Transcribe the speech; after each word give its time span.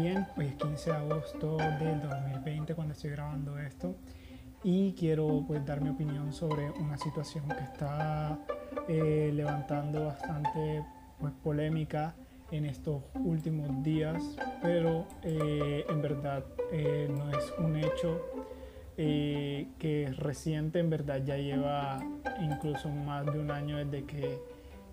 bien. 0.00 0.26
Hoy 0.36 0.46
es 0.46 0.54
15 0.54 0.90
de 0.90 0.96
agosto 0.96 1.56
del 1.56 2.00
2020 2.00 2.74
cuando 2.74 2.94
estoy 2.94 3.10
grabando 3.10 3.58
esto 3.58 3.94
y 4.62 4.92
quiero 4.94 5.44
pues 5.46 5.64
dar 5.66 5.82
mi 5.82 5.90
opinión 5.90 6.32
sobre 6.32 6.70
una 6.70 6.96
situación 6.96 7.46
que 7.48 7.64
está 7.64 8.38
eh, 8.88 9.30
levantando 9.34 10.06
bastante 10.06 10.84
pues, 11.18 11.32
polémica 11.42 12.14
en 12.50 12.64
estos 12.64 13.02
últimos 13.14 13.82
días, 13.82 14.22
pero 14.62 15.06
eh, 15.22 15.84
en 15.88 16.02
verdad 16.02 16.44
eh, 16.72 17.08
no 17.10 17.30
es 17.30 17.52
un 17.58 17.76
hecho 17.76 18.20
que 18.96 20.04
es 20.08 20.16
reciente, 20.18 20.78
en 20.78 20.90
verdad 20.90 21.22
ya 21.24 21.38
lleva 21.38 22.00
incluso 22.42 22.90
más 22.90 23.24
de 23.24 23.38
un 23.38 23.50
año 23.50 23.78
desde 23.78 24.04
que 24.04 24.38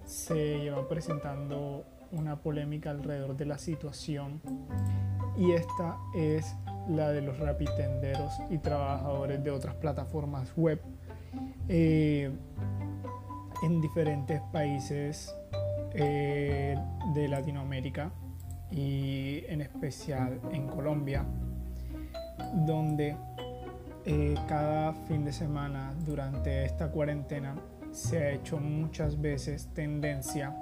se 0.05 0.59
lleva 0.59 0.87
presentando 0.87 1.83
una 2.11 2.37
polémica 2.37 2.91
alrededor 2.91 3.35
de 3.35 3.45
la 3.45 3.57
situación 3.57 4.41
y 5.37 5.51
esta 5.51 5.97
es 6.15 6.55
la 6.89 7.09
de 7.11 7.21
los 7.21 7.37
rapitenderos 7.39 8.33
y 8.49 8.57
trabajadores 8.57 9.43
de 9.43 9.51
otras 9.51 9.75
plataformas 9.75 10.51
web 10.55 10.81
eh, 11.67 12.31
en 13.63 13.81
diferentes 13.81 14.41
países 14.51 15.35
eh, 15.93 16.77
de 17.13 17.27
Latinoamérica 17.27 18.11
y 18.71 19.43
en 19.47 19.61
especial 19.61 20.39
en 20.51 20.67
Colombia, 20.67 21.25
donde 22.65 23.15
eh, 24.05 24.35
cada 24.47 24.93
fin 24.93 25.25
de 25.25 25.33
semana 25.33 25.93
durante 26.05 26.65
esta 26.65 26.89
cuarentena 26.89 27.55
se 27.91 28.17
ha 28.17 28.31
hecho 28.31 28.57
muchas 28.57 29.19
veces 29.19 29.69
tendencia 29.73 30.55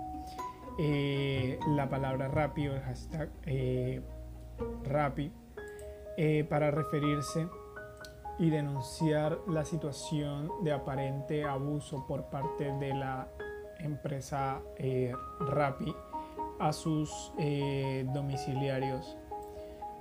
la 0.78 1.90
palabra 1.90 2.28
rápido, 2.28 2.76
el 2.76 2.82
hashtag 2.82 3.30
Rappi 4.84 5.32
eh, 6.18 6.46
para 6.50 6.72
referirse 6.72 7.48
y 8.40 8.50
denunciar 8.50 9.38
la 9.48 9.66
situación 9.66 10.50
de 10.64 10.72
aparente 10.72 11.44
abuso 11.44 12.06
por 12.08 12.26
parte 12.30 12.72
de 12.80 12.94
la 12.94 13.28
empresa 13.80 14.62
eh, 14.78 15.14
Rappi 15.40 15.94
a 16.60 16.72
sus 16.72 17.34
eh, 17.38 18.06
domiciliarios 18.14 19.18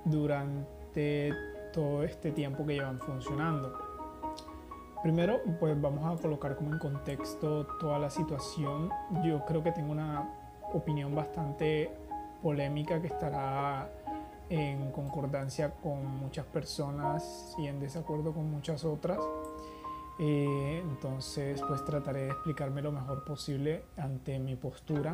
durante 0.05 1.33
todo 1.73 2.03
este 2.03 2.31
tiempo 2.31 2.65
que 2.65 2.75
llevan 2.75 2.99
funcionando. 2.99 3.77
Primero, 5.03 5.41
pues 5.59 5.79
vamos 5.79 6.19
a 6.19 6.21
colocar 6.21 6.55
como 6.55 6.71
en 6.71 6.79
contexto 6.79 7.67
toda 7.79 7.99
la 7.99 8.09
situación. 8.09 8.89
Yo 9.23 9.45
creo 9.45 9.61
que 9.61 9.71
tengo 9.71 9.91
una 9.91 10.44
opinión 10.75 11.15
bastante 11.15 11.89
polémica 12.41 13.01
que 13.01 13.07
estará 13.07 13.89
en 14.49 14.91
concordancia 14.91 15.71
con 15.71 16.05
muchas 16.19 16.45
personas 16.45 17.55
y 17.57 17.67
en 17.67 17.79
desacuerdo 17.79 18.33
con 18.33 18.49
muchas 18.51 18.85
otras. 18.85 19.19
Eh, 20.19 20.81
entonces, 20.83 21.61
pues 21.67 21.83
trataré 21.83 22.21
de 22.21 22.27
explicarme 22.29 22.81
lo 22.81 22.91
mejor 22.91 23.25
posible 23.25 23.83
ante 23.97 24.39
mi 24.39 24.55
postura 24.55 25.13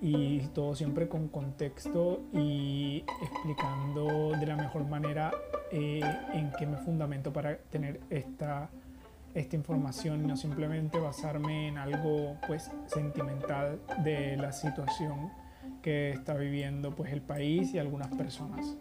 y 0.00 0.40
todo 0.48 0.74
siempre 0.74 1.08
con 1.08 1.28
contexto 1.28 2.20
y 2.32 3.04
explicando 3.20 4.30
de 4.38 4.46
la 4.46 4.56
mejor 4.56 4.86
manera 4.86 5.32
eh, 5.72 6.00
en 6.32 6.52
qué 6.58 6.66
me 6.66 6.76
fundamento 6.78 7.32
para 7.32 7.58
tener 7.58 8.00
esta, 8.10 8.70
esta 9.34 9.56
información 9.56 10.24
y 10.24 10.26
no 10.26 10.36
simplemente 10.36 10.98
basarme 10.98 11.68
en 11.68 11.78
algo 11.78 12.36
pues 12.46 12.70
sentimental 12.86 13.80
de 14.02 14.36
la 14.36 14.52
situación 14.52 15.30
que 15.82 16.10
está 16.10 16.34
viviendo 16.34 16.94
pues 16.94 17.12
el 17.12 17.22
país 17.22 17.72
y 17.74 17.78
algunas 17.78 18.08
personas. 18.08 18.76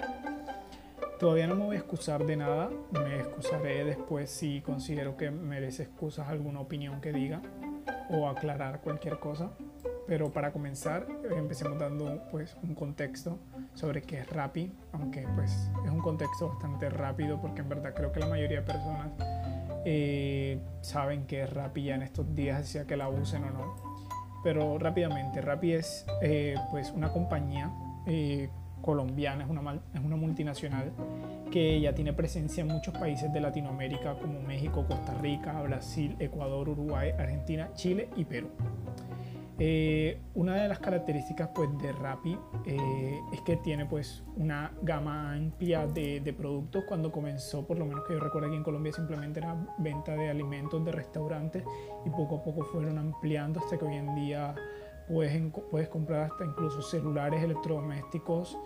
Todavía 1.20 1.48
no 1.48 1.56
me 1.56 1.66
voy 1.66 1.76
a 1.76 1.80
excusar 1.80 2.26
de 2.26 2.38
nada, 2.38 2.70
me 2.92 3.18
excusaré 3.18 3.84
después 3.84 4.30
si 4.30 4.62
considero 4.62 5.18
que 5.18 5.32
merece 5.32 5.84
excusas 5.84 6.30
alguna 6.30 6.62
opinión 6.62 7.02
que 7.02 7.12
diga 7.12 7.42
o 8.10 8.28
aclarar 8.30 8.82
cualquier 8.82 9.20
cosa. 9.20 9.52
Pero 10.08 10.32
para 10.32 10.52
comenzar, 10.52 11.06
empecemos 11.30 11.78
dando 11.78 12.24
pues 12.32 12.58
un 12.64 12.74
contexto 12.74 13.38
sobre 13.76 14.02
qué 14.02 14.22
es 14.22 14.30
Rappi, 14.30 14.72
aunque 14.92 15.28
pues 15.36 15.70
es 15.86 15.92
un 15.92 16.00
contexto 16.00 16.50
bastante 16.50 16.90
rápido 16.90 17.40
porque 17.40 17.62
en 17.62 17.70
verdad 17.70 17.94
creo 17.94 18.12
que 18.12 18.20
la 18.20 18.26
mayoría 18.26 18.62
de 18.62 18.66
personas 18.66 19.12
eh, 19.86 20.60
saben 20.82 21.26
que 21.26 21.46
Rappi 21.46 21.84
ya 21.84 21.96
en 21.96 22.04
estos 22.04 22.36
días, 22.36 22.68
sea 22.68 22.86
que 22.86 22.98
la 22.98 23.10
usen 23.10 23.44
o 23.44 23.50
no 23.50 23.90
pero 24.44 24.78
rápidamente, 24.78 25.42
Rappi 25.42 25.74
es 25.74 26.06
eh, 26.22 26.56
pues 26.72 26.92
una 26.92 27.12
compañía 27.12 27.72
eh, 28.06 28.50
colombiana, 28.82 29.44
es 29.44 29.50
una, 29.50 29.82
es 29.94 30.02
una 30.02 30.16
multinacional 30.16 30.92
que 31.52 31.82
ya 31.82 31.94
tiene 31.94 32.14
presencia 32.14 32.62
en 32.62 32.68
muchos 32.68 32.94
países 32.94 33.32
de 33.34 33.42
Latinoamérica 33.42 34.16
como 34.16 34.42
México, 34.42 34.86
Costa 34.88 35.14
Rica, 35.16 35.62
Brasil, 35.62 36.16
Ecuador, 36.20 36.70
Uruguay, 36.70 37.12
Argentina, 37.18 37.70
Chile 37.74 38.10
y 38.16 38.24
Perú. 38.24 38.50
Eh, 39.62 40.22
una 40.36 40.56
de 40.56 40.70
las 40.70 40.80
características 40.80 41.50
pues, 41.54 41.70
de 41.80 41.92
Rappi 41.92 42.38
eh, 42.66 43.20
es 43.34 43.42
que 43.42 43.58
tiene 43.58 43.86
pues, 43.86 44.24
una 44.38 44.72
gama 44.82 45.34
amplia 45.34 45.86
de, 45.86 46.34
productos. 46.38 46.86
Cuando 46.86 47.12
comenzó, 47.12 47.68
por 47.68 47.78
lo 47.78 47.86
menos 47.86 48.06
que 48.06 48.14
yo 48.14 48.22
recuerdo 48.22 48.48
aquí 48.48 48.56
en 48.56 48.64
Colombia, 48.64 48.94
simplemente 48.94 49.42
era 49.42 49.58
venta 49.78 50.16
de 50.16 50.30
alimentos 50.30 50.84
de 50.86 50.94
restaurantes 50.94 51.64
y 52.06 52.10
poco 52.10 52.38
a 52.38 52.44
poco 52.44 52.64
fueron 52.64 52.98
ampliando 52.98 53.60
hasta 53.60 53.78
que 53.78 53.84
hoy 53.84 53.96
en 53.96 54.16
día 54.16 54.56
puedes, 55.10 55.42
puedes 55.70 55.90
comprar 55.90 56.32
hasta 56.32 56.46
incluso 56.46 56.82
celulares, 56.82 57.44
electrodomésticos 57.44 58.58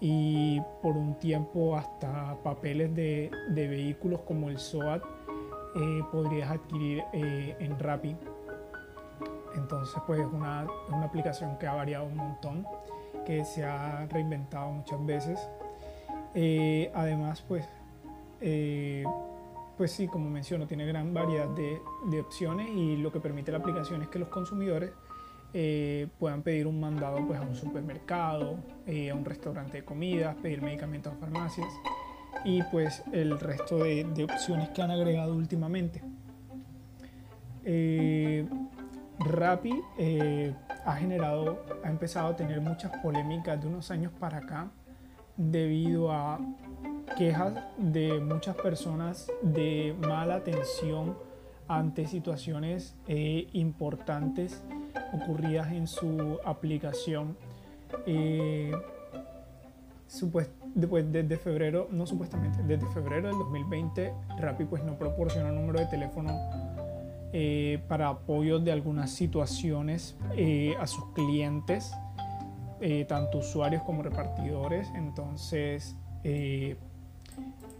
y 0.00 0.60
por 0.82 0.94
un 0.94 1.18
tiempo 1.18 1.74
hasta 1.74 2.36
papeles 2.42 2.94
de, 2.94 3.30
de 3.48 3.68
vehículos 3.68 4.20
como 4.20 4.50
el 4.50 4.58
SOAT 4.58 5.02
eh, 5.76 6.02
podrías 6.12 6.50
adquirir 6.50 7.02
en 7.14 7.78
Rappi. 7.78 8.14
Entonces, 9.56 9.96
pues 10.06 10.20
es 10.20 10.26
una, 10.26 10.66
una, 10.88 11.06
aplicación 11.06 11.58
que 11.58 11.66
ha 11.66 11.74
variado 11.74 12.06
un 12.06 12.16
montón, 12.16 12.66
que 13.24 13.44
se 13.44 13.64
ha 13.64 14.06
reinventado 14.06 14.70
muchas 14.70 15.04
veces. 15.06 15.48
Eh, 16.34 16.90
además, 16.94 17.44
pues, 17.46 17.68
eh, 18.40 19.04
pues 19.76 19.92
sí, 19.92 20.08
como 20.08 20.28
menciono, 20.28 20.66
tiene 20.66 20.86
gran 20.86 21.14
variedad 21.14 21.48
de, 21.48 21.80
de, 22.10 22.20
opciones 22.20 22.68
y 22.68 22.96
lo 22.96 23.12
que 23.12 23.20
permite 23.20 23.52
la 23.52 23.58
aplicación 23.58 24.02
es 24.02 24.08
que 24.08 24.18
los 24.18 24.28
consumidores 24.28 24.90
eh, 25.52 26.08
puedan 26.18 26.42
pedir 26.42 26.66
un 26.66 26.80
mandado 26.80 27.24
pues, 27.26 27.38
a 27.38 27.42
un 27.42 27.54
supermercado, 27.54 28.56
a 28.86 29.14
un 29.14 29.24
restaurante 29.24 29.78
de 29.78 29.84
comidas, 29.84 30.34
pedir 30.36 30.60
medicamentos 30.62 31.12
a 31.12 31.16
farmacias 31.16 31.68
y 32.44 32.62
pues 32.64 33.02
el 33.12 33.38
resto 33.38 33.78
de, 33.78 34.04
de 34.04 34.24
opciones 34.24 34.70
que 34.70 34.82
han 34.82 34.90
agregado 34.90 35.34
últimamente. 35.34 36.02
Rappi 39.18 39.80
eh, 39.98 40.54
ha 40.84 40.94
generado, 40.96 41.64
ha 41.84 41.88
empezado 41.88 42.28
a 42.28 42.36
tener 42.36 42.60
muchas 42.60 42.92
polémicas 42.98 43.60
de 43.60 43.68
unos 43.68 43.90
años 43.90 44.12
para 44.18 44.38
acá 44.38 44.70
debido 45.36 46.12
a 46.12 46.38
quejas 47.16 47.54
de 47.76 48.20
muchas 48.20 48.56
personas 48.56 49.30
de 49.42 49.94
mala 50.00 50.36
atención 50.36 51.16
ante 51.68 52.06
situaciones 52.06 52.96
eh, 53.08 53.48
importantes 53.52 54.62
ocurridas 55.12 55.72
en 55.72 55.86
su 55.86 56.38
aplicación. 56.44 57.36
Eh, 58.06 58.72
desde 60.84 61.36
febrero, 61.38 61.88
no 61.90 62.06
supuestamente, 62.06 62.62
desde 62.62 62.86
febrero 62.92 63.28
del 63.28 63.38
2020, 63.38 64.12
Rappi 64.38 64.64
pues 64.64 64.84
no 64.84 64.96
proporciona 64.96 65.50
número 65.50 65.80
de 65.80 65.86
teléfono 65.86 66.30
eh, 67.36 67.82
para 67.88 68.10
apoyo 68.10 68.60
de 68.60 68.70
algunas 68.70 69.10
situaciones 69.10 70.16
eh, 70.36 70.76
a 70.78 70.86
sus 70.86 71.06
clientes, 71.14 71.92
eh, 72.80 73.04
tanto 73.08 73.38
usuarios 73.38 73.82
como 73.82 74.04
repartidores. 74.04 74.88
Entonces, 74.94 75.96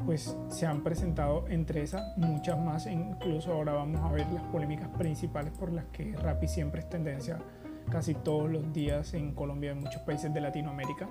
pues 0.04 0.36
se 0.48 0.66
han 0.66 0.82
presentado 0.82 1.44
entre 1.46 1.84
esas 1.84 2.18
muchas 2.18 2.58
más. 2.58 2.88
Incluso 2.88 3.52
ahora 3.52 3.74
vamos 3.74 4.00
a 4.00 4.10
ver 4.10 4.26
las 4.32 4.42
polémicas 4.42 4.88
principales 4.98 5.52
por 5.56 5.72
las 5.72 5.84
que 5.84 6.16
Rappi 6.16 6.48
siempre 6.48 6.80
es 6.80 6.88
tendencia 6.88 7.38
casi 7.92 8.14
todos 8.14 8.50
los 8.50 8.72
días 8.72 9.14
en 9.14 9.34
Colombia 9.34 9.68
y 9.68 9.72
en 9.74 9.84
muchos 9.84 10.02
países 10.02 10.34
de 10.34 10.40
Latinoamérica. 10.40 11.08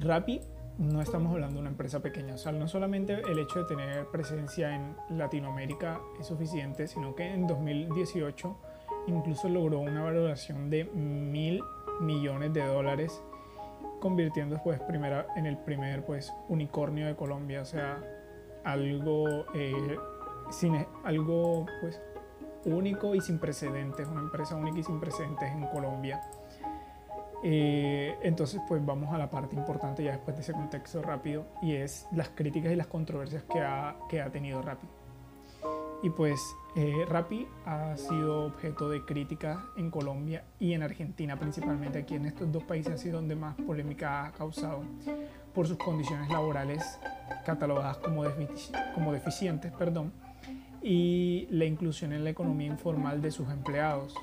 Rappi 0.00 0.42
no 0.78 1.00
estamos 1.00 1.32
hablando 1.32 1.54
de 1.54 1.60
una 1.60 1.70
empresa 1.70 2.00
pequeña. 2.00 2.34
O 2.34 2.38
sea, 2.38 2.52
no 2.52 2.68
solamente 2.68 3.22
el 3.30 3.38
hecho 3.38 3.60
de 3.60 3.64
tener 3.64 4.06
presencia 4.06 4.74
en 4.74 4.96
Latinoamérica 5.10 6.00
es 6.20 6.26
suficiente, 6.26 6.86
sino 6.86 7.14
que 7.14 7.32
en 7.32 7.46
2018 7.46 8.56
incluso 9.06 9.48
logró 9.48 9.80
una 9.80 10.02
valoración 10.02 10.68
de 10.68 10.84
mil 10.84 11.62
millones 12.00 12.52
de 12.52 12.64
dólares, 12.64 13.22
convirtiéndose 14.00 14.62
pues 14.62 14.80
en 15.36 15.46
el 15.46 15.58
primer 15.58 16.04
pues 16.04 16.32
unicornio 16.48 17.06
de 17.06 17.16
Colombia. 17.16 17.62
O 17.62 17.66
sea, 17.66 18.02
algo, 18.64 19.46
eh, 19.54 19.96
sin, 20.50 20.86
algo 21.04 21.66
pues 21.80 22.00
único 22.64 23.14
y 23.14 23.20
sin 23.20 23.38
precedentes, 23.38 24.08
una 24.08 24.20
empresa 24.20 24.56
única 24.56 24.80
y 24.80 24.82
sin 24.82 25.00
precedentes 25.00 25.50
en 25.50 25.66
Colombia. 25.68 26.20
Eh, 27.42 28.16
entonces, 28.22 28.60
pues 28.66 28.84
vamos 28.84 29.12
a 29.12 29.18
la 29.18 29.30
parte 29.30 29.54
importante 29.54 30.02
ya 30.02 30.12
después 30.12 30.36
de 30.36 30.42
ese 30.42 30.52
contexto 30.52 31.02
rápido 31.02 31.46
y 31.62 31.74
es 31.74 32.06
las 32.12 32.30
críticas 32.30 32.72
y 32.72 32.76
las 32.76 32.86
controversias 32.86 33.44
que 33.44 33.60
ha, 33.60 33.96
que 34.08 34.20
ha 34.20 34.30
tenido 34.30 34.62
Rappi. 34.62 34.86
Y 36.02 36.10
pues 36.10 36.40
eh, 36.76 37.04
Rappi 37.08 37.46
ha 37.64 37.96
sido 37.96 38.46
objeto 38.46 38.90
de 38.90 39.04
críticas 39.04 39.58
en 39.76 39.90
Colombia 39.90 40.44
y 40.60 40.72
en 40.72 40.82
Argentina, 40.82 41.38
principalmente 41.38 41.98
aquí 41.98 42.14
en 42.14 42.26
estos 42.26 42.52
dos 42.52 42.64
países 42.64 42.94
ha 42.94 42.98
sido 42.98 43.16
donde 43.16 43.34
más 43.34 43.56
polémica 43.56 44.26
ha 44.26 44.32
causado 44.32 44.82
por 45.54 45.66
sus 45.66 45.78
condiciones 45.78 46.28
laborales 46.28 46.98
catalogadas 47.46 47.96
como, 47.98 48.24
como 48.94 49.12
deficientes 49.12 49.72
perdón, 49.72 50.12
y 50.82 51.48
la 51.50 51.64
inclusión 51.64 52.12
en 52.12 52.24
la 52.24 52.30
economía 52.30 52.68
informal 52.68 53.22
de 53.22 53.30
sus 53.30 53.48
empleados. 53.50 54.14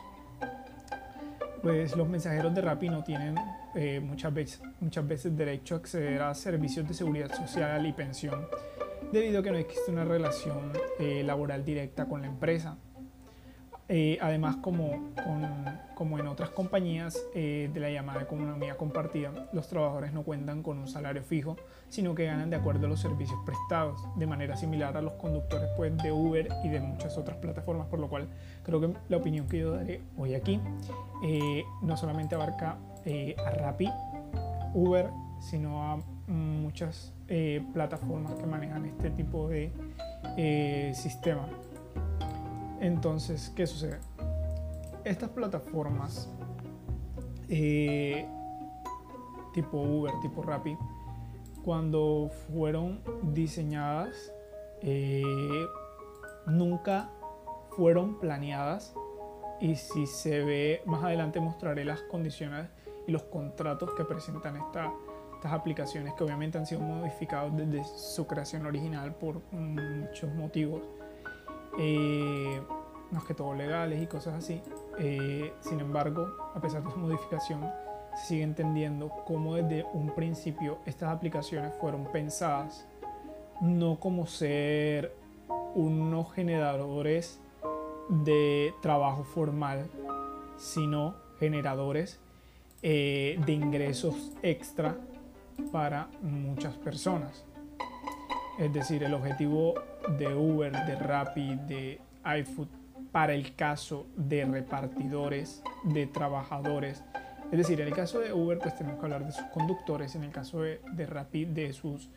Pues 1.64 1.96
los 1.96 2.10
mensajeros 2.10 2.54
de 2.54 2.60
Rappi 2.60 2.90
no 2.90 3.06
tienen 3.06 3.36
eh, 3.74 4.02
muchas, 4.02 4.34
veces, 4.34 4.62
muchas 4.82 5.08
veces 5.08 5.38
derecho 5.38 5.76
a 5.76 5.78
acceder 5.78 6.22
a 6.22 6.34
servicios 6.34 6.86
de 6.86 6.94
seguridad 6.94 7.34
social 7.34 7.86
y 7.88 7.94
pensión 7.94 8.46
debido 9.14 9.40
a 9.40 9.44
que 9.44 9.52
no 9.52 9.58
existe 9.58 9.90
una 9.90 10.04
relación 10.04 10.74
eh, 11.00 11.24
laboral 11.24 11.64
directa 11.64 12.06
con 12.06 12.22
la 12.22 12.28
empresa. 12.28 12.78
Eh, 13.90 14.18
además, 14.22 14.56
como, 14.58 15.14
como 15.94 16.18
en 16.18 16.28
otras 16.28 16.50
compañías 16.52 17.22
eh, 17.36 17.70
de 17.74 17.80
la 17.80 17.90
llamada 17.90 18.22
economía 18.22 18.76
compartida, 18.76 19.50
los 19.52 19.68
trabajadores 19.68 20.14
no 20.14 20.24
cuentan 20.24 20.64
con 20.64 20.80
un 20.80 20.88
salario 20.88 21.22
fijo, 21.22 21.58
sino 21.90 22.16
que 22.16 22.26
ganan 22.26 22.50
de 22.50 22.56
acuerdo 22.56 22.86
a 22.86 22.90
los 22.90 23.02
servicios 23.02 23.38
prestados, 23.46 24.02
de 24.16 24.26
manera 24.26 24.56
similar 24.56 24.96
a 24.96 25.02
los 25.02 25.14
conductores 25.14 25.70
pues, 25.76 25.96
de 25.98 26.12
Uber 26.12 26.48
y 26.64 26.70
de 26.70 26.80
muchas 26.80 27.18
otras 27.18 27.38
plataformas, 27.38 27.88
por 27.88 28.00
lo 28.00 28.08
cual 28.10 28.28
creo 28.64 28.80
que 28.80 28.94
la 29.10 29.18
opinión 29.18 29.48
que 29.48 29.60
yo 29.60 29.72
daré 29.72 30.02
hoy 30.18 30.34
aquí 30.34 30.60
no 31.82 31.98
solamente 31.98 32.36
abarca 32.36 32.78
a 33.46 33.50
Rappi, 33.52 33.90
Uber, 34.74 35.10
sino 35.40 35.84
a 35.84 36.00
muchas 36.28 37.14
eh, 37.28 37.64
plataformas 37.74 38.34
que 38.36 38.46
manejan 38.46 38.86
este 38.86 39.10
tipo 39.10 39.50
de 39.50 39.72
eh, 40.38 40.94
sistema. 40.96 41.48
Entonces, 42.84 43.50
¿qué 43.56 43.66
sucede? 43.66 44.00
Estas 45.06 45.30
plataformas 45.30 46.30
eh, 47.48 48.28
tipo 49.54 49.78
Uber, 49.78 50.12
tipo 50.22 50.42
Rappi, 50.42 50.78
cuando 51.64 52.30
fueron 52.50 53.02
diseñadas, 53.34 54.34
nunca 56.46 57.10
fueron 57.70 58.20
planeadas 58.20 58.94
y 59.62 59.76
si 59.76 60.06
se 60.06 60.44
ve 60.44 60.82
más 60.86 61.06
adelante 61.06 61.40
mostraré 61.40 61.86
las 61.86 62.02
condiciones 62.02 62.68
y 63.08 63.14
los 63.14 63.24
contratos 63.24 63.92
que 63.96 64.04
presentan 64.04 64.58
esta 64.58 64.92
estas 65.44 65.60
aplicaciones 65.60 66.14
que 66.14 66.24
obviamente 66.24 66.58
han 66.58 66.66
sido 66.66 66.80
modificados 66.80 67.52
desde 67.58 67.84
su 67.84 68.26
creación 68.26 68.66
original 68.66 69.14
por 69.14 69.42
muchos 69.52 70.34
motivos, 70.34 70.84
eh, 71.78 72.62
más 73.12 73.24
que 73.26 73.34
todo 73.34 73.54
legales 73.54 74.02
y 74.02 74.08
cosas 74.08 74.36
así. 74.36 74.62
Eh, 75.00 75.54
sin 75.62 75.80
embargo, 75.80 76.28
a 76.56 76.60
pesar 76.60 76.84
de 76.84 76.92
su 76.92 76.98
modificación, 76.98 77.62
se 78.16 78.28
sigue 78.28 78.44
entendiendo 78.44 79.10
cómo 79.26 79.56
desde 79.56 79.86
un 79.94 80.14
principio 80.14 80.80
estas 80.86 81.10
aplicaciones 81.10 81.74
fueron 81.80 82.06
pensadas 82.12 82.88
no 83.62 84.00
como 84.00 84.28
ser 84.28 85.16
unos 85.76 86.32
generadores 86.34 87.40
de 88.10 88.74
trabajo 88.82 89.24
formal, 89.24 89.88
sino 90.58 91.16
generadores 91.40 92.20
eh, 92.82 93.40
de 93.46 93.54
ingresos 93.54 94.32
extra 94.42 94.98
para 95.72 96.10
muchas 96.22 96.76
personas. 96.76 97.46
Es 98.60 98.72
decir, 98.72 99.04
el 99.04 99.14
objetivo 99.14 99.74
de 100.18 100.34
Uber, 100.34 100.72
de 100.86 100.96
Rappi, 100.96 101.56
de 101.68 102.00
iFood 102.40 102.68
para 103.12 103.34
el 103.34 103.56
caso 103.56 104.08
de 104.16 104.46
repartidores, 104.46 105.64
de 105.84 106.08
trabajadores. 106.08 107.04
Es 107.52 107.58
decir, 107.58 107.80
en 107.82 107.88
el 107.88 107.94
caso 107.94 108.20
de 108.20 108.34
Uber, 108.34 108.58
pues 108.60 108.76
tenemos 108.76 109.00
que 109.00 109.06
hablar 109.06 109.26
de 109.26 109.32
sus 109.32 109.46
conductores, 109.46 110.16
en 110.16 110.24
el 110.24 110.32
caso 110.32 110.62
de, 110.62 110.82
de 110.94 111.06
Rappi, 111.06 111.46
de 111.46 111.74
sus 111.74 112.10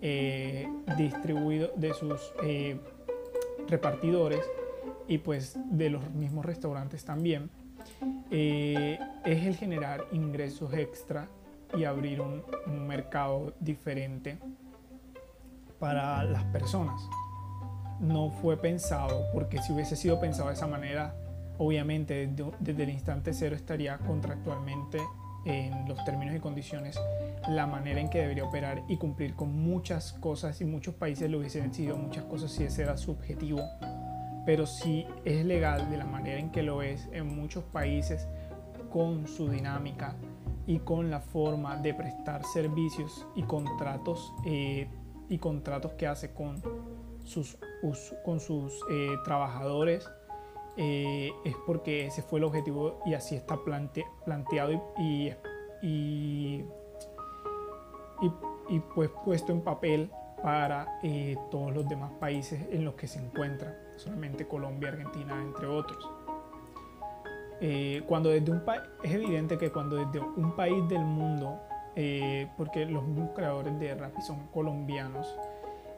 eh, 0.00 0.68
distribuidos, 0.96 1.70
de 1.76 1.92
sus 1.92 2.32
eh, 2.42 2.80
repartidores 3.68 4.48
y 5.08 5.18
pues 5.18 5.58
de 5.70 5.90
los 5.90 6.08
mismos 6.10 6.44
restaurantes 6.44 7.04
también. 7.04 7.50
Eh, 8.30 8.98
es 9.24 9.44
el 9.44 9.56
generar 9.56 10.04
ingresos 10.12 10.72
extra 10.74 11.28
y 11.76 11.84
abrir 11.84 12.20
un, 12.20 12.42
mercado 12.86 13.54
diferente 13.60 14.38
para 15.78 16.24
las 16.24 16.44
personas. 16.44 17.08
No 18.00 18.30
fue 18.30 18.56
pensado, 18.56 19.26
porque 19.32 19.60
si 19.62 19.72
hubiese 19.72 19.96
sido 19.96 20.20
pensado 20.20 20.48
de 20.48 20.54
esa 20.54 20.66
manera, 20.66 21.14
obviamente 21.58 22.26
desde, 22.26 22.50
desde, 22.60 22.82
el 22.84 22.90
instante 22.90 23.32
cero 23.32 23.56
estaría 23.56 23.98
contractualmente 23.98 24.98
en 25.44 25.88
los 25.88 26.04
términos 26.04 26.34
y 26.34 26.40
condiciones 26.40 26.98
la 27.48 27.66
manera 27.66 28.00
en 28.00 28.10
que 28.10 28.18
debería 28.18 28.44
operar 28.44 28.82
y 28.88 28.96
cumplir 28.96 29.34
con 29.34 29.52
muchas 29.52 30.12
cosas 30.14 30.60
y 30.60 30.64
muchos 30.64 30.94
países 30.94 31.30
lo 31.30 31.38
hubiesen 31.38 31.68
decidido 31.68 31.96
muchas 31.96 32.24
cosas 32.24 32.50
si 32.50 32.64
ese 32.64 32.82
era 32.82 32.96
su 32.96 33.12
objetivo. 33.12 33.60
Pero 34.44 34.66
si 34.66 35.06
es 35.24 35.44
legal 35.44 35.90
de 35.90 35.96
la 35.96 36.06
manera 36.06 36.38
en 36.38 36.50
que 36.50 36.62
lo 36.62 36.82
es 36.82 37.08
en 37.12 37.34
muchos 37.34 37.64
países 37.64 38.26
con 38.90 39.26
su 39.26 39.48
dinámica 39.48 40.16
y 40.66 40.78
con 40.80 41.10
la 41.10 41.20
forma 41.20 41.76
de 41.76 41.94
prestar 41.94 42.44
servicios 42.44 43.26
y 43.34 43.42
contratos 43.42 44.32
eh, 44.44 44.88
y 45.28 45.38
contratos 45.38 45.92
que 45.92 46.06
hace 46.06 46.32
con 46.32 46.62
sus, 47.24 47.58
con 48.24 48.40
sus 48.40 48.80
eh, 48.90 49.16
trabajadores 49.24 50.08
eh, 50.76 51.30
es 51.44 51.54
porque 51.66 52.06
ese 52.06 52.22
fue 52.22 52.38
el 52.38 52.44
objetivo 52.44 53.00
y 53.04 53.14
así 53.14 53.34
está 53.34 53.58
planteado 54.24 54.72
y, 54.98 55.32
y, 55.82 56.64
y, 58.68 58.80
pues 58.94 59.10
puesto 59.24 59.52
en 59.52 59.60
papel 59.60 60.10
para 60.42 61.00
todos 61.50 61.74
los 61.74 61.88
demás 61.88 62.12
países 62.20 62.64
en 62.70 62.84
los 62.84 62.94
que 62.94 63.08
se 63.08 63.18
encuentra, 63.18 63.76
solamente 63.96 64.46
Colombia, 64.46 64.90
Argentina, 64.90 65.42
entre 65.42 65.66
otros. 65.66 66.08
Eh, 67.60 68.02
cuando 68.06 68.28
desde 68.28 68.52
un 68.52 68.62
es 69.02 69.12
evidente 69.12 69.58
que 69.58 69.72
cuando 69.72 69.96
desde 69.96 70.20
un 70.20 70.54
país 70.54 70.88
del 70.88 71.04
mundo, 71.04 71.58
eh, 72.00 72.46
porque 72.56 72.86
los 72.86 73.04
mismos 73.04 73.30
creadores 73.34 73.76
de 73.80 73.92
Rappi 73.92 74.22
son 74.22 74.46
colombianos, 74.54 75.26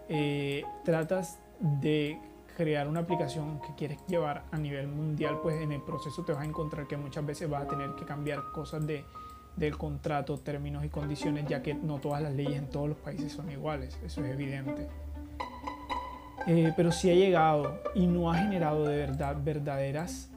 eh, 0.09 0.65
tratas 0.83 1.39
de 1.61 2.19
crear 2.57 2.89
una 2.89 3.01
aplicación 3.01 3.61
que 3.61 3.75
quieres 3.77 3.99
llevar 4.07 4.45
a 4.51 4.57
nivel 4.57 4.89
mundial, 4.89 5.41
pues 5.43 5.61
en 5.61 5.73
el 5.73 5.83
proceso 5.83 6.25
te 6.25 6.33
vas 6.33 6.41
a 6.41 6.47
encontrar 6.47 6.87
que 6.87 6.97
muchas 6.97 7.27
veces 7.27 7.51
vas 7.51 7.65
a 7.65 7.69
tener 7.69 7.91
que 7.97 8.07
cambiar 8.07 8.41
cosas 8.55 8.87
de, 8.87 9.05
del 9.57 9.77
contrato, 9.77 10.39
términos 10.39 10.87
y 10.87 10.89
condiciones, 10.89 11.45
ya 11.47 11.63
que 11.63 11.75
no 11.75 11.99
todas 11.99 12.23
las 12.23 12.33
leyes 12.33 12.57
en 12.57 12.71
todos 12.71 12.89
los 12.89 12.97
países 12.97 13.31
son 13.31 13.51
iguales, 13.51 14.01
eso 14.03 14.25
es 14.25 14.31
evidente. 14.33 14.89
pero 16.79 16.93
si 16.93 17.11
ha 17.11 17.15
llegado 17.15 17.79
y 17.95 18.07
no 18.07 18.33
ha 18.33 18.39
generado 18.39 18.87
de 18.87 18.97
verdad 18.97 19.37
verdaderas 19.45 20.31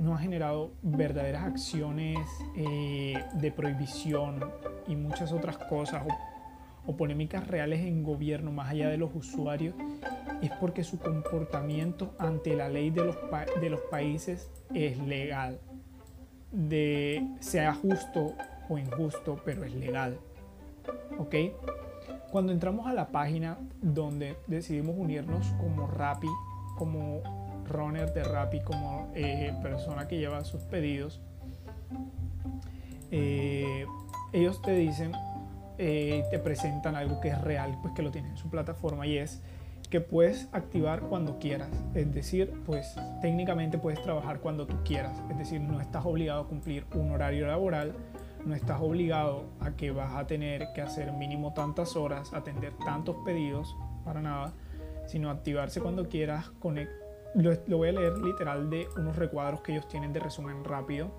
no 0.00 0.14
ha 0.14 0.18
generado 0.18 0.72
verdaderas 0.82 1.44
acciones 1.44 2.18
eh, 2.56 3.22
de 3.34 3.52
prohibición 3.52 4.40
y 4.86 4.96
muchas 4.96 5.32
otras 5.32 5.58
cosas 5.58 6.04
o, 6.86 6.96
polémicas 6.96 7.46
reales 7.46 7.80
en 7.80 8.02
gobierno 8.02 8.50
más 8.50 8.70
allá 8.70 8.88
de 8.88 8.96
los 8.96 9.14
usuarios, 9.14 9.74
es 10.42 10.50
porque 10.52 10.82
su 10.82 10.98
comportamiento 10.98 12.14
ante 12.18 12.56
la 12.56 12.68
ley 12.68 12.90
de 12.90 13.04
los, 13.04 13.16
de 13.60 13.70
los 13.70 13.80
países 13.82 14.50
es 14.74 14.98
legal. 14.98 15.60
De, 16.50 17.24
sea 17.38 17.74
justo 17.74 18.34
o 18.68 18.76
injusto, 18.76 19.40
pero 19.44 19.64
es 19.64 19.72
legal. 19.72 20.18
¿Ok? 21.18 21.34
Cuando 22.32 22.52
entramos 22.52 22.86
a 22.86 22.92
la 22.92 23.08
página 23.08 23.58
donde 23.82 24.36
decidimos 24.46 24.96
unirnos 24.96 25.46
como 25.60 25.86
Rappi, 25.86 26.28
como 26.76 27.22
runner 27.68 28.12
de 28.12 28.24
Rappi, 28.24 28.60
como 28.60 29.10
eh, 29.14 29.52
persona 29.62 30.06
que 30.06 30.18
lleva 30.18 30.44
sus 30.44 30.62
pedidos, 30.62 31.20
eh, 33.10 33.84
ellos 34.32 34.62
te 34.62 34.72
dicen, 34.72 35.12
eh, 35.78 36.24
te 36.30 36.38
presentan 36.38 36.96
algo 36.96 37.20
que 37.20 37.28
es 37.28 37.40
real, 37.40 37.78
pues 37.82 37.94
que 37.94 38.02
lo 38.02 38.10
tienen 38.10 38.32
en 38.32 38.36
su 38.36 38.50
plataforma 38.50 39.06
y 39.06 39.18
es 39.18 39.42
que 39.88 40.00
puedes 40.00 40.48
activar 40.52 41.00
cuando 41.00 41.38
quieras. 41.38 41.68
Es 41.94 42.12
decir, 42.14 42.52
pues 42.64 42.94
técnicamente 43.20 43.78
puedes 43.78 44.00
trabajar 44.02 44.40
cuando 44.40 44.66
tú 44.66 44.76
quieras. 44.84 45.20
Es 45.30 45.38
decir, 45.38 45.60
no 45.60 45.80
estás 45.80 46.06
obligado 46.06 46.42
a 46.42 46.46
cumplir 46.46 46.86
un 46.94 47.10
horario 47.10 47.46
laboral, 47.46 47.94
no 48.44 48.54
estás 48.54 48.80
obligado 48.80 49.46
a 49.58 49.72
que 49.72 49.90
vas 49.90 50.14
a 50.14 50.26
tener 50.26 50.68
que 50.74 50.82
hacer 50.82 51.12
mínimo 51.12 51.52
tantas 51.52 51.96
horas, 51.96 52.32
atender 52.32 52.72
tantos 52.84 53.16
pedidos, 53.24 53.74
para 54.04 54.20
nada, 54.20 54.52
sino 55.06 55.30
activarse 55.30 55.80
cuando 55.80 56.08
quieras, 56.08 56.50
conectar 56.58 57.00
lo, 57.34 57.56
voy 57.78 57.88
a 57.88 57.92
leer 57.92 58.18
literal 58.18 58.70
de 58.70 58.88
unos 58.96 59.16
recuadros 59.16 59.60
que 59.60 59.72
ellos 59.72 59.86
tienen 59.88 60.12
de 60.12 60.20
resumen 60.20 60.64
rápido 60.64 61.10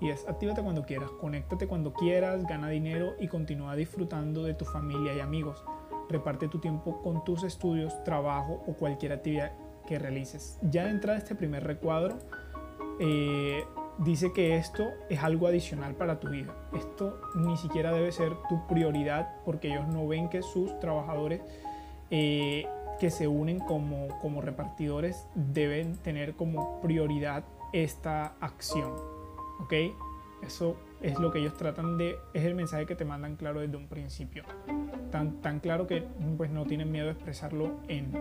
Y 0.00 0.10
es 0.10 0.26
actívate 0.28 0.62
cuando 0.62 0.82
quieras, 0.82 1.10
conéctate 1.20 1.66
cuando 1.66 1.92
quieras, 1.92 2.44
gana 2.44 2.68
dinero 2.68 3.14
y 3.18 3.28
continúa 3.28 3.76
disfrutando 3.76 4.42
de 4.42 4.54
tu 4.54 4.64
familia 4.64 5.14
y 5.14 5.20
amigos. 5.20 5.64
Reparte 6.08 6.48
tu 6.48 6.58
tiempo 6.58 7.00
con 7.02 7.24
tus 7.24 7.44
estudios, 7.44 8.02
trabajo 8.04 8.62
o 8.66 8.74
cualquier 8.74 9.12
actividad 9.12 9.52
que 9.86 9.98
realices. 9.98 10.58
Ya 10.62 10.84
de 10.84 10.90
entrada 10.90 11.18
este 11.18 11.34
primer 11.34 11.64
recuadro 11.64 12.18
eh, 13.00 13.64
dice 13.98 14.32
que 14.32 14.56
esto 14.56 14.90
es 15.08 15.22
algo 15.22 15.46
adicional 15.46 15.94
para 15.94 16.20
tu 16.20 16.28
vida. 16.28 16.54
Esto 16.74 17.20
ni 17.36 17.56
siquiera 17.56 17.92
debe 17.92 18.12
ser 18.12 18.32
tu 18.48 18.66
prioridad 18.66 19.36
porque 19.44 19.68
ellos 19.68 19.86
no 19.88 20.06
ven 20.06 20.28
que 20.28 20.42
sus 20.42 20.78
trabajadores 20.80 21.40
eh, 22.10 22.66
que 22.98 23.10
se 23.10 23.26
unen 23.28 23.58
como, 23.58 24.08
como 24.20 24.40
repartidores 24.40 25.26
deben 25.34 25.96
tener 25.98 26.34
como 26.34 26.80
prioridad 26.80 27.44
esta 27.72 28.34
acción. 28.40 28.92
¿Ok? 29.60 29.72
Eso 30.42 30.76
es 31.00 31.18
lo 31.18 31.30
que 31.30 31.38
ellos 31.38 31.56
tratan 31.56 31.96
de, 31.98 32.16
es 32.32 32.44
el 32.44 32.54
mensaje 32.54 32.86
que 32.86 32.94
te 32.94 33.04
mandan 33.04 33.36
claro 33.36 33.60
desde 33.60 33.76
un 33.76 33.88
principio. 33.88 34.44
Tan, 35.10 35.40
tan 35.40 35.60
claro 35.60 35.86
que 35.86 36.06
pues 36.36 36.50
no 36.50 36.64
tienen 36.64 36.90
miedo 36.90 37.06
de 37.06 37.12
expresarlo 37.12 37.80
en, 37.88 38.12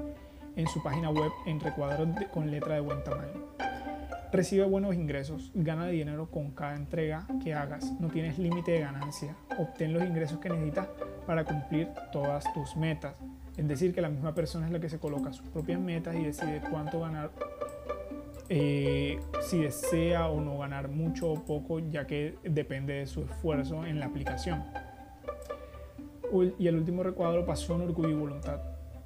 en 0.55 0.67
su 0.67 0.81
página 0.83 1.09
web 1.09 1.31
en 1.45 1.59
recuadros 1.59 2.07
con 2.33 2.51
letra 2.51 2.75
de 2.75 2.81
buen 2.81 3.03
tamaño. 3.03 3.53
Recibe 4.31 4.65
buenos 4.65 4.95
ingresos, 4.95 5.51
gana 5.53 5.85
dinero 5.87 6.31
con 6.31 6.51
cada 6.51 6.75
entrega 6.75 7.27
que 7.43 7.53
hagas, 7.53 7.91
no 7.99 8.07
tienes 8.07 8.39
límite 8.39 8.71
de 8.71 8.79
ganancia, 8.79 9.35
obtén 9.59 9.93
los 9.93 10.03
ingresos 10.03 10.39
que 10.39 10.49
necesitas 10.49 10.87
para 11.27 11.45
cumplir 11.45 11.89
todas 12.11 12.51
tus 12.51 12.75
metas. 12.75 13.13
Es 13.57 13.67
decir, 13.67 13.93
que 13.93 14.01
la 14.01 14.09
misma 14.09 14.33
persona 14.33 14.65
es 14.65 14.71
la 14.71 14.79
que 14.79 14.89
se 14.89 14.97
coloca 14.97 15.31
sus 15.31 15.47
propias 15.49 15.79
metas 15.79 16.15
y 16.15 16.23
decide 16.23 16.61
cuánto 16.67 16.99
ganar, 17.01 17.29
eh, 18.49 19.19
si 19.41 19.59
desea 19.59 20.27
o 20.27 20.41
no 20.41 20.57
ganar 20.57 20.89
mucho 20.89 21.31
o 21.31 21.45
poco, 21.45 21.79
ya 21.79 22.05
que 22.05 22.35
depende 22.43 22.93
de 22.93 23.07
su 23.07 23.21
esfuerzo 23.21 23.85
en 23.85 23.99
la 23.99 24.07
aplicación. 24.07 24.63
Y 26.57 26.67
el 26.67 26.75
último 26.75 27.03
recuadro, 27.03 27.45
pasión, 27.45 27.81
orgullo 27.81 28.09
y 28.09 28.15
voluntad. 28.15 28.59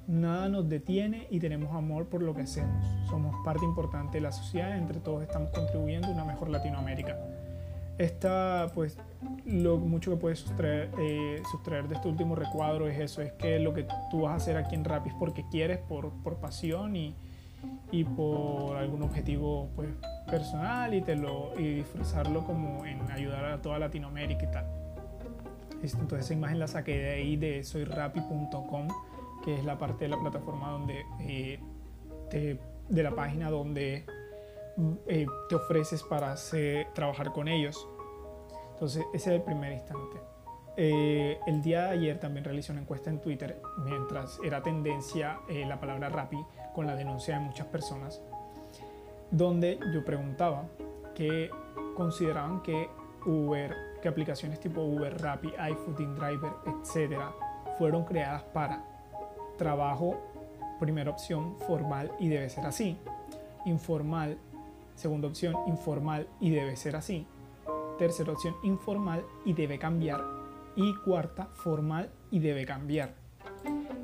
Nada 0.06 0.48
nos 0.48 0.66
detiene 0.68 1.26
y 1.30 1.38
tenemos 1.38 1.74
amor 1.74 2.06
por 2.06 2.22
lo 2.22 2.34
que 2.34 2.42
hacemos. 2.42 2.82
Somos 3.10 3.36
parte 3.44 3.66
importante 3.66 4.16
de 4.16 4.22
la 4.22 4.32
sociedad, 4.32 4.76
entre 4.76 5.00
todos 5.00 5.22
estamos 5.22 5.50
contribuyendo 5.50 6.08
a 6.08 6.12
una 6.12 6.24
mejor 6.24 6.48
Latinoamérica. 6.48 7.18
Esta, 7.98 8.70
pues, 8.74 8.96
lo 9.44 9.76
mucho 9.76 10.12
que 10.12 10.16
puedes 10.16 10.38
sustraer, 10.38 10.90
eh, 10.98 11.42
sustraer 11.50 11.88
de 11.88 11.96
este 11.96 12.08
último 12.08 12.34
recuadro 12.34 12.88
es 12.88 12.98
eso, 12.98 13.20
es 13.20 13.32
que 13.32 13.58
lo 13.58 13.74
que 13.74 13.86
tú 14.10 14.22
vas 14.22 14.32
a 14.32 14.36
hacer 14.36 14.56
aquí 14.56 14.74
en 14.76 14.84
Rappi 14.84 15.10
es 15.10 15.16
porque 15.16 15.44
quieres, 15.50 15.78
por, 15.78 16.10
por 16.22 16.36
pasión 16.36 16.96
y, 16.96 17.14
y, 17.90 18.04
por 18.04 18.76
algún 18.76 19.02
objetivo 19.02 19.70
pues, 19.74 19.88
personal 20.26 20.94
y, 20.94 21.02
te 21.02 21.16
lo, 21.16 21.52
y 21.58 21.74
disfrazarlo 21.76 22.44
como 22.44 22.84
en 22.84 23.10
ayudar 23.10 23.44
a 23.44 23.62
toda 23.62 23.78
Latinoamérica 23.78 24.44
y 24.44 24.50
tal. 24.50 24.66
Entonces 25.82 26.26
esa 26.26 26.34
imagen 26.34 26.58
la 26.58 26.66
saqué 26.66 26.98
de 26.98 27.10
ahí 27.10 27.36
de 27.36 27.62
soyrapi.com 27.62 28.88
que 29.44 29.56
es 29.56 29.64
la 29.64 29.78
parte 29.78 30.04
de 30.04 30.08
la 30.08 30.18
plataforma 30.18 30.70
donde 30.70 31.06
eh, 32.32 32.58
de 32.88 33.02
la 33.02 33.10
página 33.12 33.50
donde 33.50 34.04
eh, 35.06 35.26
te 35.48 35.54
ofreces 35.54 36.02
para 36.02 36.34
trabajar 36.94 37.32
con 37.32 37.48
ellos. 37.48 37.88
Entonces, 38.72 39.04
ese 39.12 39.30
es 39.30 39.40
el 39.40 39.42
primer 39.42 39.72
instante. 39.72 40.18
Eh, 40.76 41.38
el 41.46 41.62
día 41.62 41.86
de 41.86 41.90
ayer 41.90 42.20
también 42.20 42.44
realicé 42.44 42.70
una 42.70 42.82
encuesta 42.82 43.10
en 43.10 43.20
Twitter 43.20 43.60
mientras 43.78 44.38
era 44.44 44.62
tendencia 44.62 45.40
la 45.48 45.80
palabra 45.80 46.08
Rappi 46.08 46.38
con 46.78 46.86
la 46.86 46.94
denuncia 46.94 47.34
de 47.34 47.40
muchas 47.40 47.66
personas, 47.66 48.22
donde 49.32 49.80
yo 49.92 50.04
preguntaba 50.04 50.62
que 51.12 51.50
consideraban 51.96 52.62
que 52.62 52.88
Uber, 53.26 53.74
que 54.00 54.06
aplicaciones 54.06 54.60
tipo 54.60 54.82
Uber, 54.82 55.20
Rappi, 55.20 55.48
iFood, 55.48 55.98
InDriver, 55.98 56.52
etcétera, 56.64 57.32
fueron 57.78 58.04
creadas 58.04 58.44
para 58.54 58.84
trabajo, 59.56 60.18
primera 60.78 61.10
opción, 61.10 61.56
formal 61.66 62.12
y 62.20 62.28
debe 62.28 62.48
ser 62.48 62.64
así. 62.64 62.96
Informal, 63.64 64.38
segunda 64.94 65.26
opción, 65.26 65.56
informal 65.66 66.28
y 66.38 66.50
debe 66.50 66.76
ser 66.76 66.94
así. 66.94 67.26
Tercera 67.98 68.30
opción, 68.30 68.54
informal 68.62 69.24
y 69.44 69.52
debe 69.52 69.80
cambiar. 69.80 70.22
Y 70.76 70.94
cuarta, 71.04 71.46
formal 71.54 72.08
y 72.30 72.38
debe 72.38 72.64
cambiar. 72.64 73.14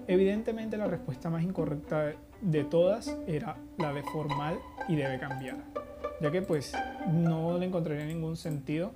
Evidentemente 0.09 0.76
la 0.76 0.88
respuesta 0.88 1.31
más 1.31 1.45
incorrecta 1.45 2.14
de 2.44 2.64
todas 2.64 3.16
era 3.26 3.56
la 3.78 3.92
de 3.92 4.02
formal 4.02 4.58
y 4.88 4.96
debe 4.96 5.18
cambiar, 5.18 5.56
ya 6.20 6.30
que 6.30 6.42
pues 6.42 6.72
no 7.10 7.58
le 7.58 7.66
encontraría 7.66 8.04
ningún 8.04 8.36
sentido, 8.36 8.92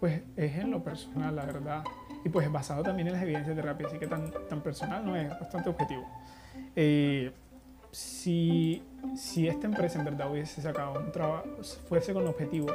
pues 0.00 0.22
es 0.36 0.56
en 0.56 0.70
lo 0.70 0.82
personal, 0.82 1.36
la 1.36 1.44
verdad 1.44 1.84
y 2.24 2.30
pues 2.30 2.50
basado 2.50 2.82
también 2.82 3.08
en 3.08 3.14
las 3.14 3.22
evidencias 3.22 3.54
de 3.54 3.62
terapia, 3.62 3.86
así 3.86 3.98
que 3.98 4.06
tan, 4.06 4.32
tan 4.48 4.62
personal 4.62 5.04
no 5.04 5.14
es, 5.14 5.28
bastante 5.28 5.68
objetivo. 5.68 6.08
Eh, 6.74 7.30
si, 7.90 8.82
si 9.14 9.46
esta 9.46 9.66
empresa 9.66 9.98
en 9.98 10.06
verdad 10.06 10.32
hubiese 10.32 10.62
sacado 10.62 10.98
un 10.98 11.12
trabajo, 11.12 11.46
fuese 11.86 12.14
con 12.14 12.26
objetivo 12.26 12.68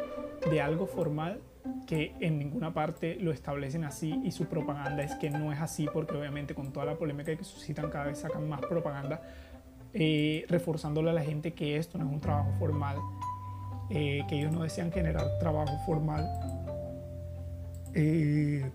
de 0.50 0.62
algo 0.62 0.86
formal, 0.86 1.42
que 1.88 2.14
en 2.20 2.38
ninguna 2.38 2.74
parte 2.74 3.16
lo 3.16 3.32
establecen 3.32 3.84
así 3.84 4.22
y 4.24 4.32
su 4.32 4.46
propaganda 4.46 5.04
es 5.04 5.16
que 5.16 5.30
no 5.30 5.52
es 5.52 5.60
así 5.60 5.88
porque 5.92 6.16
obviamente 6.16 6.56
con 6.56 6.72
toda 6.72 6.86
la 6.86 6.96
polémica 6.96 7.36
que 7.36 7.44
suscitan 7.44 7.90
cada 7.90 8.06
vez 8.06 8.20
sacan 8.20 8.48
más 8.48 8.62
propaganda 8.62 9.22
eh, 9.94 10.46
reforzándole 10.50 11.10
a 11.10 11.14
la 11.14 11.24
gente 11.24 11.54
que 11.54 11.78
esto 11.78 11.98
no 11.98 12.06
es 12.06 12.12
un 12.12 12.20
trabajo 12.20 12.52
formal, 12.60 12.98
eh, 13.90 14.22
que 14.28 14.40
ellos 14.40 14.52
no 14.52 14.64
desean 14.64 14.92
generar 14.92 15.26
trabajo 15.40 15.78
formal. 15.86 16.28
Eh, 17.94 18.70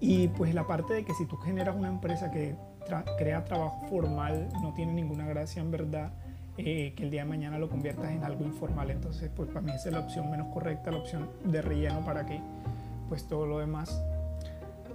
y 0.00 0.28
pues 0.28 0.54
la 0.54 0.66
parte 0.66 0.94
de 0.94 1.04
que 1.04 1.12
si 1.14 1.26
tú 1.26 1.36
generas 1.36 1.76
una 1.76 1.88
empresa 1.88 2.30
que 2.30 2.54
crea 3.18 3.44
trabajo 3.44 3.86
formal, 3.88 4.48
no 4.62 4.72
tiene 4.74 4.92
ninguna 4.92 5.26
gracia 5.26 5.60
en 5.60 5.70
verdad 5.70 6.10
eh, 6.56 6.92
que 6.96 7.04
el 7.04 7.10
día 7.10 7.22
de 7.22 7.28
mañana 7.28 7.58
lo 7.58 7.68
conviertas 7.68 8.10
en 8.10 8.24
algo 8.24 8.44
informal. 8.44 8.90
Entonces, 8.90 9.30
pues 9.34 9.48
para 9.48 9.60
mí 9.60 9.72
esa 9.72 9.88
es 9.88 9.94
la 9.94 10.00
opción 10.00 10.30
menos 10.30 10.52
correcta, 10.52 10.90
la 10.90 10.98
opción 10.98 11.28
de 11.44 11.62
relleno 11.62 12.04
para 12.04 12.26
que 12.26 12.40
pues 13.08 13.26
todo 13.26 13.46
lo 13.46 13.58
demás. 13.58 14.02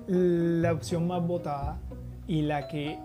La 0.07 0.71
opción 0.73 1.07
más 1.07 1.25
votada 1.25 1.79
y 2.27 2.41
la 2.41 2.67
que 2.67 2.99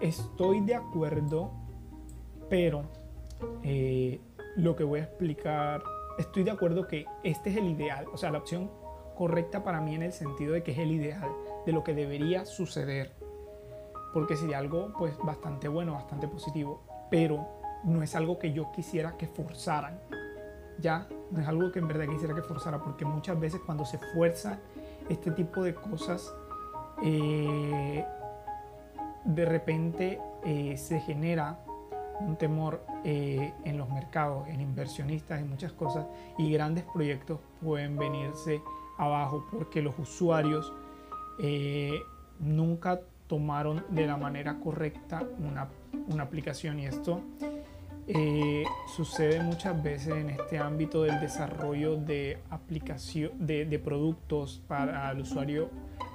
estoy 0.00 0.60
de 0.60 0.74
acuerdo, 0.74 1.52
pero 2.48 2.84
eh, 3.62 4.20
lo 4.56 4.76
que 4.76 4.84
voy 4.84 5.00
a 5.00 5.04
explicar, 5.04 5.82
estoy 6.18 6.44
de 6.44 6.50
acuerdo 6.50 6.86
que 6.86 7.06
este 7.22 7.50
es 7.50 7.56
el 7.56 7.68
ideal, 7.68 8.06
o 8.12 8.16
sea, 8.16 8.30
la 8.30 8.38
opción 8.38 8.70
correcta 9.16 9.64
para 9.64 9.80
mí 9.80 9.94
en 9.94 10.02
el 10.02 10.12
sentido 10.12 10.52
de 10.52 10.62
que 10.62 10.72
es 10.72 10.78
el 10.78 10.92
ideal 10.92 11.30
de 11.64 11.72
lo 11.72 11.82
que 11.82 11.94
debería 11.94 12.44
suceder. 12.44 13.14
Porque 14.12 14.36
sería 14.36 14.58
algo 14.58 14.92
pues 14.96 15.16
bastante 15.18 15.68
bueno, 15.68 15.94
bastante 15.94 16.28
positivo, 16.28 16.82
pero 17.10 17.46
no 17.84 18.02
es 18.02 18.14
algo 18.14 18.38
que 18.38 18.52
yo 18.52 18.70
quisiera 18.72 19.16
que 19.16 19.26
forzaran. 19.26 20.00
Ya, 20.78 21.08
no 21.30 21.40
es 21.40 21.48
algo 21.48 21.72
que 21.72 21.78
en 21.78 21.88
verdad 21.88 22.06
quisiera 22.06 22.34
que 22.34 22.42
forzara, 22.42 22.78
porque 22.78 23.04
muchas 23.04 23.38
veces 23.40 23.60
cuando 23.64 23.84
se 23.84 23.98
fuerza 23.98 24.58
este 25.08 25.30
tipo 25.30 25.62
de 25.62 25.74
cosas, 25.74 26.34
eh, 27.02 28.04
de 29.26 29.44
repente 29.44 30.20
eh, 30.44 30.76
se 30.76 31.00
genera 31.00 31.58
un 32.20 32.36
temor 32.36 32.82
eh, 33.04 33.52
en 33.64 33.76
los 33.76 33.90
mercados, 33.90 34.48
en 34.48 34.60
inversionistas, 34.60 35.40
en 35.40 35.50
muchas 35.50 35.72
cosas, 35.72 36.06
y 36.38 36.50
grandes 36.52 36.84
proyectos 36.84 37.40
pueden 37.62 37.98
venirse 37.98 38.62
abajo 38.96 39.44
porque 39.50 39.82
los 39.82 39.98
usuarios 39.98 40.72
eh, 41.40 42.00
nunca 42.38 43.00
tomaron 43.26 43.84
de 43.90 44.06
la 44.06 44.16
manera 44.16 44.58
correcta 44.60 45.24
una, 45.38 45.68
una 46.08 46.22
aplicación. 46.22 46.78
Y 46.78 46.86
esto 46.86 47.20
sucede 48.94 49.42
muchas 49.42 49.82
veces 49.82 50.14
en 50.14 50.30
este 50.30 50.58
ámbito 50.58 51.02
del 51.02 51.20
desarrollo 51.20 51.96
de 51.96 52.38
aplicación 52.50 53.32
de 53.36 53.80
productos 53.82 54.62
para 54.68 55.10
el 55.10 55.20
usuario 55.20 55.68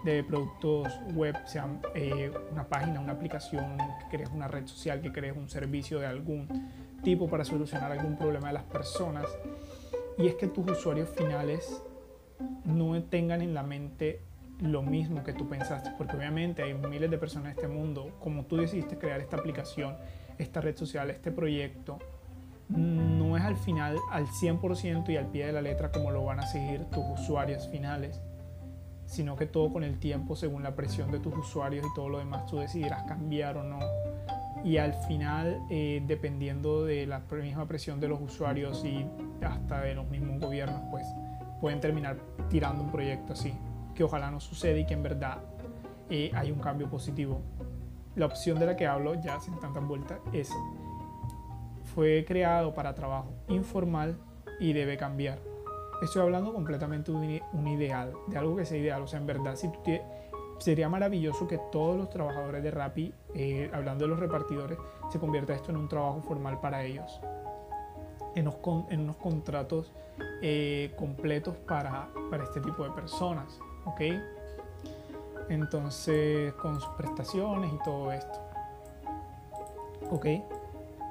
de 0.03 0.23
productos 0.23 0.87
web, 1.13 1.35
sea 1.45 1.67
eh, 1.93 2.31
una 2.51 2.67
página, 2.67 2.99
una 2.99 3.13
aplicación, 3.13 3.77
que 3.99 4.17
crees 4.17 4.29
una 4.29 4.47
red 4.47 4.65
social, 4.67 5.01
que 5.01 5.11
crees 5.11 5.35
un 5.35 5.49
servicio 5.49 5.99
de 5.99 6.07
algún 6.07 6.47
tipo 7.03 7.29
para 7.29 7.45
solucionar 7.45 7.91
algún 7.91 8.17
problema 8.17 8.47
de 8.47 8.53
las 8.53 8.63
personas. 8.63 9.25
Y 10.17 10.27
es 10.27 10.35
que 10.35 10.47
tus 10.47 10.69
usuarios 10.69 11.09
finales 11.09 11.81
no 12.65 13.01
tengan 13.03 13.41
en 13.41 13.53
la 13.53 13.63
mente 13.63 14.21
lo 14.59 14.83
mismo 14.83 15.23
que 15.23 15.33
tú 15.33 15.47
pensaste, 15.47 15.91
porque 15.97 16.15
obviamente 16.15 16.61
hay 16.61 16.73
miles 16.73 17.09
de 17.09 17.17
personas 17.17 17.51
en 17.51 17.57
este 17.57 17.67
mundo, 17.67 18.11
como 18.19 18.45
tú 18.45 18.57
decidiste 18.57 18.97
crear 18.97 19.19
esta 19.19 19.37
aplicación, 19.37 19.95
esta 20.37 20.61
red 20.61 20.77
social, 20.77 21.09
este 21.09 21.31
proyecto, 21.31 21.97
no 22.69 23.37
es 23.37 23.43
al 23.43 23.57
final 23.57 23.97
al 24.11 24.27
100% 24.27 25.09
y 25.09 25.17
al 25.17 25.27
pie 25.27 25.47
de 25.47 25.53
la 25.53 25.61
letra 25.61 25.91
como 25.91 26.11
lo 26.11 26.23
van 26.23 26.39
a 26.39 26.47
seguir 26.47 26.85
tus 26.85 27.03
usuarios 27.19 27.67
finales, 27.69 28.21
sino 29.11 29.35
que 29.35 29.45
todo 29.45 29.71
con 29.73 29.83
el 29.83 29.99
tiempo, 29.99 30.37
según 30.37 30.63
la 30.63 30.73
presión 30.73 31.11
de 31.11 31.19
tus 31.19 31.37
usuarios 31.37 31.85
y 31.85 31.93
todo 31.93 32.07
lo 32.07 32.19
demás, 32.19 32.45
tú 32.45 32.59
decidirás 32.59 33.03
cambiar 33.03 33.57
o 33.57 33.63
no 33.63 33.79
y 34.63 34.77
al 34.77 34.93
final, 34.93 35.59
eh, 35.69 36.01
dependiendo 36.07 36.85
de 36.85 37.05
la 37.07 37.19
misma 37.19 37.67
presión 37.67 37.99
de 37.99 38.07
los 38.07 38.21
usuarios 38.21 38.85
y 38.85 39.05
hasta 39.43 39.81
de 39.81 39.95
los 39.95 40.07
mismos 40.07 40.39
gobiernos, 40.39 40.81
pues 40.91 41.05
pueden 41.59 41.79
terminar 41.81 42.17
tirando 42.49 42.83
un 42.83 42.91
proyecto 42.91 43.33
así, 43.33 43.53
que 43.95 44.03
ojalá 44.03 44.31
no 44.31 44.39
suceda 44.39 44.77
y 44.77 44.85
que 44.85 44.93
en 44.93 45.03
verdad 45.03 45.39
eh, 46.09 46.31
hay 46.33 46.51
un 46.51 46.59
cambio 46.59 46.89
positivo. 46.89 47.41
La 48.15 48.27
opción 48.27 48.59
de 48.59 48.65
la 48.65 48.75
que 48.75 48.87
hablo, 48.87 49.15
ya 49.21 49.39
sin 49.39 49.59
tantas 49.59 49.85
vueltas, 49.85 50.19
es 50.31 50.49
fue 51.95 52.23
creado 52.25 52.73
para 52.73 52.95
trabajo 52.95 53.33
informal 53.49 54.17
y 54.59 54.73
debe 54.73 54.95
cambiar. 54.97 55.50
Estoy 56.01 56.23
hablando 56.23 56.51
completamente 56.53 57.11
de 57.11 57.43
un 57.53 57.67
ideal, 57.67 58.13
de 58.27 58.37
algo 58.37 58.55
que 58.55 58.65
sea 58.65 58.77
ideal. 58.77 59.01
O 59.03 59.07
sea, 59.07 59.19
en 59.19 59.27
verdad, 59.27 59.55
si 59.55 59.67
tú 59.69 59.79
tienes 59.83 60.03
sería 60.61 60.87
maravilloso 60.89 61.47
que 61.47 61.57
todos 61.71 61.97
los 61.97 62.09
trabajadores 62.09 62.61
de 62.61 62.69
Rappi, 62.69 63.13
eh, 63.33 63.69
hablando 63.73 64.05
de 64.05 64.09
los 64.09 64.19
repartidores, 64.19 64.77
se 65.09 65.19
convierta 65.19 65.53
esto 65.53 65.71
en 65.71 65.77
un 65.77 65.87
trabajo 65.87 66.21
formal 66.21 66.59
para 66.59 66.83
ellos. 66.83 67.19
En 68.35 68.47
unos, 68.47 69.15
contratos 69.17 69.91
eh, 70.41 70.93
completos 70.97 71.55
para, 71.67 72.09
este 72.43 72.61
tipo 72.61 72.83
de 72.83 72.91
personas. 72.91 73.59
¿Ok? 73.85 74.01
Entonces, 75.49 76.53
con 76.53 76.79
sus 76.79 76.89
prestaciones 76.93 77.73
y 77.73 77.77
todo 77.83 78.11
esto. 78.11 78.39
¿Ok? 80.11 80.25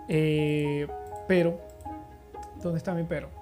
Eh, 0.08 0.86
pero, 1.26 1.58
¿dónde 2.62 2.78
está 2.78 2.94
mi 2.94 3.02
pero? 3.02 3.39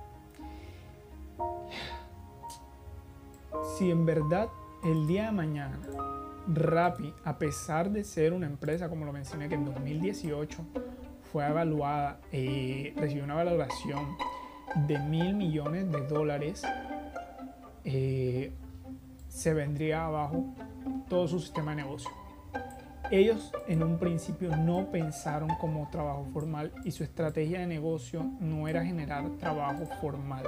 Si 3.78 3.92
en 3.92 4.04
verdad 4.04 4.48
el 4.82 5.06
día 5.06 5.26
de 5.26 5.30
mañana, 5.30 5.78
Rappi, 6.48 7.14
a 7.22 7.38
pesar 7.38 7.92
de 7.92 8.02
ser 8.02 8.32
una 8.32 8.46
empresa, 8.46 8.88
como 8.88 9.04
lo 9.04 9.12
mencioné, 9.12 9.48
que 9.48 9.54
en 9.54 9.64
2018 9.66 10.64
fue 11.30 11.46
evaluada, 11.46 12.18
eh, 12.32 12.92
recibió 12.96 13.22
una 13.22 13.36
valoración 13.36 14.16
de 14.88 14.98
mil 14.98 15.36
millones 15.36 15.92
de 15.92 16.00
dólares, 16.08 16.64
eh, 17.84 18.50
se 19.28 19.54
vendría 19.54 20.06
abajo 20.06 20.56
todo 21.08 21.28
su 21.28 21.38
sistema 21.38 21.70
de 21.70 21.84
negocio. 21.84 22.10
Ellos 23.12 23.52
en 23.68 23.84
un 23.84 23.96
principio 24.00 24.56
no 24.56 24.90
pensaron 24.90 25.50
como 25.60 25.88
trabajo 25.88 26.26
formal 26.32 26.72
y 26.84 26.90
su 26.90 27.04
estrategia 27.04 27.60
de 27.60 27.68
negocio 27.68 28.28
no 28.40 28.66
era 28.66 28.84
generar 28.84 29.30
trabajo 29.38 29.86
formal. 30.00 30.42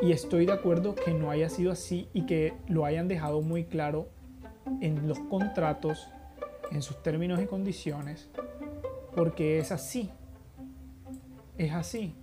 Y 0.00 0.12
estoy 0.12 0.46
de 0.46 0.52
acuerdo 0.52 0.94
que 0.94 1.12
no 1.12 1.30
haya 1.30 1.48
sido 1.48 1.72
así 1.72 2.08
y 2.12 2.26
que 2.26 2.54
lo 2.68 2.84
hayan 2.84 3.08
dejado 3.08 3.42
muy 3.42 3.64
claro 3.64 4.08
en 4.80 5.08
los 5.08 5.18
contratos, 5.18 6.08
en 6.70 6.82
sus 6.82 7.02
términos 7.02 7.40
y 7.42 7.46
condiciones, 7.46 8.30
porque 9.14 9.58
es 9.58 9.72
así. 9.72 10.10
Es 11.56 11.72
así. 11.72 12.14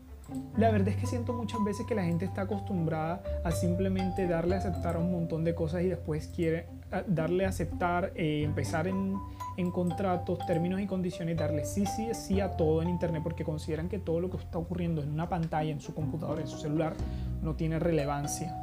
La 0.58 0.72
verdad 0.72 0.90
es 0.90 0.96
que 0.96 1.06
siento 1.06 1.34
muchas 1.34 1.64
veces 1.64 1.86
que 1.86 1.94
la 1.94 2.04
gente 2.04 2.26
está 2.26 2.44
acostumbrada 2.44 3.22
a 3.44 3.52
simplemente 3.52 4.28
darle 4.28 4.56
aceptar 4.56 4.98
un 4.98 5.12
montón 5.12 5.44
de 5.44 5.54
cosas 5.54 5.84
y 5.84 5.88
después 5.88 6.28
quiere 6.28 6.68
darle 7.08 7.46
aceptar, 7.46 8.12
eh, 8.16 8.42
empezar 8.44 8.88
en, 8.88 9.16
en, 9.58 9.72
contratos, 9.72 10.40
términos 10.46 10.82
y 10.82 10.88
condiciones, 10.88 11.38
darle 11.38 11.66
sí, 11.66 11.86
sí, 11.86 12.10
sí 12.14 12.40
a 12.40 12.52
todo 12.52 12.82
en 12.82 12.90
Internet 12.90 13.22
porque 13.24 13.44
consideran 13.44 13.90
que 13.90 14.00
todo 14.00 14.20
lo 14.20 14.30
que 14.30 14.38
está 14.38 14.58
ocurriendo 14.58 15.02
en 15.02 15.12
una 15.12 15.30
pantalla, 15.30 15.72
en 15.72 15.82
su 15.82 15.94
computadora, 15.94 16.42
en 16.42 16.48
su 16.48 16.58
celular, 16.58 16.94
no 17.42 17.56
tiene 17.56 17.80
relevancia. 17.80 18.56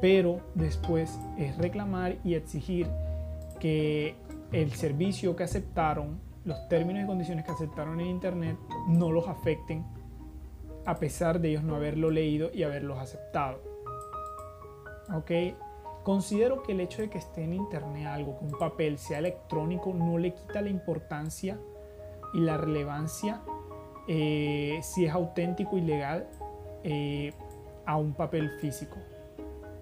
Pero 0.00 0.40
después 0.54 1.18
es 1.36 1.56
reclamar 1.58 2.16
y 2.24 2.34
exigir 2.34 2.86
que 3.58 4.14
el 4.52 4.72
servicio 4.72 5.34
que 5.36 5.44
aceptaron, 5.44 6.20
los 6.44 6.68
términos 6.68 7.04
y 7.04 7.06
condiciones 7.06 7.44
que 7.44 7.52
aceptaron 7.52 8.00
en 8.00 8.06
Internet, 8.06 8.56
no 8.88 9.10
los 9.10 9.28
afecten 9.28 9.84
a 10.88 10.98
pesar 10.98 11.38
de 11.38 11.50
ellos 11.50 11.62
no 11.64 11.76
haberlo 11.76 12.10
leído 12.10 12.50
y 12.50 12.62
haberlos 12.62 12.98
aceptado. 12.98 13.60
¿Ok? 15.12 15.30
Considero 16.08 16.62
que 16.62 16.72
el 16.72 16.80
hecho 16.80 17.02
de 17.02 17.10
que 17.10 17.18
esté 17.18 17.44
en 17.44 17.52
internet 17.52 18.06
algo, 18.06 18.38
que 18.38 18.46
un 18.46 18.52
papel 18.52 18.96
sea 18.96 19.18
electrónico, 19.18 19.92
no 19.92 20.16
le 20.16 20.32
quita 20.32 20.62
la 20.62 20.70
importancia 20.70 21.58
y 22.32 22.40
la 22.40 22.56
relevancia 22.56 23.42
eh, 24.06 24.78
si 24.80 25.04
es 25.04 25.12
auténtico 25.12 25.76
y 25.76 25.82
legal 25.82 26.26
eh, 26.82 27.34
a 27.84 27.98
un 27.98 28.14
papel 28.14 28.48
físico. 28.58 28.96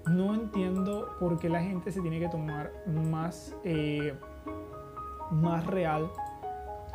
No 0.06 0.34
entiendo 0.34 1.10
por 1.20 1.38
qué 1.38 1.48
la 1.48 1.62
gente 1.62 1.92
se 1.92 2.00
tiene 2.00 2.18
que 2.18 2.28
tomar 2.28 2.72
más, 2.88 3.54
eh, 3.62 4.12
más 5.30 5.64
real 5.64 6.10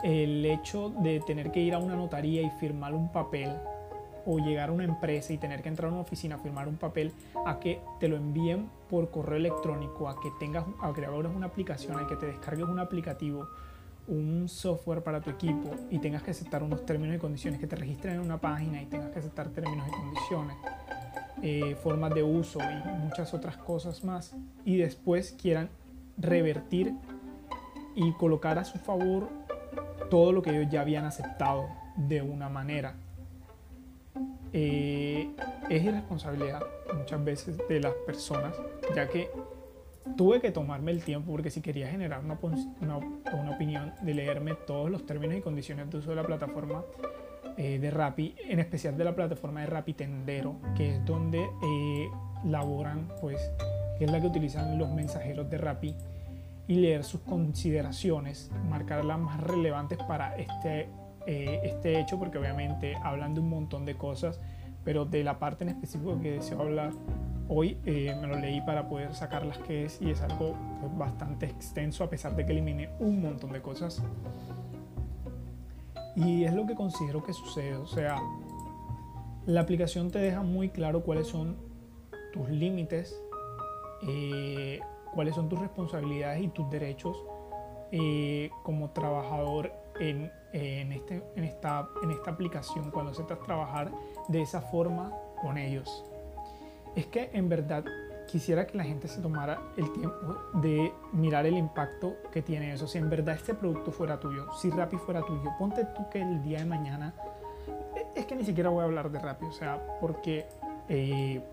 el 0.03 0.45
hecho 0.45 0.89
de 0.89 1.21
tener 1.21 1.53
que 1.53 1.61
ir 1.61 1.73
a 1.73 1.77
una 1.77 1.95
notaría 1.95 2.41
y 2.41 2.49
firmar 2.59 2.93
un 2.93 3.09
papel 3.13 3.49
o 4.25 4.39
llegar 4.39 4.69
a 4.69 4.71
una 4.71 4.83
empresa 4.83 5.33
y 5.33 5.37
tener 5.37 5.61
que 5.61 5.69
entrar 5.69 5.89
a 5.89 5.93
una 5.93 6.01
oficina 6.01 6.35
a 6.35 6.39
firmar 6.39 6.67
un 6.67 6.77
papel 6.77 7.13
a 7.45 7.59
que 7.59 7.81
te 7.99 8.07
lo 8.07 8.17
envíen 8.17 8.69
por 8.89 9.09
correo 9.09 9.37
electrónico, 9.37 10.09
a 10.09 10.19
que 10.19 10.29
tengas, 10.39 10.65
a 10.81 10.93
que 10.93 11.05
abras 11.05 11.31
una 11.35 11.47
aplicación, 11.47 11.99
a 11.99 12.07
que 12.07 12.15
te 12.15 12.25
descargues 12.27 12.65
un 12.67 12.79
aplicativo, 12.79 13.47
un 14.07 14.47
software 14.49 15.03
para 15.03 15.21
tu 15.21 15.29
equipo 15.29 15.71
y 15.89 15.99
tengas 15.99 16.23
que 16.23 16.31
aceptar 16.31 16.63
unos 16.63 16.85
términos 16.85 17.15
y 17.15 17.19
condiciones, 17.19 17.59
que 17.59 17.67
te 17.67 17.75
registren 17.75 18.15
en 18.15 18.21
una 18.21 18.39
página 18.39 18.81
y 18.81 18.85
tengas 18.85 19.09
que 19.11 19.19
aceptar 19.19 19.49
términos 19.49 19.87
y 19.87 19.91
condiciones, 19.91 20.57
eh, 21.41 21.75
formas 21.81 22.13
de 22.13 22.23
uso 22.23 22.59
y 22.59 22.89
muchas 22.99 23.33
otras 23.33 23.57
cosas 23.57 24.03
más, 24.03 24.35
y 24.65 24.77
después 24.77 25.35
quieran 25.39 25.69
revertir 26.17 26.93
y 27.95 28.11
colocar 28.13 28.57
a 28.59 28.63
su 28.63 28.77
favor 28.79 29.29
todo 30.09 30.31
lo 30.31 30.41
que 30.41 30.51
ellos 30.51 30.71
ya 30.71 30.81
habían 30.81 31.05
aceptado 31.05 31.67
de 31.95 32.21
una 32.21 32.49
manera 32.49 32.95
eh, 34.53 35.29
es 35.69 35.83
irresponsabilidad 35.83 36.61
muchas 36.93 37.23
veces 37.23 37.57
de 37.69 37.79
las 37.79 37.93
personas, 38.05 38.53
ya 38.95 39.07
que 39.07 39.29
tuve 40.17 40.41
que 40.41 40.51
tomarme 40.51 40.91
el 40.91 41.03
tiempo 41.03 41.31
porque 41.31 41.49
si 41.49 41.61
quería 41.61 41.87
generar 41.87 42.23
una, 42.23 42.37
una, 42.81 43.51
opinión 43.51 43.93
de 44.01 44.13
leerme 44.13 44.55
todos 44.55 44.89
los 44.89 45.05
términos 45.05 45.37
y 45.37 45.41
condiciones 45.41 45.89
de 45.89 45.97
uso 45.97 46.09
de 46.09 46.15
la 46.15 46.23
plataforma 46.23 46.83
eh, 47.57 47.79
de 47.79 47.91
Rappi, 47.91 48.35
en 48.49 48.59
especial 48.59 48.97
de 48.97 49.03
la 49.03 49.15
plataforma 49.15 49.61
de 49.61 49.67
Rappi 49.67 49.93
Tendero, 49.93 50.55
que 50.75 50.95
es 50.95 51.05
donde 51.05 51.39
eh, 51.39 52.09
laboran, 52.45 53.07
pues, 53.21 53.39
que 53.97 54.05
es 54.05 54.11
la 54.11 54.19
que 54.19 54.27
utilizan 54.27 54.77
los 54.77 54.89
mensajeros 54.89 55.49
de 55.49 55.57
Rappi, 55.57 55.95
y 56.67 56.75
leer 56.75 57.03
sus 57.03 57.21
consideraciones, 57.21 58.49
marcar 58.69 59.03
las 59.03 59.19
más 59.19 59.41
relevantes 59.41 59.97
para 60.07 60.37
este 60.37 60.87
eh, 61.27 61.61
este 61.63 61.99
hecho 61.99 62.17
porque 62.17 62.37
obviamente 62.37 62.95
hablan 63.03 63.33
de 63.33 63.41
un 63.41 63.49
montón 63.49 63.85
de 63.85 63.95
cosas, 63.95 64.39
pero 64.83 65.05
de 65.05 65.23
la 65.23 65.39
parte 65.39 65.63
en 65.63 65.69
específico 65.69 66.19
que 66.19 66.31
deseo 66.31 66.59
hablar 66.61 66.91
hoy 67.47 67.77
eh, 67.85 68.15
me 68.19 68.27
lo 68.27 68.37
leí 68.37 68.61
para 68.61 68.87
poder 68.87 69.13
sacar 69.13 69.45
las 69.45 69.57
que 69.59 69.85
es 69.85 70.01
y 70.01 70.09
es 70.09 70.21
algo 70.21 70.55
pues, 70.79 70.97
bastante 70.97 71.45
extenso 71.45 72.03
a 72.03 72.09
pesar 72.09 72.35
de 72.35 72.45
que 72.45 72.53
elimine 72.53 72.89
un 72.99 73.21
montón 73.21 73.51
de 73.51 73.61
cosas. 73.61 74.01
Y 76.15 76.43
es 76.43 76.53
lo 76.53 76.65
que 76.65 76.75
considero 76.75 77.23
que 77.23 77.33
sucede, 77.33 77.75
o 77.75 77.87
sea, 77.87 78.17
la 79.45 79.61
aplicación 79.61 80.11
te 80.11 80.19
deja 80.19 80.41
muy 80.41 80.69
claro 80.69 81.03
cuáles 81.03 81.27
son 81.27 81.57
tus 82.33 82.49
límites, 82.49 83.17
eh, 84.07 84.79
cuáles 85.13 85.35
son 85.35 85.47
tus 85.47 85.59
responsabilidades 85.59 86.43
y 86.43 86.47
tus 86.49 86.69
derechos 86.69 87.17
como 88.63 88.91
trabajador 88.91 89.73
en, 89.99 90.31
en, 90.53 90.91
este, 90.91 91.23
en, 91.35 91.43
esta, 91.43 91.89
en 92.03 92.11
esta 92.11 92.31
aplicación 92.31 92.91
cuando 92.91 93.13
se 93.13 93.23
trata 93.23 93.43
trabajar 93.45 93.91
de 94.27 94.41
esa 94.41 94.61
forma 94.61 95.11
con 95.41 95.57
ellos. 95.57 96.03
Es 96.95 97.05
que 97.07 97.29
en 97.33 97.49
verdad 97.49 97.85
quisiera 98.27 98.65
que 98.65 98.77
la 98.77 98.83
gente 98.83 99.07
se 99.07 99.21
tomara 99.21 99.61
el 99.77 99.91
tiempo 99.91 100.37
de 100.53 100.93
mirar 101.11 101.45
el 101.45 101.57
impacto 101.57 102.15
que 102.31 102.41
tiene 102.41 102.73
eso. 102.73 102.87
Si 102.87 102.97
en 102.97 103.09
verdad 103.09 103.35
este 103.35 103.53
producto 103.53 103.91
fuera 103.91 104.19
tuyo, 104.19 104.47
si 104.53 104.69
Rappi 104.69 104.97
fuera 104.97 105.21
tuyo, 105.21 105.51
ponte 105.59 105.85
tú 105.85 106.09
que 106.09 106.21
el 106.21 106.41
día 106.43 106.59
de 106.59 106.65
mañana, 106.65 107.13
es 108.15 108.25
que 108.25 108.35
ni 108.35 108.45
siquiera 108.45 108.69
voy 108.69 108.81
a 108.81 108.85
hablar 108.85 109.11
de 109.11 109.19
Rappi, 109.19 109.45
o 109.45 109.51
sea, 109.51 109.97
porque 109.99 110.45
eh, 110.87 111.43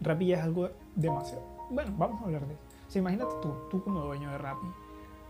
Rappi 0.00 0.26
ya 0.26 0.38
es 0.38 0.44
algo 0.44 0.68
demasiado. 0.94 1.42
Bueno, 1.70 1.92
vamos 1.96 2.20
a 2.20 2.24
hablar 2.24 2.46
de 2.46 2.54
eso. 2.54 2.62
O 2.88 2.90
sea, 2.90 3.00
imagínate 3.00 3.34
tú, 3.40 3.54
tú 3.70 3.82
como 3.82 4.00
dueño 4.00 4.30
de 4.30 4.38
Rappi. 4.38 4.66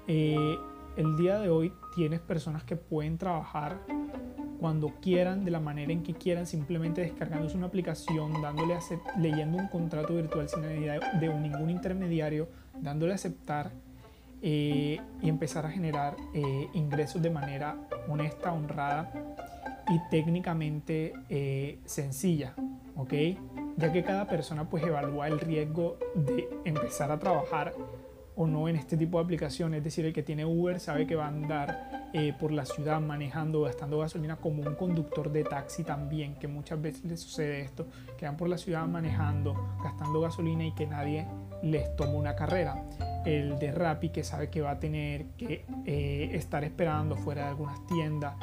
Eh, 0.08 0.58
el 1.00 1.16
día 1.16 1.38
de 1.38 1.48
hoy 1.48 1.72
tienes 1.94 2.20
personas 2.20 2.62
que 2.62 2.76
pueden 2.76 3.16
trabajar 3.16 3.78
cuando 4.60 4.88
quieran, 5.00 5.46
de 5.46 5.50
la 5.50 5.58
manera 5.58 5.92
en 5.92 6.02
que 6.02 6.12
quieran, 6.12 6.46
simplemente 6.46 7.00
descargándose 7.00 7.56
una 7.56 7.68
aplicación, 7.68 8.42
dándole 8.42 8.78
leyendo 9.18 9.56
un 9.56 9.68
contrato 9.68 10.14
virtual 10.14 10.46
sin 10.50 10.60
necesidad 10.60 11.12
de, 11.14 11.28
ningún 11.34 11.70
intermediario, 11.70 12.48
dándole 12.78 13.12
a 13.12 13.14
aceptar 13.14 13.70
eh, 14.42 15.00
y 15.22 15.28
empezar 15.30 15.64
a 15.64 15.70
generar 15.70 16.16
eh, 16.34 16.68
ingresos 16.74 17.22
de 17.22 17.30
manera 17.30 17.78
honesta, 18.06 18.52
honrada 18.52 19.10
y 19.88 19.98
técnicamente 20.10 21.14
eh, 21.30 21.78
sencilla, 21.86 22.54
¿ok? 22.94 23.14
Ya 23.78 23.90
que 23.90 24.04
cada 24.04 24.26
persona 24.26 24.68
pues 24.68 24.84
evalúa 24.84 25.28
el 25.28 25.40
riesgo 25.40 25.96
de 26.14 26.46
empezar 26.66 27.10
a 27.10 27.18
trabajar 27.18 27.72
o 28.36 28.46
no 28.46 28.68
en 28.68 28.76
este 28.76 28.96
tipo 28.96 29.18
de 29.18 29.24
aplicaciones. 29.24 29.78
Es 29.78 29.84
decir, 29.84 30.04
el 30.06 30.12
que 30.12 30.22
tiene 30.22 30.44
Uber 30.44 30.80
sabe 30.80 31.06
que 31.06 31.16
va 31.16 31.26
a 31.26 31.28
andar 31.28 32.08
eh, 32.12 32.32
por 32.38 32.52
la 32.52 32.64
ciudad 32.64 33.00
manejando, 33.00 33.62
gastando 33.62 33.98
gasolina 33.98 34.36
como 34.36 34.62
un 34.62 34.74
conductor 34.74 35.30
de 35.30 35.44
taxi 35.44 35.84
también, 35.84 36.34
que 36.34 36.48
muchas 36.48 36.80
veces 36.80 37.04
le 37.04 37.16
sucede 37.16 37.60
esto, 37.60 37.86
que 38.18 38.26
van 38.26 38.36
por 38.36 38.48
la 38.48 38.58
ciudad 38.58 38.86
manejando, 38.86 39.54
gastando 39.82 40.20
gasolina 40.20 40.64
y 40.64 40.72
que 40.72 40.86
nadie 40.86 41.26
les 41.62 41.94
toma 41.96 42.14
una 42.14 42.34
carrera. 42.34 42.82
El 43.24 43.58
de 43.58 43.72
Rappi 43.72 44.08
que 44.08 44.24
sabe 44.24 44.48
que 44.48 44.60
va 44.60 44.72
a 44.72 44.80
tener 44.80 45.26
que 45.36 45.64
eh, 45.84 46.30
estar 46.32 46.64
esperando 46.64 47.16
fuera 47.16 47.42
de 47.44 47.48
algunas 47.50 47.86
tiendas, 47.86 48.34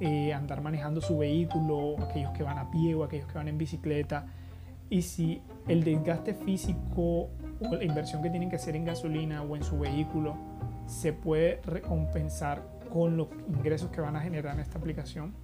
eh, 0.00 0.32
andar 0.32 0.60
manejando 0.60 1.00
su 1.00 1.18
vehículo, 1.18 1.96
aquellos 2.02 2.32
que 2.32 2.42
van 2.42 2.58
a 2.58 2.70
pie 2.70 2.94
o 2.94 3.04
aquellos 3.04 3.28
que 3.28 3.34
van 3.34 3.48
en 3.48 3.58
bicicleta. 3.58 4.26
Y 4.94 5.02
si 5.02 5.42
el 5.66 5.82
desgaste 5.82 6.34
físico 6.34 7.02
o 7.02 7.30
la 7.72 7.82
inversión 7.82 8.22
que 8.22 8.30
tienen 8.30 8.48
que 8.48 8.54
hacer 8.54 8.76
en 8.76 8.84
gasolina 8.84 9.42
o 9.42 9.56
en 9.56 9.64
su 9.64 9.76
vehículo 9.76 10.36
se 10.86 11.12
puede 11.12 11.60
recompensar 11.64 12.62
con 12.92 13.16
los 13.16 13.26
ingresos 13.48 13.90
que 13.90 14.00
van 14.00 14.14
a 14.14 14.20
generar 14.20 14.54
en 14.54 14.60
esta 14.60 14.78
aplicación, 14.78 15.34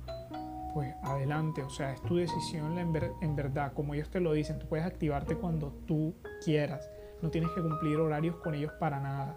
pues 0.73 0.95
adelante, 1.03 1.65
o 1.65 1.69
sea, 1.69 1.93
es 1.93 2.01
tu 2.03 2.15
decisión 2.15 2.79
en, 2.79 3.35
verdad, 3.35 3.73
como 3.73 3.95
ellos 3.95 4.09
te 4.09 4.21
lo 4.21 4.35
dicen, 4.35 4.61
tú 4.61 4.69
puedes 4.69 4.87
activarte 4.87 5.35
cuando 5.35 5.73
tú 5.85 6.15
quieras, 6.45 6.89
no 7.21 7.31
tienes 7.31 7.51
que 7.51 7.61
cumplir 7.61 7.97
horarios 7.97 8.37
con 8.37 8.55
ellos 8.55 8.71
para 8.79 9.01
nada. 9.01 9.35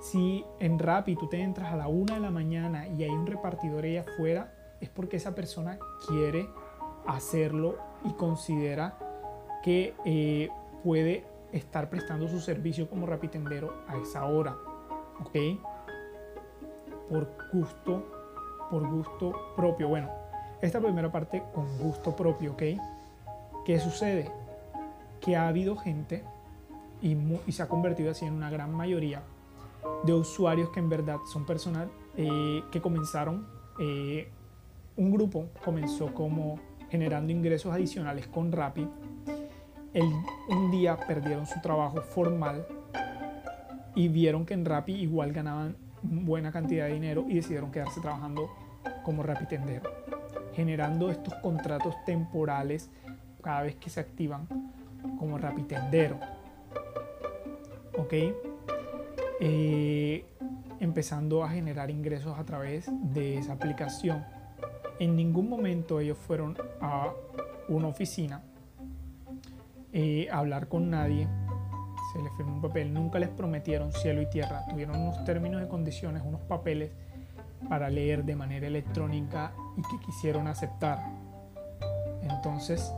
Si 0.00 0.44
en 0.60 0.78
Rappi 0.78 1.16
tú 1.16 1.28
te 1.28 1.42
entras 1.42 1.72
a 1.72 1.76
la 1.76 1.88
una 1.88 2.14
de 2.14 2.20
la 2.20 2.30
mañana 2.30 2.86
y 2.86 3.02
hay 3.02 3.10
un 3.10 3.26
repartidor 3.26 3.82
ahí 3.82 3.96
afuera, 3.96 4.54
es 4.80 4.90
porque 4.90 5.16
esa 5.16 5.34
persona 5.34 5.76
quiere 6.06 6.48
hacerlo 7.04 7.78
y 8.04 8.12
considera 8.12 9.09
que 9.62 9.94
eh, 10.04 10.48
puede 10.82 11.24
estar 11.52 11.90
prestando 11.90 12.28
su 12.28 12.40
servicio 12.40 12.88
como 12.88 13.06
rapitendero 13.06 13.74
a 13.88 13.96
esa 13.96 14.24
hora. 14.24 14.56
¿Ok? 15.20 15.36
Por 17.08 17.28
gusto, 17.52 18.04
por 18.70 18.88
gusto 18.88 19.54
propio. 19.56 19.88
Bueno, 19.88 20.08
esta 20.62 20.80
primera 20.80 21.10
parte 21.10 21.42
con 21.54 21.66
gusto 21.78 22.14
propio, 22.14 22.52
¿ok? 22.52 22.62
¿Qué 23.64 23.78
sucede? 23.80 24.30
Que 25.20 25.36
ha 25.36 25.48
habido 25.48 25.76
gente 25.76 26.24
y, 27.02 27.16
se 27.50 27.62
ha 27.62 27.68
convertido 27.68 28.10
así 28.10 28.26
en 28.26 28.34
una 28.34 28.50
gran 28.50 28.72
mayoría 28.72 29.22
de 30.04 30.12
usuarios 30.12 30.70
que 30.70 30.80
en 30.80 30.88
verdad 30.88 31.16
son 31.32 31.46
personas 31.46 31.88
eh, 32.16 32.62
que 32.70 32.80
comenzaron, 32.80 33.46
eh, 33.78 34.28
un 34.96 35.10
grupo 35.10 35.46
comenzó 35.64 36.12
como 36.12 36.58
generando 36.90 37.32
ingresos 37.32 37.72
adicionales 37.72 38.26
con 38.26 38.52
Rappi 38.52 38.86
un 39.94 40.70
día 40.70 40.96
perdieron 40.96 41.46
su 41.46 41.60
trabajo 41.60 42.00
formal 42.02 42.66
y 43.94 44.08
vieron 44.08 44.46
que 44.46 44.54
en 44.54 44.64
Rappi 44.64 44.92
igual 44.92 45.32
ganaban 45.32 45.76
buena 46.02 46.52
cantidad 46.52 46.86
de 46.86 46.94
dinero 46.94 47.24
y 47.28 47.36
decidieron 47.36 47.70
quedarse 47.70 48.00
trabajando 48.00 48.50
como 49.04 49.22
Rappi 49.22 49.46
tendero, 49.46 49.90
generando 50.54 51.10
estos 51.10 51.34
contratos 51.34 51.94
temporales 52.04 52.90
cada 53.42 53.62
vez 53.62 53.76
que 53.76 53.90
se 53.90 54.00
activan 54.00 54.46
como 55.18 55.38
Rappi 55.38 55.62
tendero. 55.62 56.18
¿Ok? 57.96 58.14
Eh, 59.40 60.24
empezando 60.78 61.42
a 61.42 61.48
generar 61.48 61.90
ingresos 61.90 62.38
a 62.38 62.44
través 62.44 62.88
de 63.12 63.38
esa 63.38 63.54
aplicación. 63.54 64.24
En 64.98 65.16
ningún 65.16 65.48
momento 65.48 65.98
ellos 65.98 66.18
fueron 66.18 66.56
a 66.80 67.12
una 67.68 67.88
oficina 67.88 68.42
eh, 69.92 70.28
hablar 70.30 70.68
con 70.68 70.90
nadie, 70.90 71.28
se 72.12 72.22
les 72.22 72.32
firmó 72.36 72.54
un 72.54 72.62
papel, 72.62 72.92
nunca 72.92 73.18
les 73.18 73.28
prometieron 73.28 73.92
cielo 73.92 74.22
y 74.22 74.26
tierra, 74.26 74.64
tuvieron 74.68 75.00
unos 75.00 75.24
términos 75.24 75.62
y 75.62 75.68
condiciones, 75.68 76.22
unos 76.24 76.40
papeles 76.42 76.90
para 77.68 77.90
leer 77.90 78.24
de 78.24 78.36
manera 78.36 78.66
electrónica 78.66 79.52
y 79.76 79.82
que 79.82 80.04
quisieron 80.04 80.46
aceptar. 80.46 80.98
Entonces, 82.22 82.92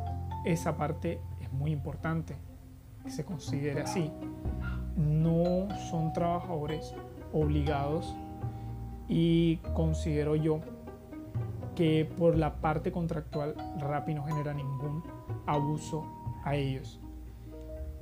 esa 0.44 0.76
parte 0.76 1.20
es 1.40 1.52
muy 1.52 1.72
importante 1.72 2.36
que 3.04 3.10
se 3.10 3.24
considere 3.24 3.82
así. 3.82 4.10
No 4.96 5.68
son 5.90 6.12
trabajadores 6.12 6.94
obligados 7.32 8.14
y 9.08 9.56
considero 9.74 10.36
yo 10.36 10.60
que 11.74 12.10
por 12.18 12.36
la 12.36 12.60
parte 12.60 12.92
contractual 12.92 13.54
Rappi 13.78 14.14
no 14.14 14.24
genera 14.24 14.52
ningún 14.52 15.02
abuso 15.46 16.21
a 16.44 16.54
ellos. 16.54 17.00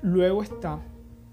Luego 0.03 0.43
está 0.43 0.81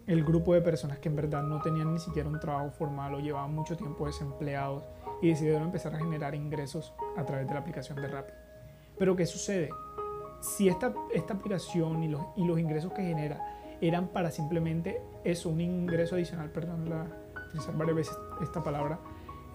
el 0.07 0.23
grupo 0.23 0.53
de 0.53 0.61
personas 0.61 0.99
que 0.99 1.09
en 1.09 1.15
verdad 1.15 1.43
no 1.43 1.61
tenían 1.61 1.93
ni 1.93 1.99
siquiera 1.99 2.29
un 2.29 2.39
trabajo 2.39 2.71
formal 2.71 3.13
o 3.15 3.19
llevaban 3.19 3.53
mucho 3.53 3.75
tiempo 3.75 4.05
desempleados 4.05 4.83
y 5.21 5.29
decidieron 5.29 5.63
empezar 5.63 5.93
a 5.95 5.99
generar 5.99 6.33
ingresos 6.35 6.93
a 7.17 7.25
través 7.25 7.47
de 7.47 7.53
la 7.53 7.59
aplicación 7.59 8.01
de 8.01 8.07
Rappi. 8.07 8.33
Pero 8.97 9.15
¿qué 9.15 9.25
sucede? 9.25 9.69
Si 10.39 10.69
esta, 10.69 10.93
esta 11.13 11.33
aplicación 11.33 12.03
y 12.03 12.07
los, 12.07 12.21
y 12.35 12.45
los 12.45 12.59
ingresos 12.59 12.93
que 12.93 13.03
genera 13.03 13.75
eran 13.81 14.07
para 14.07 14.31
simplemente 14.31 15.01
eso, 15.23 15.49
un 15.49 15.61
ingreso 15.61 16.15
adicional, 16.15 16.49
perdón, 16.51 16.89
la, 16.89 17.05
utilizar 17.47 17.75
varias 17.75 17.95
veces 17.95 18.17
esta 18.41 18.63
palabra, 18.63 18.99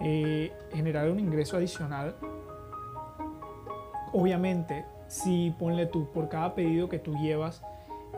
eh, 0.01 0.51
generar 0.71 1.09
un 1.09 1.19
ingreso 1.19 1.57
adicional, 1.57 2.15
obviamente 4.11 4.85
si 5.07 5.53
ponle 5.57 5.85
tú, 5.85 6.11
por 6.11 6.29
cada 6.29 6.55
pedido 6.55 6.89
que 6.89 6.99
tú 6.99 7.13
llevas, 7.15 7.63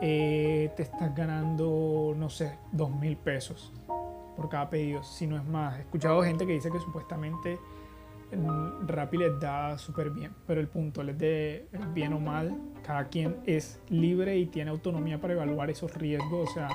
eh, 0.00 0.72
te 0.76 0.82
estás 0.82 1.14
ganando, 1.14 2.14
no 2.16 2.28
sé, 2.28 2.58
dos 2.72 2.90
mil 2.90 3.16
pesos 3.16 3.72
por 4.36 4.48
cada 4.48 4.68
pedido, 4.68 5.02
si 5.02 5.26
no 5.26 5.36
es 5.36 5.44
más. 5.44 5.78
He 5.78 5.80
escuchado 5.80 6.22
gente 6.22 6.46
que 6.46 6.52
dice 6.52 6.70
que 6.70 6.78
supuestamente 6.78 7.58
Rappi 8.86 9.16
les 9.16 9.38
da 9.40 9.78
súper 9.78 10.10
bien, 10.10 10.32
pero 10.46 10.60
el 10.60 10.68
punto, 10.68 11.02
les 11.02 11.16
dé 11.16 11.68
bien 11.94 12.12
o 12.12 12.18
mal, 12.18 12.56
cada 12.84 13.04
quien 13.04 13.36
es 13.46 13.80
libre 13.88 14.36
y 14.36 14.46
tiene 14.46 14.70
autonomía 14.70 15.20
para 15.20 15.34
evaluar 15.34 15.70
esos 15.70 15.94
riesgos, 15.94 16.50
o 16.50 16.52
sea, 16.52 16.68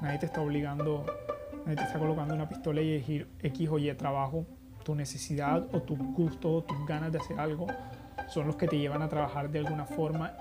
nadie 0.00 0.18
te 0.18 0.26
está 0.26 0.40
obligando, 0.40 1.06
nadie 1.64 1.76
te 1.76 1.84
está 1.84 1.98
colocando 1.98 2.34
una 2.34 2.48
pistola 2.48 2.82
y 2.82 2.90
elegir 2.90 3.28
X 3.40 3.68
o 3.70 3.78
Y 3.78 3.92
trabajo, 3.94 4.44
tu 4.82 4.94
necesidad 4.94 5.64
o 5.72 5.80
tu 5.80 5.96
gusto 5.96 6.52
o 6.52 6.62
tus 6.64 6.84
ganas 6.86 7.12
de 7.12 7.18
hacer 7.18 7.38
algo 7.38 7.68
son 8.30 8.46
los 8.46 8.56
que 8.56 8.66
te 8.66 8.78
llevan 8.78 9.02
a 9.02 9.08
trabajar 9.08 9.50
de 9.50 9.58
alguna 9.58 9.84
forma 9.84 10.32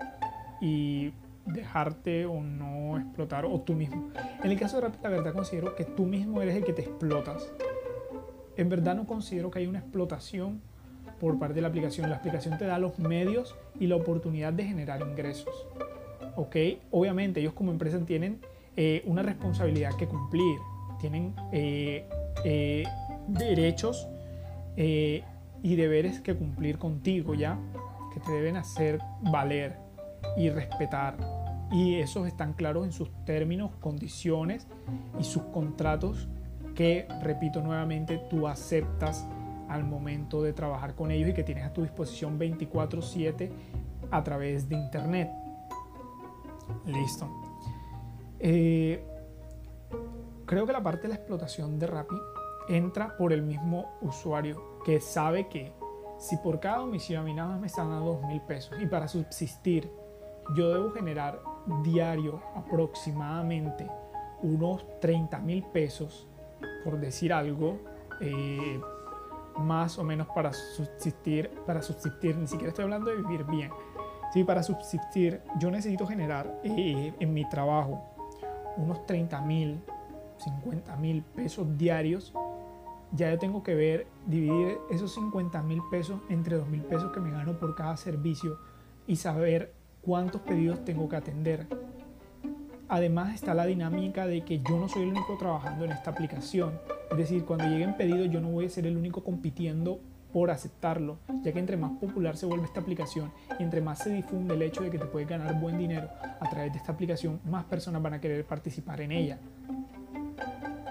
y 0.62 1.12
dejarte 1.45 2.25
o 2.25 2.41
no 2.41 2.97
explotar 2.97 3.45
o 3.45 3.60
tú 3.62 3.73
mismo. 3.73 4.10
En 4.43 4.52
el 4.52 4.60
caso 4.60 4.78
de 4.78 4.84
Rapid, 4.84 4.99
la 5.02 5.10
verdad 5.10 5.34
considero 5.34 5.75
que 5.75 5.86
tú 5.86 6.06
mismo 6.06 6.41
eres 6.41 6.56
el 6.56 6.63
que 6.63 6.73
te 6.73 6.84
explotas. 6.84 7.52
En 8.58 8.69
verdad 8.69 8.95
no 8.95 9.06
considero 9.06 9.49
que 9.52 9.60
haya 9.60 9.69
una 9.69 9.80
explotación 9.80 10.62
por 11.19 11.38
parte 11.39 11.56
de 11.56 11.62
la 11.62 11.67
aplicación. 11.67 12.10
La 12.10 12.17
aplicación 12.17 12.58
te 12.58 12.65
da 12.65 12.80
los 12.80 12.99
medios 12.99 13.56
y 13.80 13.88
la 13.88 13.95
oportunidad 13.95 14.54
de 14.54 14.65
generar 14.65 15.02
ingresos. 15.02 15.67
¿Ok? 16.36 16.56
Obviamente 16.91 17.39
ellos 17.39 17.54
como 17.54 17.71
empresa 17.71 17.99
tienen 18.06 18.39
eh, 18.75 19.04
una 19.06 19.23
responsabilidad 19.23 19.95
que 19.97 20.08
cumplir. 20.08 20.60
Tienen 20.99 21.34
eh, 21.52 22.06
eh, 22.43 22.84
derechos 23.28 24.08
y 24.75 25.75
deberes 25.75 26.21
que 26.21 26.36
cumplir 26.36 26.78
contigo, 26.78 27.34
¿ya? 27.34 27.60
Que 28.13 28.19
te 28.19 28.32
deben 28.32 28.58
hacer 28.58 29.00
valer 29.22 29.78
y 30.38 30.50
respetar. 30.50 31.17
Y 31.72 31.95
esos 31.95 32.28
están 32.28 32.54
claros 32.54 32.86
en 32.86 32.91
sus 32.91 33.10
términos, 33.26 33.72
condiciones 33.80 34.67
y 35.19 35.24
sus 35.24 35.43
contratos 35.43 36.28
que, 36.74 37.08
repito 37.22 37.62
nuevamente, 37.62 38.17
tú 38.30 38.48
aceptas 38.48 39.28
al 39.67 39.84
momento 39.84 40.41
de 40.41 40.54
trabajar 40.54 40.95
con 40.95 41.12
ellos 41.12 41.30
y 41.30 41.34
que 41.34 41.43
tienes 41.43 41.65
a 41.65 41.74
tu 41.74 41.84
disposición 41.84 42.39
24/7 42.39 43.52
a 44.10 44.24
través 44.24 44.67
de 44.67 44.76
internet. 44.76 45.30
Listo. 46.86 47.30
Eh, 48.39 49.06
creo 50.45 50.65
que 50.65 50.74
la 50.74 50.82
parte 50.82 51.04
de 51.04 51.10
la 51.10 51.15
explotación 51.15 51.78
de 51.78 51.88
Rappi 51.88 52.15
entra 52.69 53.17
por 53.17 53.34
el 53.34 53.41
mismo 53.41 53.98
usuario 54.02 54.80
que 54.86 55.00
sabe 55.02 55.48
que 55.50 55.74
si 56.19 56.38
por 56.38 56.60
cada 56.60 56.79
domicilio 56.79 57.21
a 57.21 57.23
mí 57.23 57.34
nada 57.34 57.58
me 57.58 57.67
están 57.67 57.89
dando 57.89 58.13
dos 58.13 58.21
mil 58.23 58.41
pesos 58.41 58.79
y 58.79 58.86
para 58.86 59.08
subsistir 59.08 59.89
yo 60.55 60.73
debo 60.73 60.91
generar 60.91 61.41
diario 61.84 62.41
aproximadamente 62.55 63.88
unos 64.41 64.86
30 64.99 65.39
mil 65.39 65.63
pesos, 65.63 66.27
por 66.84 66.99
decir 66.99 67.32
algo, 67.32 67.79
eh, 68.21 68.79
más 69.58 69.97
o 69.99 70.03
menos 70.03 70.27
para 70.27 70.53
subsistir, 70.53 71.49
para 71.65 71.82
subsistir, 71.82 72.36
ni 72.38 72.47
siquiera 72.47 72.69
estoy 72.69 72.84
hablando 72.84 73.12
de 73.12 73.17
vivir 73.17 73.43
bien. 73.45 73.71
Sí, 74.34 74.43
para 74.43 74.63
subsistir 74.63 75.41
yo 75.60 75.71
necesito 75.71 76.05
generar 76.05 76.62
eh, 76.63 77.13
en 77.19 77.34
mi 77.34 77.47
trabajo 77.49 78.03
unos 78.77 79.05
30 79.05 79.41
mil, 79.41 79.82
50 80.38 80.95
mil 80.97 81.21
pesos 81.21 81.77
diarios 81.77 82.34
ya 83.12 83.32
yo 83.32 83.39
tengo 83.39 83.63
que 83.63 83.76
ver, 83.76 84.08
dividir 84.28 84.78
esos 84.89 85.13
50 85.13 85.62
mil 85.63 85.82
pesos 85.89 86.19
entre 86.30 86.58
2 86.58 86.67
mil 86.67 86.82
pesos 86.82 87.12
que 87.12 87.19
me 87.19 87.32
gano 87.32 87.54
por 87.54 87.76
cada 87.76 87.98
servicio 87.98 88.58
y 89.08 89.15
saber 89.15 89.74
cuántos 90.02 90.41
pedidos 90.41 90.84
tengo 90.86 91.10
que 91.10 91.15
atender. 91.15 91.67
además 92.88 93.36
está 93.36 93.54
la 93.54 93.65
dinámica 93.65 94.26
de 94.26 94.41
que 94.41 94.60
yo 94.60 94.80
no 94.80 94.89
soy 94.89 95.04
el 95.04 95.10
único 95.10 95.38
trabajando 95.38 95.86
en 95.86 95.91
esta 95.91 96.10
aplicación. 96.10 96.80
Es 97.12 97.17
decir, 97.17 97.45
cuando 97.45 97.65
lleguen 97.65 97.95
pedidos 97.95 98.30
yo 98.32 98.41
no 98.41 98.50
voy 98.50 98.65
a 98.65 98.69
ser 98.69 98.88
el 98.88 98.98
único 98.98 99.24
compitiendo 99.24 100.00
por 100.34 100.52
aceptarlo, 100.52 101.17
ya 101.43 101.52
que 101.52 101.60
entre 101.60 101.78
más 101.78 101.91
popular 102.00 102.38
se 102.38 102.45
vuelve 102.45 102.65
esta 102.65 102.82
aplicación 102.82 103.32
y 103.60 103.63
entre 103.63 103.82
más 103.82 104.00
se 104.00 104.12
difunde 104.12 104.54
el 104.54 104.62
hecho 104.62 104.84
de 104.84 104.91
que 104.91 105.00
te 105.00 105.06
puedes 105.06 105.28
ganar 105.28 105.60
buen 105.60 105.78
dinero 105.78 106.08
a 106.39 106.50
través 106.50 106.72
de 106.72 106.78
esta 106.78 106.91
aplicación, 106.91 107.39
más 107.45 107.65
personas 107.65 108.02
van 108.02 108.13
a 108.13 108.22
querer 108.22 108.45
participar 108.45 109.02
en 109.02 109.12
ella. 109.12 109.39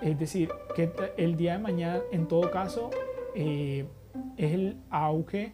Es 0.03 0.19
decir, 0.19 0.51
que 0.75 0.93
el 1.17 1.37
día 1.37 1.53
de 1.53 1.59
mañana, 1.59 2.01
en 2.13 2.29
todo 2.29 2.51
caso, 2.51 2.91
eh, 3.35 3.87
es 4.37 4.53
el 4.53 4.77
auge 4.91 5.53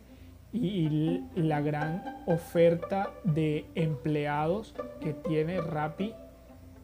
y 0.53 1.23
la 1.35 1.61
gran 1.61 2.23
oferta 2.27 3.11
de 3.25 3.67
empleados 3.75 4.75
que 5.01 5.13
tiene 5.13 5.61
Rappi, 5.61 6.15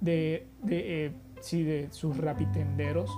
de, 0.01 0.49
de, 0.63 1.07
eh, 1.07 1.13
de 1.53 1.89
sus 1.91 2.17
rapitenderos 2.17 3.11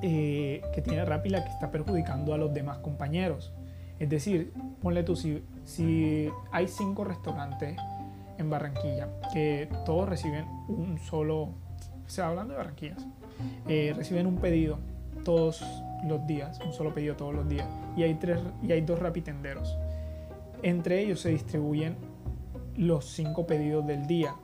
eh, 0.00 0.62
que 0.72 0.80
tiene 0.80 1.04
Rappi 1.04 1.28
la 1.28 1.44
que 1.44 1.50
está 1.50 1.70
perjudicando 1.70 2.32
a 2.32 2.38
los 2.38 2.54
demás 2.54 2.78
compañeros. 2.78 3.52
Es 3.98 4.08
decir, 4.08 4.52
ponle 4.80 5.02
tú, 5.02 5.16
si, 5.16 5.42
si 5.64 6.30
hay 6.52 6.68
cinco 6.68 7.04
restaurantes 7.04 7.76
en 8.38 8.48
Barranquilla 8.48 9.08
que 9.32 9.68
todos 9.84 10.08
reciben 10.08 10.46
un 10.68 10.98
solo, 10.98 11.50
o 12.08 12.10
sea, 12.10 12.28
hablando 12.28 12.54
de 12.54 12.58
Barranquillas, 12.58 13.06
eh, 13.68 13.92
reciben 13.94 14.26
un 14.26 14.38
pedido 14.38 14.78
todos 15.24 15.62
los 16.06 16.26
días, 16.26 16.58
un 16.64 16.72
solo 16.72 16.94
pedido 16.94 17.16
todos 17.16 17.34
los 17.34 17.48
días, 17.48 17.68
y 17.96 18.02
hay, 18.02 18.14
tres, 18.14 18.40
y 18.62 18.72
hay 18.72 18.80
dos 18.80 18.98
rapitenderos. 18.98 19.76
Entre 20.62 21.00
ellos 21.00 21.20
se 21.20 21.28
distribuyen 21.28 21.96
los 22.76 23.04
cinco 23.04 23.46
pedidos 23.46 23.86
del 23.86 24.06
día 24.06 24.34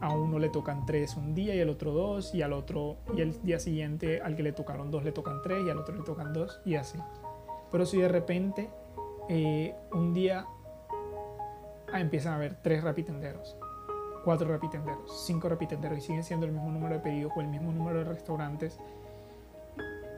a 0.00 0.14
uno 0.14 0.38
le 0.38 0.48
tocan 0.48 0.84
tres 0.84 1.16
un 1.16 1.34
día 1.34 1.54
y 1.54 1.60
al 1.60 1.70
otro 1.70 1.92
dos 1.92 2.34
y 2.34 2.42
al 2.42 2.52
otro 2.52 2.98
y 3.16 3.20
el 3.22 3.42
día 3.42 3.58
siguiente 3.58 4.20
al 4.20 4.36
que 4.36 4.42
le 4.42 4.52
tocaron 4.52 4.90
dos 4.90 5.02
le 5.02 5.12
tocan 5.12 5.40
tres 5.42 5.64
y 5.66 5.70
al 5.70 5.78
otro 5.78 5.96
le 5.96 6.02
tocan 6.02 6.32
dos 6.32 6.60
y 6.64 6.74
así. 6.74 6.98
Pero 7.70 7.86
si 7.86 7.98
de 7.98 8.08
repente 8.08 8.70
eh, 9.28 9.74
un 9.92 10.12
día 10.12 10.46
ah, 11.92 12.00
empiezan 12.00 12.34
a 12.34 12.36
haber 12.36 12.56
tres 12.56 12.84
rapitenderos, 12.84 13.56
cuatro 14.24 14.48
rapitenderos, 14.48 15.24
cinco 15.26 15.48
rapitenderos 15.48 15.98
y 15.98 16.00
siguen 16.00 16.24
siendo 16.24 16.46
el 16.46 16.52
mismo 16.52 16.70
número 16.70 16.94
de 16.94 17.00
pedidos 17.00 17.32
o 17.36 17.40
el 17.40 17.48
mismo 17.48 17.72
número 17.72 17.98
de 17.98 18.04
restaurantes, 18.04 18.78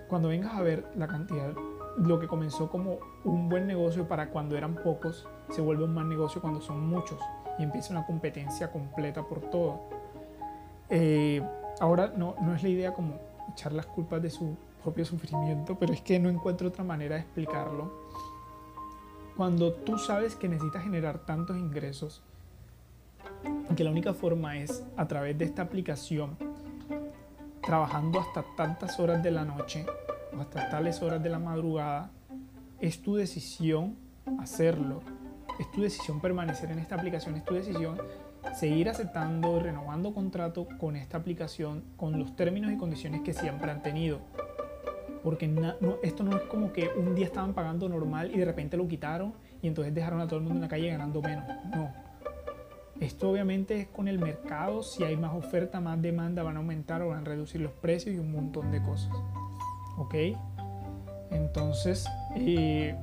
cuando 0.08 0.28
vengas 0.28 0.54
a 0.54 0.62
ver 0.62 0.84
la 0.96 1.08
cantidad, 1.08 1.52
lo 1.96 2.20
que 2.20 2.26
comenzó 2.26 2.70
como 2.70 2.98
un 3.24 3.48
buen 3.48 3.66
negocio 3.66 4.06
para 4.06 4.30
cuando 4.30 4.56
eran 4.56 4.74
pocos, 4.74 5.26
se 5.50 5.60
vuelve 5.60 5.84
un 5.84 5.94
mal 5.94 6.08
negocio 6.08 6.40
cuando 6.40 6.60
son 6.60 6.86
muchos 6.86 7.18
y 7.58 7.62
empieza 7.62 7.92
una 7.92 8.06
competencia 8.06 8.70
completa 8.70 9.22
por 9.22 9.40
todo. 9.40 9.80
Eh, 10.90 11.42
ahora 11.80 12.12
no, 12.16 12.34
no 12.42 12.54
es 12.54 12.62
la 12.62 12.68
idea 12.68 12.92
como 12.92 13.18
echar 13.52 13.72
las 13.72 13.86
culpas 13.86 14.22
de 14.22 14.30
su 14.30 14.56
propio 14.82 15.04
sufrimiento, 15.04 15.78
pero 15.78 15.92
es 15.92 16.02
que 16.02 16.18
no 16.18 16.28
encuentro 16.28 16.68
otra 16.68 16.84
manera 16.84 17.16
de 17.16 17.22
explicarlo. 17.22 18.04
Cuando 19.36 19.72
tú 19.72 19.98
sabes 19.98 20.36
que 20.36 20.48
necesitas 20.48 20.84
generar 20.84 21.20
tantos 21.20 21.56
ingresos, 21.56 22.22
que 23.76 23.84
la 23.84 23.90
única 23.90 24.14
forma 24.14 24.58
es 24.58 24.84
a 24.96 25.08
través 25.08 25.36
de 25.38 25.44
esta 25.44 25.62
aplicación, 25.62 26.36
trabajando 27.62 28.20
hasta 28.20 28.44
tantas 28.56 29.00
horas 29.00 29.22
de 29.22 29.30
la 29.30 29.44
noche 29.44 29.86
o 30.36 30.40
hasta 30.40 30.68
tales 30.70 31.02
horas 31.02 31.22
de 31.22 31.30
la 31.30 31.38
madrugada, 31.38 32.10
es 32.80 33.00
tu 33.00 33.16
decisión 33.16 33.96
hacerlo 34.40 35.02
es 35.58 35.70
tu 35.70 35.82
decisión 35.82 36.20
permanecer 36.20 36.70
en 36.70 36.78
esta 36.78 36.94
aplicación, 36.96 37.36
es 37.36 37.44
tu 37.44 37.54
decisión 37.54 37.98
seguir 38.54 38.88
aceptando 38.88 39.56
y 39.56 39.60
renovando 39.60 40.12
contrato 40.12 40.66
con 40.78 40.96
esta 40.96 41.16
aplicación 41.16 41.84
con 41.96 42.18
los 42.18 42.36
términos 42.36 42.72
y 42.72 42.76
condiciones 42.76 43.22
que 43.22 43.32
siempre 43.32 43.70
han 43.70 43.82
tenido. 43.82 44.20
Porque 45.22 45.50
esto 46.02 46.22
no 46.22 46.36
es 46.36 46.42
como 46.42 46.72
que 46.72 46.90
un 46.96 47.14
día 47.14 47.24
estaban 47.24 47.54
pagando 47.54 47.88
normal 47.88 48.30
y 48.34 48.38
de 48.38 48.44
repente 48.44 48.76
lo 48.76 48.86
quitaron 48.86 49.32
y 49.62 49.68
entonces 49.68 49.94
dejaron 49.94 50.20
a 50.20 50.26
todo 50.26 50.36
el 50.36 50.42
mundo 50.42 50.56
en 50.56 50.62
la 50.62 50.68
calle 50.68 50.90
ganando 50.90 51.22
menos. 51.22 51.44
No. 51.74 52.03
Esto 53.00 53.30
obviamente 53.30 53.80
es 53.80 53.88
con 53.88 54.08
el 54.08 54.18
mercado. 54.18 54.82
Si 54.82 55.02
hay 55.02 55.16
más 55.16 55.34
oferta, 55.34 55.80
más 55.80 56.00
demanda, 56.00 56.42
van 56.42 56.56
a 56.56 56.60
aumentar 56.60 57.02
o 57.02 57.08
van 57.08 57.20
a 57.20 57.24
reducir 57.24 57.60
los 57.60 57.72
precios 57.72 58.14
y 58.14 58.18
un 58.18 58.32
montón 58.32 58.70
de 58.70 58.82
cosas. 58.82 59.10
¿Ok? 59.96 60.14
Entonces, 61.30 62.06
eh, 62.36 62.94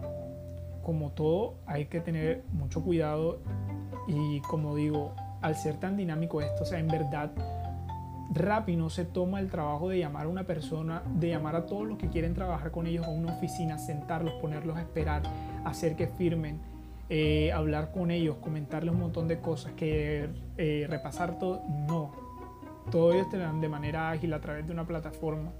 como 0.83 1.11
todo, 1.11 1.55
hay 1.65 1.85
que 1.85 1.99
tener 1.99 2.43
mucho 2.51 2.81
cuidado 2.81 3.39
y 4.07 4.39
como 4.41 4.75
digo, 4.75 5.13
al 5.41 5.55
ser 5.55 5.77
tan 5.77 5.97
dinámico 5.97 6.41
esto, 6.41 6.63
o 6.63 6.65
sea, 6.65 6.79
en 6.79 6.87
verdad, 6.87 7.31
Rappi 8.33 8.77
no 8.77 8.89
se 8.89 9.03
toma 9.03 9.41
el 9.41 9.49
trabajo 9.49 9.89
de 9.89 9.99
llamar 9.99 10.25
a 10.25 10.29
una 10.29 10.45
persona, 10.45 11.03
de 11.15 11.29
llamar 11.29 11.55
a 11.55 11.65
todos 11.65 11.85
los 11.85 11.97
que 11.97 12.09
quieren 12.09 12.33
trabajar 12.33 12.71
con 12.71 12.87
ellos 12.87 13.05
a 13.05 13.09
una 13.09 13.33
oficina, 13.33 13.77
sentarlos, 13.77 14.33
ponerlos 14.35 14.77
a 14.77 14.81
esperar, 14.81 15.23
hacer 15.65 15.97
que 15.97 16.07
firmen, 16.07 16.61
eh, 17.13 17.51
hablar 17.51 17.91
con 17.91 18.09
ellos, 18.09 18.37
comentarles 18.37 18.93
un 18.93 19.01
montón 19.01 19.27
de 19.27 19.41
cosas, 19.41 19.73
que 19.73 20.29
eh, 20.55 20.85
repasar 20.89 21.37
todo. 21.39 21.61
No, 21.67 22.13
todo 22.89 23.11
ellos 23.11 23.27
te 23.29 23.37
dan 23.37 23.59
de 23.59 23.67
manera 23.67 24.11
ágil 24.11 24.33
a 24.33 24.39
través 24.39 24.65
de 24.65 24.71
una 24.71 24.87
plataforma. 24.87 25.51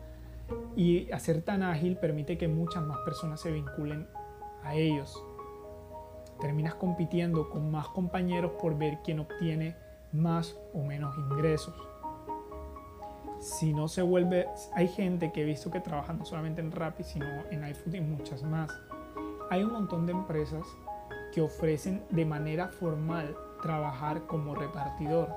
Y 0.78 1.12
hacer 1.12 1.42
tan 1.42 1.62
ágil 1.62 1.98
permite 1.98 2.38
que 2.38 2.48
muchas 2.48 2.84
más 2.84 3.00
personas 3.00 3.42
se 3.42 3.52
vinculen 3.52 4.08
a 4.64 4.76
ellos. 4.76 5.22
Terminas 6.40 6.76
compitiendo 6.76 7.50
con 7.50 7.70
más 7.70 7.90
compañeros 7.90 8.54
por 8.62 8.78
ver 8.78 9.00
quién 9.04 9.20
obtiene 9.20 9.76
más 10.14 10.58
o 10.74 10.82
menos 10.84 11.18
ingresos. 11.18 11.76
Si 13.42 13.74
no 13.74 13.90
se 13.90 14.02
vuelve, 14.02 14.48
hay 14.74 14.88
gente 14.88 15.34
que 15.34 15.42
he 15.42 15.46
visto 15.46 15.70
que 15.70 15.82
trabaja 15.82 16.14
no 16.14 16.24
solamente 16.24 16.62
en 16.62 16.72
Rappi, 16.72 17.04
sino 17.04 17.26
en 17.50 17.68
iFood 17.68 17.94
y 17.96 18.00
muchas 18.00 18.42
más. 18.42 18.72
Hay 19.50 19.66
un 19.66 19.74
montón 19.74 20.06
de 20.06 20.14
empresas 20.14 20.66
que 21.32 21.42
ofrecen 21.42 22.04
de 22.10 22.26
manera 22.26 22.68
formal 22.68 23.36
trabajar 23.62 24.26
como 24.28 24.56
repartidor. 24.56 25.30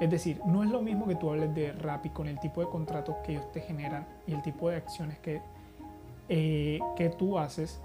Es 0.00 0.10
decir, 0.10 0.40
no 0.46 0.62
es 0.62 0.70
lo 0.70 0.80
mismo 0.80 1.06
que 1.08 1.16
tú 1.16 1.30
hables 1.30 1.52
de 1.54 1.72
Rappi 1.72 2.10
con 2.10 2.28
el 2.28 2.38
tipo 2.38 2.60
de 2.60 2.68
contratos 2.68 3.16
que 3.24 3.32
ellos 3.32 3.50
te 3.50 3.60
generan 3.60 4.06
y 4.26 4.32
el 4.32 4.42
tipo 4.42 4.68
de 4.70 4.76
acciones 4.76 5.18
que, 5.18 5.42
eh, 6.28 6.78
que 6.96 7.08
tú 7.10 7.38
haces 7.38 7.80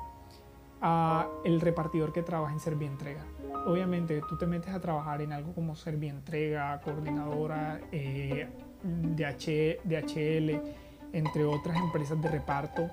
a 0.82 1.28
el 1.44 1.60
repartidor 1.60 2.14
que 2.14 2.22
trabaja 2.22 2.54
en 2.54 2.60
Servientrega. 2.60 3.24
Obviamente 3.66 4.22
tú 4.28 4.38
te 4.38 4.46
metes 4.46 4.74
a 4.74 4.82
trabajar 4.82 5.22
en 5.22 5.32
algo 5.32 5.54
como 5.54 5.76
Servientrega, 5.76 6.80
coordinadora, 6.82 7.80
eh, 7.92 8.48
DHL, 8.84 10.62
entre 11.14 11.46
otras 11.46 11.78
empresas 11.78 12.22
de 12.22 12.30
reparto. 12.30 12.90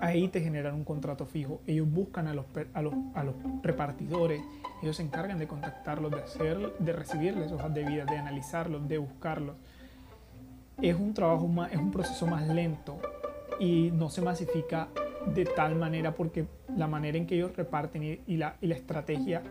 Ahí 0.00 0.28
te 0.28 0.40
generan 0.40 0.74
un 0.74 0.84
contrato 0.84 1.26
fijo. 1.26 1.60
Ellos 1.66 1.90
buscan 1.90 2.28
a 2.28 2.34
los, 2.34 2.44
a 2.74 2.82
los, 2.82 2.94
a 3.14 3.24
los 3.24 3.34
repartidores, 3.62 4.42
ellos 4.82 4.96
se 4.96 5.02
encargan 5.02 5.38
de 5.38 5.46
contactarlos, 5.46 6.10
de, 6.10 6.18
hacer, 6.18 6.72
de 6.78 6.92
recibirles 6.92 7.50
hojas 7.52 7.72
de 7.72 7.84
vida, 7.84 8.04
de 8.04 8.16
analizarlos, 8.16 8.86
de 8.88 8.98
buscarlos. 8.98 9.56
Es 10.82 10.94
un 10.96 11.14
trabajo 11.14 11.48
más, 11.48 11.72
es 11.72 11.78
un 11.78 11.90
proceso 11.90 12.26
más 12.26 12.46
lento 12.46 12.98
y 13.58 13.90
no 13.92 14.10
se 14.10 14.20
masifica 14.20 14.88
de 15.34 15.44
tal 15.44 15.74
manera 15.76 16.14
porque 16.14 16.46
la 16.76 16.86
manera 16.86 17.16
en 17.16 17.26
que 17.26 17.36
ellos 17.36 17.56
reparten 17.56 18.20
y, 18.26 18.36
la, 18.36 18.56
estrategia 18.60 19.42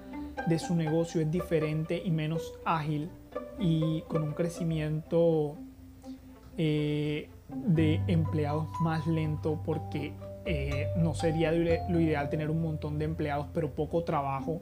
de 0.47 0.59
su 0.59 0.75
negocio 0.75 1.21
es 1.21 1.31
diferente 1.31 2.01
y 2.03 2.11
menos 2.11 2.53
ágil 2.65 3.09
y 3.59 4.01
con 4.03 4.23
un 4.23 4.33
crecimiento 4.33 5.55
eh, 6.57 7.29
de 7.49 8.01
empleados 8.07 8.67
más 8.81 9.07
lento 9.07 9.59
porque 9.65 10.13
eh, 10.45 10.89
no 10.95 11.13
sería 11.15 11.51
lo 11.51 11.99
ideal 11.99 12.29
tener 12.29 12.49
un 12.49 12.61
montón 12.61 12.99
de 12.99 13.05
empleados 13.05 13.47
pero 13.53 13.71
poco 13.71 14.03
trabajo 14.03 14.61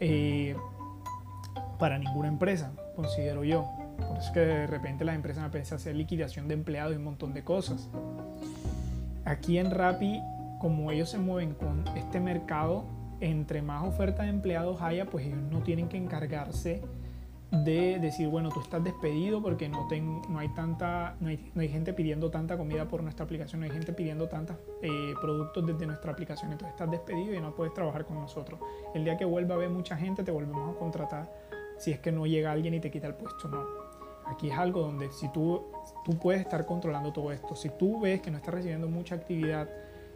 eh, 0.00 0.56
para 1.78 1.98
ninguna 1.98 2.28
empresa, 2.28 2.72
considero 2.96 3.44
yo. 3.44 3.68
Por 3.98 4.16
eso 4.16 4.26
es 4.26 4.30
que 4.30 4.40
de 4.40 4.66
repente 4.66 5.04
las 5.04 5.14
empresas 5.14 5.44
empiezan 5.44 5.74
a 5.74 5.76
hacer 5.76 5.94
liquidación 5.94 6.48
de 6.48 6.54
empleados 6.54 6.94
y 6.94 6.96
un 6.96 7.04
montón 7.04 7.34
de 7.34 7.44
cosas. 7.44 7.88
Aquí 9.24 9.58
en 9.58 9.70
Rappi, 9.70 10.20
como 10.58 10.90
ellos 10.90 11.10
se 11.10 11.18
mueven 11.18 11.54
con 11.54 11.84
este 11.96 12.18
mercado, 12.18 12.84
entre 13.20 13.62
más 13.62 13.86
oferta 13.86 14.22
de 14.22 14.30
empleados 14.30 14.80
haya, 14.80 15.04
pues 15.06 15.26
ellos 15.26 15.38
no 15.50 15.62
tienen 15.62 15.88
que 15.88 15.98
encargarse 15.98 16.82
de 17.50 17.98
decir, 17.98 18.28
bueno, 18.28 18.48
tú 18.50 18.60
estás 18.60 18.82
despedido 18.82 19.42
porque 19.42 19.68
no, 19.68 19.88
no, 20.28 20.38
hay, 20.38 20.48
tanta, 20.50 21.16
no 21.20 21.28
hay, 21.28 21.68
gente 21.68 21.92
pidiendo 21.92 22.30
tanta 22.30 22.56
comida 22.56 22.86
por 22.86 23.02
nuestra 23.02 23.24
aplicación, 23.24 23.60
no 23.60 23.66
hay 23.66 23.72
gente 23.72 23.92
pidiendo 23.92 24.28
tantos 24.28 24.56
eh, 24.82 25.14
productos 25.20 25.66
desde 25.66 25.86
nuestra 25.86 26.12
aplicación, 26.12 26.52
entonces 26.52 26.74
estás 26.74 26.90
despedido 26.90 27.34
y 27.34 27.40
no 27.40 27.54
puedes 27.54 27.74
trabajar 27.74 28.06
con 28.06 28.20
nosotros. 28.20 28.60
El 28.94 29.04
día 29.04 29.16
que 29.16 29.24
vuelva 29.24 29.54
a 29.54 29.58
haber 29.58 29.70
mucha 29.70 29.96
gente, 29.96 30.22
te 30.22 30.30
volvemos 30.30 30.76
a 30.76 30.78
contratar 30.78 31.32
si 31.76 31.90
es 31.90 31.98
que 31.98 32.12
no 32.12 32.26
llega 32.26 32.52
alguien 32.52 32.74
y 32.74 32.80
te 32.80 32.90
quita 32.90 33.08
el 33.08 33.14
puesto, 33.14 33.48
no. 33.48 33.64
Aquí 34.26 34.48
es 34.48 34.56
algo 34.56 34.82
donde 34.82 35.10
si 35.10 35.28
tú, 35.32 35.72
tú 36.04 36.16
puedes 36.18 36.40
estar 36.42 36.64
controlando 36.66 37.12
todo 37.12 37.32
esto. 37.32 37.56
Si 37.56 37.68
tú 37.70 38.00
ves 38.00 38.20
que 38.20 38.30
no 38.30 38.36
estás 38.36 38.54
recibiendo 38.54 38.86
mucha 38.86 39.16
actividad, 39.16 39.68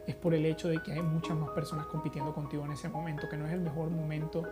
es 0.07 0.15
por 0.15 0.33
el 0.33 0.45
hecho 0.45 0.69
de 0.69 0.81
que 0.81 0.93
hay 0.93 1.01
muchas 1.01 1.35
más 1.35 1.49
personas 1.49 1.87
compitiendo 1.87 2.33
contigo 2.33 2.63
en 2.63 2.71
ese 2.71 2.87
momento, 2.87 3.27
que 3.27 3.35
no 3.35 3.45
es 3.45 3.51
el 3.51 3.59
mejor 3.59 3.89
momento 3.89 4.43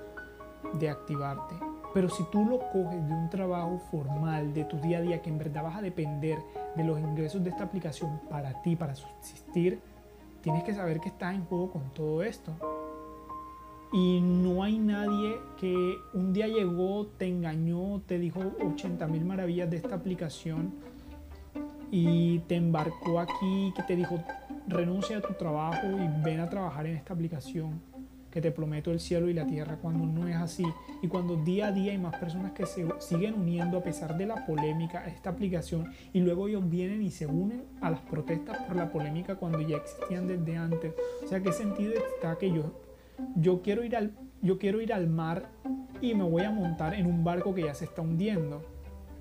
de 0.73 0.89
activarte. 0.89 1.55
Pero 1.93 2.09
si 2.09 2.23
tú 2.31 2.45
lo 2.45 2.59
coges 2.71 3.07
de 3.07 3.13
un 3.13 3.29
trabajo 3.29 3.79
formal, 3.91 4.53
de 4.53 4.63
tu 4.65 4.77
día 4.77 4.97
a 4.97 5.01
día, 5.01 5.21
que 5.21 5.29
en 5.29 5.37
verdad 5.37 5.63
vas 5.63 5.77
a 5.77 5.81
depender 5.81 6.39
de 6.75 6.83
los 6.83 6.99
ingresos 6.99 7.43
de 7.43 7.51
esta 7.51 7.65
aplicación 7.65 8.19
para 8.29 8.61
ti, 8.63 8.75
para 8.75 8.95
subsistir, 8.95 9.79
tienes 10.41 10.63
que 10.63 10.73
saber 10.73 10.99
que 10.99 11.09
estás 11.09 11.35
en 11.35 11.45
juego 11.45 11.71
con 11.71 11.93
todo 11.93 12.23
esto. 12.23 12.51
Y 13.91 14.21
no 14.21 14.63
hay 14.63 14.79
nadie 14.79 15.37
que 15.59 15.95
un 16.15 16.33
día 16.33 16.47
llegó, 16.47 17.05
te 17.05 17.27
engañó, 17.27 18.01
te 18.07 18.17
dijo 18.17 18.39
80 18.73 19.05
mil 19.07 19.23
maravillas 19.23 19.69
de 19.69 19.77
esta 19.77 19.93
aplicación 19.93 20.73
y 21.91 22.39
te 22.39 22.55
embarcó 22.55 23.19
aquí, 23.19 23.71
que 23.75 23.83
te 23.83 23.95
dijo 23.95 24.17
renuncia 24.67 25.17
a 25.17 25.21
tu 25.21 25.35
trabajo 25.35 25.85
y 25.91 26.23
ven 26.23 26.39
a 26.39 26.49
trabajar 26.49 26.87
en 26.87 26.95
esta 26.95 27.13
aplicación 27.13 27.79
que 28.33 28.41
te 28.41 28.49
prometo 28.49 28.91
el 28.91 28.99
cielo 28.99 29.29
y 29.29 29.33
la 29.35 29.45
tierra 29.45 29.77
cuando 29.77 30.07
no 30.07 30.27
es 30.27 30.35
así 30.35 30.65
y 31.03 31.07
cuando 31.07 31.35
día 31.35 31.67
a 31.67 31.71
día 31.71 31.91
hay 31.91 31.99
más 31.99 32.15
personas 32.15 32.53
que 32.53 32.65
se 32.65 32.83
siguen 32.97 33.35
uniendo 33.35 33.77
a 33.77 33.83
pesar 33.83 34.17
de 34.17 34.25
la 34.25 34.43
polémica 34.47 35.01
a 35.01 35.07
esta 35.07 35.29
aplicación 35.29 35.93
y 36.13 36.19
luego 36.21 36.47
ellos 36.47 36.67
vienen 36.67 37.03
y 37.03 37.11
se 37.11 37.27
unen 37.27 37.61
a 37.79 37.91
las 37.91 37.99
protestas 37.99 38.57
por 38.63 38.75
la 38.75 38.91
polémica 38.91 39.35
cuando 39.35 39.61
ya 39.61 39.77
existían 39.77 40.27
desde 40.27 40.57
antes. 40.57 40.95
O 41.23 41.27
sea, 41.27 41.43
¿qué 41.43 41.53
sentido 41.53 41.93
está 41.93 42.35
que 42.39 42.51
yo 42.51 42.73
yo 43.35 43.61
quiero 43.61 43.83
ir 43.83 43.95
al, 43.95 44.13
yo 44.41 44.57
quiero 44.57 44.81
ir 44.81 44.93
al 44.93 45.07
mar 45.07 45.49
y 46.01 46.15
me 46.15 46.23
voy 46.23 46.41
a 46.41 46.49
montar 46.49 46.95
en 46.95 47.05
un 47.05 47.23
barco 47.23 47.53
que 47.53 47.63
ya 47.63 47.75
se 47.75 47.85
está 47.85 48.01
hundiendo. 48.01 48.63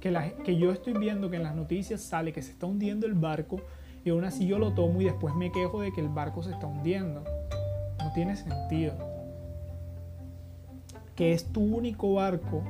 Que, 0.00 0.10
la, 0.10 0.30
que 0.30 0.56
yo 0.56 0.72
estoy 0.72 0.94
viendo 0.94 1.30
que 1.30 1.36
en 1.36 1.42
las 1.42 1.54
noticias 1.54 2.00
sale 2.00 2.32
que 2.32 2.40
se 2.40 2.52
está 2.52 2.66
hundiendo 2.66 3.06
el 3.06 3.12
barco 3.12 3.60
y 4.04 4.10
aún 4.10 4.24
así 4.24 4.46
yo 4.46 4.58
lo 4.58 4.72
tomo 4.72 5.02
y 5.02 5.04
después 5.04 5.34
me 5.34 5.52
quejo 5.52 5.82
de 5.82 5.92
que 5.92 6.00
el 6.00 6.08
barco 6.08 6.42
se 6.42 6.50
está 6.50 6.66
hundiendo. 6.66 7.22
Tiene 8.14 8.36
sentido. 8.36 8.94
Que 11.16 11.32
es 11.32 11.44
tu 11.52 11.62
único 11.62 12.14
barco 12.14 12.62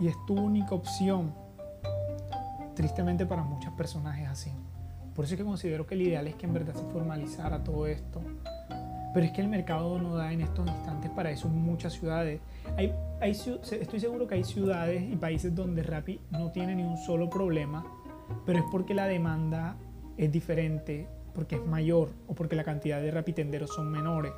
y 0.00 0.08
es 0.08 0.14
tu 0.26 0.34
única 0.34 0.74
opción. 0.74 1.32
Tristemente 2.74 3.26
para 3.26 3.42
muchas 3.42 3.72
personas 3.72 4.18
es 4.18 4.28
así. 4.28 4.52
Por 5.14 5.24
eso 5.24 5.34
es 5.34 5.38
que 5.38 5.44
considero 5.44 5.86
que 5.86 5.94
el 5.94 6.02
ideal 6.02 6.26
es 6.28 6.36
que 6.36 6.46
en 6.46 6.52
verdad 6.52 6.74
se 6.74 6.84
formalizara 6.84 7.64
todo 7.64 7.86
esto 7.86 8.20
pero 9.12 9.26
es 9.26 9.32
que 9.32 9.40
el 9.40 9.48
mercado 9.48 9.98
no 9.98 10.14
da 10.14 10.32
en 10.32 10.42
estos 10.42 10.68
instantes 10.68 11.10
para 11.10 11.30
eso 11.30 11.48
en 11.48 11.60
muchas 11.60 11.94
ciudades. 11.94 12.40
Hay, 12.76 12.92
estoy 13.20 14.00
seguro 14.00 14.26
que 14.26 14.36
hay 14.36 14.44
ciudades 14.44 15.02
y 15.02 15.16
países 15.16 15.54
donde 15.54 15.82
Rappi 15.82 16.20
no 16.30 16.50
tiene 16.52 16.74
ni 16.74 16.84
un 16.84 16.96
solo 16.98 17.30
problema, 17.30 17.84
pero 18.44 18.58
es 18.58 18.64
porque 18.70 18.94
la 18.94 19.06
demanda 19.06 19.76
es 20.16 20.30
diferente, 20.30 21.08
porque 21.34 21.56
es 21.56 21.66
mayor 21.66 22.10
o 22.26 22.34
porque 22.34 22.56
la 22.56 22.64
cantidad 22.64 23.00
de 23.00 23.10
rapitenderos 23.10 23.70
son 23.70 23.90
menores. 23.90 24.32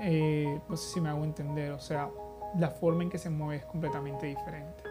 Eh, 0.00 0.60
no 0.68 0.76
sé 0.76 0.94
si 0.94 1.00
me 1.00 1.08
hago 1.08 1.24
entender, 1.24 1.72
o 1.72 1.80
sea, 1.80 2.08
la 2.58 2.70
forma 2.70 3.02
en 3.02 3.10
que 3.10 3.18
se 3.18 3.30
mueve 3.30 3.56
es 3.56 3.64
completamente 3.64 4.26
diferente. 4.26 4.82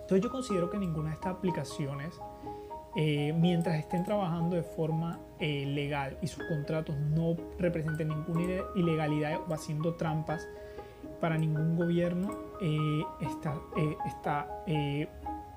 Entonces 0.00 0.22
yo 0.22 0.30
considero 0.30 0.68
que 0.68 0.78
ninguna 0.78 1.10
de 1.10 1.14
estas 1.14 1.32
aplicaciones 1.32 2.20
eh, 2.96 3.32
mientras 3.36 3.76
estén 3.76 4.04
trabajando 4.04 4.54
de 4.54 4.62
forma 4.62 5.18
eh, 5.40 5.66
legal 5.66 6.16
y 6.22 6.28
sus 6.28 6.44
contratos 6.44 6.96
no 6.96 7.36
representen 7.58 8.08
ninguna 8.08 8.62
ilegalidad 8.76 9.40
o 9.48 9.52
haciendo 9.52 9.94
trampas 9.94 10.46
para 11.20 11.36
ningún 11.36 11.76
gobierno, 11.76 12.30
eh, 12.60 13.02
está, 13.20 13.58
está 14.06 14.48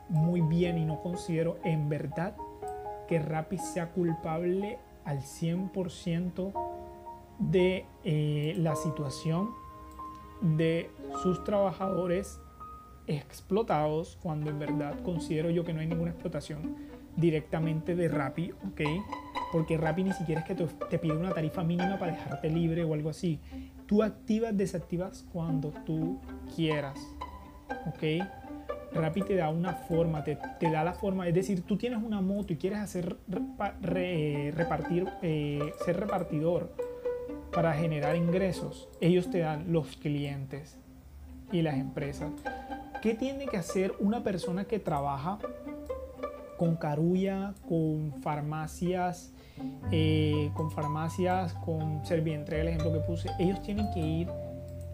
muy 0.09 0.41
bien 0.41 0.79
y 0.79 0.85
no 0.85 0.99
considero 1.01 1.57
en 1.63 1.89
verdad 1.89 2.35
que 3.07 3.19
Rappi 3.19 3.57
sea 3.57 3.91
culpable 3.91 4.79
al 5.05 5.19
100% 5.19 6.51
de 7.39 7.85
la 8.57 8.75
situación 8.75 9.49
de 10.41 10.89
sus 11.21 11.43
trabajadores 11.43 12.39
explotados 13.07 14.17
cuando 14.21 14.49
en 14.49 14.59
verdad 14.59 14.99
considero 15.03 15.49
yo 15.49 15.63
que 15.63 15.73
no 15.73 15.79
hay 15.79 15.87
ninguna 15.87 16.11
explotación 16.11 16.75
directamente 17.15 17.95
de 17.95 18.07
Rappi, 18.07 18.51
¿ok? 18.51 18.81
Porque 19.51 19.77
Rappi 19.77 20.03
ni 20.03 20.13
siquiera 20.13 20.41
es 20.41 20.47
que 20.47 20.55
te, 20.55 20.99
pide 20.99 21.17
una 21.17 21.33
tarifa 21.33 21.63
mínima 21.63 21.97
para 21.97 22.11
dejarte 22.11 22.49
libre 22.49 22.83
o 22.83 22.93
algo 22.93 23.09
así. 23.09 23.39
Tú 23.87 24.03
activas, 24.03 24.55
desactivas 24.55 25.25
cuando 25.31 25.69
tú 25.85 26.19
quieras, 26.55 26.99
¿ok? 27.87 28.27
Rappi 28.97 29.21
te 29.21 29.35
da 29.35 29.49
una 29.49 29.73
forma, 29.73 30.23
te, 30.23 30.37
da 30.59 30.83
la 30.83 30.93
forma, 30.93 31.27
es 31.27 31.33
decir, 31.33 31.61
tú 31.61 31.77
tienes 31.77 32.01
una 32.03 32.21
moto 32.21 32.53
y 32.53 32.57
quieres 32.57 32.79
hacer 32.79 33.17
repartir, 33.81 35.07
eh, 35.21 35.73
ser 35.85 35.99
repartidor 35.99 36.73
para 37.53 37.73
generar 37.73 38.15
ingresos, 38.15 38.89
ellos 38.99 39.29
te 39.29 39.39
dan 39.39 39.71
los 39.71 39.97
clientes 39.97 40.77
y 41.51 41.61
las 41.61 41.75
empresas. 41.75 42.31
¿Qué 43.01 43.13
tiene 43.13 43.45
que 43.47 43.57
hacer 43.57 43.93
una 43.99 44.23
persona 44.23 44.65
que 44.65 44.79
trabaja 44.79 45.39
con 46.57 46.75
Carulla, 46.75 47.53
con 47.69 48.13
farmacias, 48.21 49.31
eh, 49.91 50.51
con 50.55 50.71
farmacias, 50.71 51.53
con 51.53 52.05
Servientre, 52.05 52.61
el 52.61 52.67
ejemplo 52.69 52.91
que 52.93 52.99
puse, 52.99 53.29
ellos 53.39 53.61
tienen 53.61 53.89
que 53.93 53.99
ir 53.99 54.27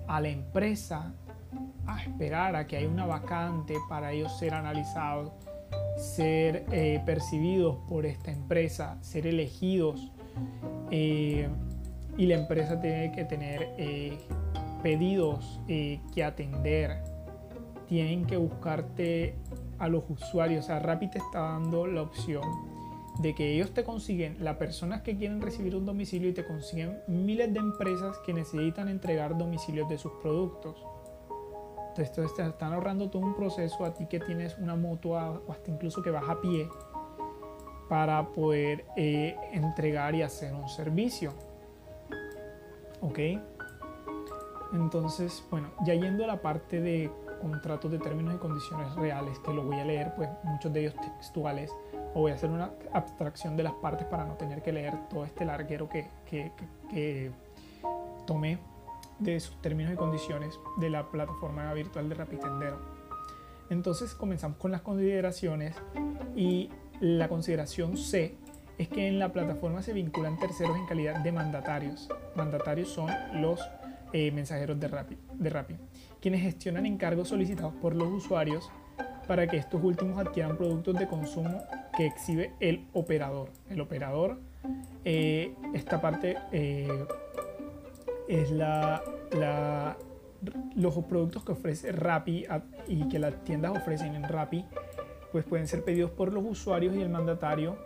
a 0.08 0.20
la 0.20 0.30
empresa 0.30 1.14
a 1.86 2.02
esperar 2.02 2.56
a 2.56 2.68
que 2.68 2.78
haya 2.78 2.88
una 2.88 3.06
vacante 3.06 3.76
para 3.90 4.12
ellos 4.12 4.38
ser 4.38 4.54
analizados, 4.54 5.32
ser 5.98 6.66
eh, 6.72 7.02
percibidos 7.06 7.78
por 7.88 8.06
esta 8.06 8.32
empresa, 8.32 8.98
ser 9.02 9.28
elegidos. 9.28 10.12
Eh, 10.92 11.48
y 12.18 12.26
la 12.28 12.36
empresa 12.36 12.80
tiene 12.80 13.12
que 13.12 13.26
tener 13.26 13.70
pedidos 14.84 15.60
que 15.68 16.24
atender. 16.24 17.02
Tienen 17.88 18.26
que 18.26 18.38
buscarte 18.38 19.36
a 19.80 19.88
los 19.88 20.04
usuarios. 20.10 20.66
O 20.66 20.68
sea, 20.68 20.80
Rappi 20.80 21.10
te 21.10 21.18
está 21.18 21.40
dando 21.40 21.88
la 21.88 22.04
opción 22.04 22.44
de 23.20 23.36
que 23.36 23.54
ellos 23.54 23.74
te 23.74 23.84
consiguen 23.84 24.44
las 24.44 24.58
personas 24.58 25.02
que 25.02 25.16
quieren 25.16 25.42
recibir 25.42 25.76
un 25.76 25.86
domicilio 25.86 26.30
y 26.30 26.34
te 26.34 26.46
consiguen 26.46 27.00
miles 27.08 27.54
de 27.54 27.60
empresas 27.60 28.18
que 28.26 28.34
necesitan 28.34 28.88
entregar 28.88 29.38
domicilios 29.38 29.88
de 29.90 29.98
sus 29.98 30.12
productos. 30.22 30.76
Entonces 31.96 32.34
te 32.36 32.44
están 32.44 32.74
ahorrando 32.74 33.10
todo 33.10 33.22
un 33.22 33.36
proceso 33.36 33.86
a 33.86 33.94
ti 33.94 34.08
que 34.08 34.20
tienes 34.20 34.58
una 34.58 34.76
moto 34.76 35.10
o 35.12 35.52
hasta 35.52 35.70
incluso 35.70 36.02
que 36.02 36.10
vas 36.10 36.28
a 36.28 36.42
pie 36.42 36.68
para 37.88 38.26
poder 38.30 38.86
eh, 38.96 39.36
entregar 39.52 40.16
y 40.16 40.24
hacer 40.24 40.54
un 40.54 40.68
servicio. 40.68 41.34
¿Ok? 43.02 43.20
Entonces, 44.74 45.46
bueno, 45.52 45.70
ya 45.86 45.94
yendo 45.94 46.24
a 46.24 46.28
la 46.28 46.42
parte 46.42 46.82
de 46.82 47.12
contratos 47.44 47.92
de 47.92 48.00
términos 48.00 48.34
y 48.34 48.38
condiciones 48.38 48.96
reales, 48.96 49.38
que 49.40 49.54
lo 49.54 49.64
voy 49.64 49.80
a 49.80 49.86
leer, 49.86 50.14
pues 50.16 50.30
muchos 50.44 50.74
de 50.74 50.80
ellos 50.80 50.96
textuales, 50.96 51.72
o 52.14 52.22
voy 52.22 52.32
a 52.32 52.36
hacer 52.36 52.50
una 52.50 52.72
abstracción 52.92 53.56
de 53.56 53.64
las 53.64 53.74
partes 53.74 54.08
para 54.08 54.26
no 54.26 54.36
tener 54.36 54.62
que 54.62 54.72
leer 54.72 54.94
todo 55.10 55.26
este 55.26 55.46
larguero 55.46 55.90
que, 55.90 56.08
que, 56.26 57.32
tomé 58.26 58.58
de 59.20 59.40
sus 59.40 59.62
términos 59.62 59.94
y 59.94 59.96
condiciones 59.96 60.60
de 60.78 60.90
la 60.90 61.10
plataforma 61.10 61.74
virtual 61.74 62.10
de 62.10 62.16
Rapitendero. 62.16 62.80
Entonces 63.70 64.14
comenzamos 64.14 64.58
con 64.58 64.72
las 64.72 64.82
consideraciones 64.82 65.76
y 66.36 66.70
la 67.00 67.28
consideración 67.30 67.98
C 67.98 68.38
es 68.78 68.90
que 68.90 69.08
en 69.08 69.20
la 69.20 69.32
plataforma 69.32 69.82
se 69.82 69.94
vinculan 69.94 70.38
terceros 70.40 70.78
en 70.78 70.86
calidad 70.86 71.24
de 71.24 71.32
mandatarios. 71.32 72.10
Mandatarios 72.36 72.90
son 72.90 73.10
los 73.34 73.60
eh, 74.12 74.32
mensajeros 74.32 74.80
de 74.80 74.88
Rappi, 74.88 75.18
de 75.34 75.50
Rappi 75.50 75.76
quienes 76.24 76.42
gestionan 76.42 76.86
encargos 76.86 77.28
solicitados 77.28 77.74
por 77.82 77.98
los 77.98 78.08
usuarios 78.08 78.72
para 79.28 79.46
que 79.46 79.58
estos 79.58 79.84
últimos 79.84 80.18
adquieran 80.18 80.56
productos 80.56 80.98
de 80.98 81.06
consumo 81.06 81.62
que 81.98 82.06
exhibe 82.06 82.54
el 82.62 82.86
operador. 82.94 83.50
El 83.70 83.82
operador, 83.82 84.40
eh, 85.04 85.54
esta 85.74 86.00
parte 86.00 86.38
eh, 86.54 87.06
es 88.28 88.52
la, 88.52 89.04
los 90.76 90.94
productos 91.06 91.44
que 91.44 91.52
ofrece 91.52 91.92
Rappi 91.92 92.46
y 92.88 93.08
que 93.08 93.20
las 93.20 93.44
tiendas 93.44 93.76
ofrecen 93.76 94.16
en 94.16 94.24
Rappi, 94.24 94.66
pues 95.32 95.46
pueden 95.46 95.68
ser 95.68 95.84
pedidos 95.84 96.12
por 96.12 96.32
los 96.32 96.44
usuarios 96.46 96.96
y 96.96 97.02
el 97.02 97.10
mandatario 97.10 97.78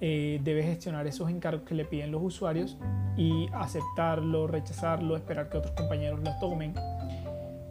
eh, 0.00 0.40
debe 0.42 0.62
gestionar 0.62 1.06
esos 1.06 1.30
encargos 1.30 1.62
que 1.62 1.74
le 1.74 1.84
piden 1.84 2.10
los 2.10 2.22
usuarios 2.22 2.76
y 3.16 3.48
aceptarlo, 3.52 4.46
rechazarlo, 4.46 5.16
esperar 5.16 5.48
que 5.48 5.58
otros 5.58 5.74
compañeros 5.74 6.20
los 6.22 6.38
tomen 6.38 6.74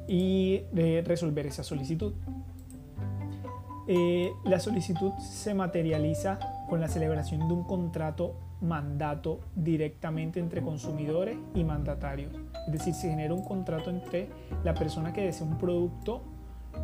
y 0.07 0.63
resolver 1.03 1.45
esa 1.45 1.63
solicitud. 1.63 2.13
Eh, 3.88 4.32
la 4.45 4.59
solicitud 4.59 5.11
se 5.19 5.53
materializa 5.53 6.39
con 6.69 6.80
la 6.80 6.88
celebración 6.88 7.47
de 7.47 7.53
un 7.53 7.63
contrato 7.63 8.36
mandato 8.62 9.39
directamente 9.55 10.39
entre 10.39 10.62
consumidores 10.62 11.38
y 11.53 11.64
mandatarios. 11.64 12.34
Es 12.68 12.74
decir, 12.74 12.93
se 12.93 13.09
genera 13.09 13.34
un 13.34 13.43
contrato 13.43 13.89
entre 13.89 14.30
la 14.64 14.74
persona 14.74 15.14
que 15.14 15.26
desea 15.26 15.47
un 15.47 15.57
producto 15.57 16.22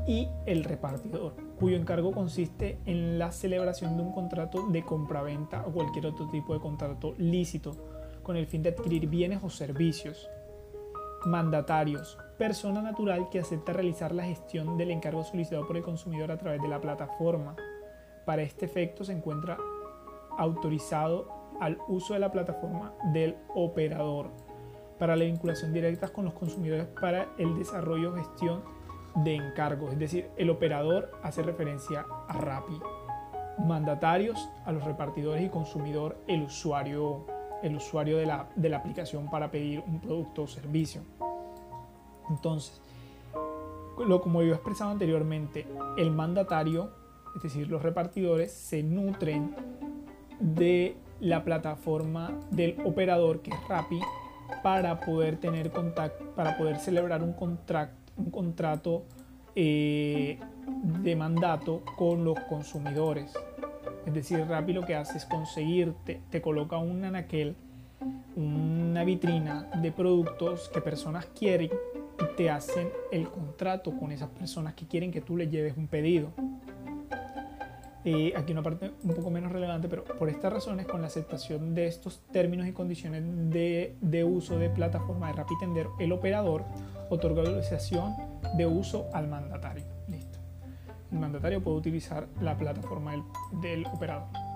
y 0.06 0.28
el 0.46 0.64
repartidor, 0.64 1.36
cuyo 1.60 1.78
encargo 1.78 2.12
consiste 2.12 2.78
en 2.86 3.20
la 3.20 3.32
celebración 3.32 3.96
de 3.96 4.04
un 4.04 4.12
contrato 4.12 4.68
de 4.68 4.84
compraventa 4.84 5.66
o 5.66 5.72
cualquier 5.72 6.08
otro 6.08 6.28
tipo 6.28 6.54
de 6.54 6.60
contrato 6.60 7.14
lícito 7.18 7.76
con 8.24 8.36
el 8.36 8.48
fin 8.48 8.64
de 8.64 8.70
adquirir 8.70 9.08
bienes 9.08 9.40
o 9.44 9.50
servicios 9.50 10.30
Mandatarios. 11.26 12.18
Persona 12.38 12.82
natural 12.82 13.30
que 13.30 13.40
acepta 13.40 13.74
realizar 13.74 14.14
la 14.14 14.24
gestión 14.24 14.78
del 14.78 14.92
encargo 14.92 15.24
solicitado 15.24 15.66
por 15.66 15.76
el 15.76 15.84
consumidor 15.84 16.32
a 16.32 16.38
través 16.38 16.62
de 16.62 16.68
la 16.68 16.80
plataforma. 16.80 17.56
Para 18.26 18.44
este 18.44 18.66
efecto 18.66 19.04
se 19.04 19.14
encuentra 19.14 19.58
autorizado 20.38 21.28
al 21.60 21.78
uso 21.88 22.14
de 22.14 22.20
la 22.20 22.32
plataforma 22.32 22.94
del 23.14 23.36
operador 23.56 24.30
para 25.00 25.16
la 25.16 25.26
vinculación 25.26 25.74
directa 25.74 26.08
con 26.10 26.26
los 26.26 26.34
consumidores 26.34 26.88
para 27.00 27.28
el 27.38 27.58
desarrollo 27.58 28.16
gestión 28.16 28.64
de 29.24 29.36
encargos. 29.36 29.94
Es 29.94 30.00
decir, 30.00 30.30
el 30.38 30.50
operador 30.50 31.12
hace 31.24 31.44
referencia 31.44 32.06
a 32.28 32.34
Rappi. 32.34 32.80
Mandatarios 33.60 34.50
a 34.66 34.72
los 34.72 34.84
repartidores 34.84 35.44
y 35.44 35.50
consumidor, 35.50 36.18
el 36.28 36.44
usuario, 36.44 37.26
el 37.64 37.76
usuario 37.76 38.18
de, 38.18 38.28
la, 38.28 38.50
de 38.56 38.70
la 38.70 38.78
aplicación 38.78 39.30
para 39.30 39.50
pedir 39.50 39.84
un 39.88 40.00
producto 40.00 40.44
o 40.44 40.48
servicio. 40.48 41.02
Entonces, 42.30 42.82
lo 44.06 44.22
como 44.22 44.44
yo 44.44 44.52
he 44.52 44.56
expresado 44.56 44.92
anteriormente, 44.92 45.66
el 45.98 46.12
mandatario, 46.12 46.92
es 47.36 47.42
decir, 47.42 47.68
los 47.68 47.82
repartidores, 47.82 48.52
se 48.52 48.84
nutren 48.84 49.56
de 50.40 50.96
la 51.20 51.44
plataforma 51.44 52.32
del 52.52 52.78
operador 52.86 53.42
que 53.42 53.52
es 53.52 53.68
Rappi 53.68 54.00
para 54.64 55.00
poder 55.00 55.38
tener 55.38 55.72
contacto, 55.72 56.26
para 56.36 56.58
poder 56.58 56.78
celebrar 56.78 57.22
un, 57.22 57.36
un 58.18 58.32
contrato 58.32 59.04
eh, 59.56 60.40
de 61.02 61.16
mandato 61.16 61.82
con 61.98 62.24
los 62.24 62.40
consumidores. 62.42 63.34
Es 64.06 64.14
decir, 64.14 64.46
Rappi 64.48 64.74
lo 64.74 64.86
que 64.86 64.96
hace 64.96 65.18
es 65.18 65.26
conseguirte, 65.26 66.22
te 66.30 66.42
coloca 66.42 66.78
un 66.78 67.04
anaquel, 67.04 67.56
una 68.36 69.04
vitrina 69.04 69.68
de 69.82 69.92
productos 69.92 70.70
que 70.70 70.80
personas 70.80 71.26
quieren 71.38 71.72
y 72.20 72.36
te 72.36 72.50
hacen 72.50 72.90
el 73.12 73.28
contrato 73.30 73.92
con 73.98 74.12
esas 74.12 74.30
personas 74.30 74.76
que 74.76 74.88
quieren 74.88 75.12
que 75.12 75.22
tú 75.22 75.38
les 75.38 75.50
lleves 75.50 75.76
un 75.76 75.88
pedido. 75.88 76.30
Aquí 78.36 78.54
una 78.54 78.64
parte 78.64 78.92
un 79.04 79.14
poco 79.16 79.30
menos 79.30 79.52
relevante, 79.52 79.90
pero 79.90 80.04
por 80.04 80.30
estas 80.30 80.54
razones, 80.54 80.86
con 80.86 81.02
la 81.02 81.08
aceptación 81.08 81.76
de 81.76 81.88
estos 81.88 82.22
términos 82.32 82.66
y 82.68 82.72
condiciones 82.72 83.24
de, 83.50 84.24
uso 84.24 84.58
de 84.58 84.70
plataforma 84.70 85.28
de 85.28 85.34
Rapitender, 85.34 85.88
el 86.00 86.14
operador 86.14 86.64
otorga 87.10 87.42
autorización 87.42 88.16
de 88.56 88.66
uso 88.66 89.10
al 89.14 89.28
mandatario. 89.28 89.84
Listo. 90.08 90.40
El 91.12 91.20
mandatario 91.20 91.62
puede 91.62 91.78
utilizar 91.78 92.28
la 92.40 92.58
plataforma 92.58 93.14
del 93.62 93.86
operador. 93.88 94.47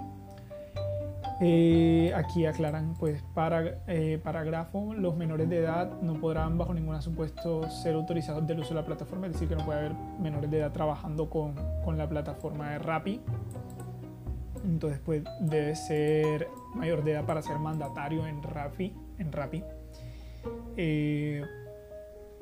Eh, 1.43 2.13
aquí 2.15 2.45
aclaran, 2.45 2.93
pues, 2.99 3.23
para, 3.33 3.81
eh, 3.87 4.19
parágrafo, 4.23 4.93
los 4.93 5.17
menores 5.17 5.49
de 5.49 5.57
edad 5.57 5.99
no 5.99 6.13
podrán 6.21 6.55
bajo 6.55 6.71
ningún 6.71 7.01
supuesto 7.01 7.67
ser 7.67 7.95
autorizados 7.95 8.45
del 8.45 8.59
uso 8.59 8.69
de 8.69 8.75
la 8.75 8.85
plataforma, 8.85 9.25
es 9.25 9.33
decir, 9.33 9.49
que 9.49 9.55
no 9.55 9.65
puede 9.65 9.79
haber 9.79 9.93
menores 10.19 10.51
de 10.51 10.59
edad 10.59 10.71
trabajando 10.71 11.31
con, 11.31 11.55
con 11.83 11.97
la 11.97 12.07
plataforma 12.07 12.69
de 12.69 12.77
Rappi. 12.77 13.21
Entonces, 14.63 14.99
pues, 15.03 15.23
debe 15.39 15.75
ser 15.75 16.47
mayor 16.75 17.03
de 17.03 17.13
edad 17.13 17.25
para 17.25 17.41
ser 17.41 17.57
mandatario 17.57 18.27
en 18.27 18.43
Rappi. 18.43 18.93
En 19.17 19.31
Rappi. 19.31 19.63
Eh, 20.77 21.43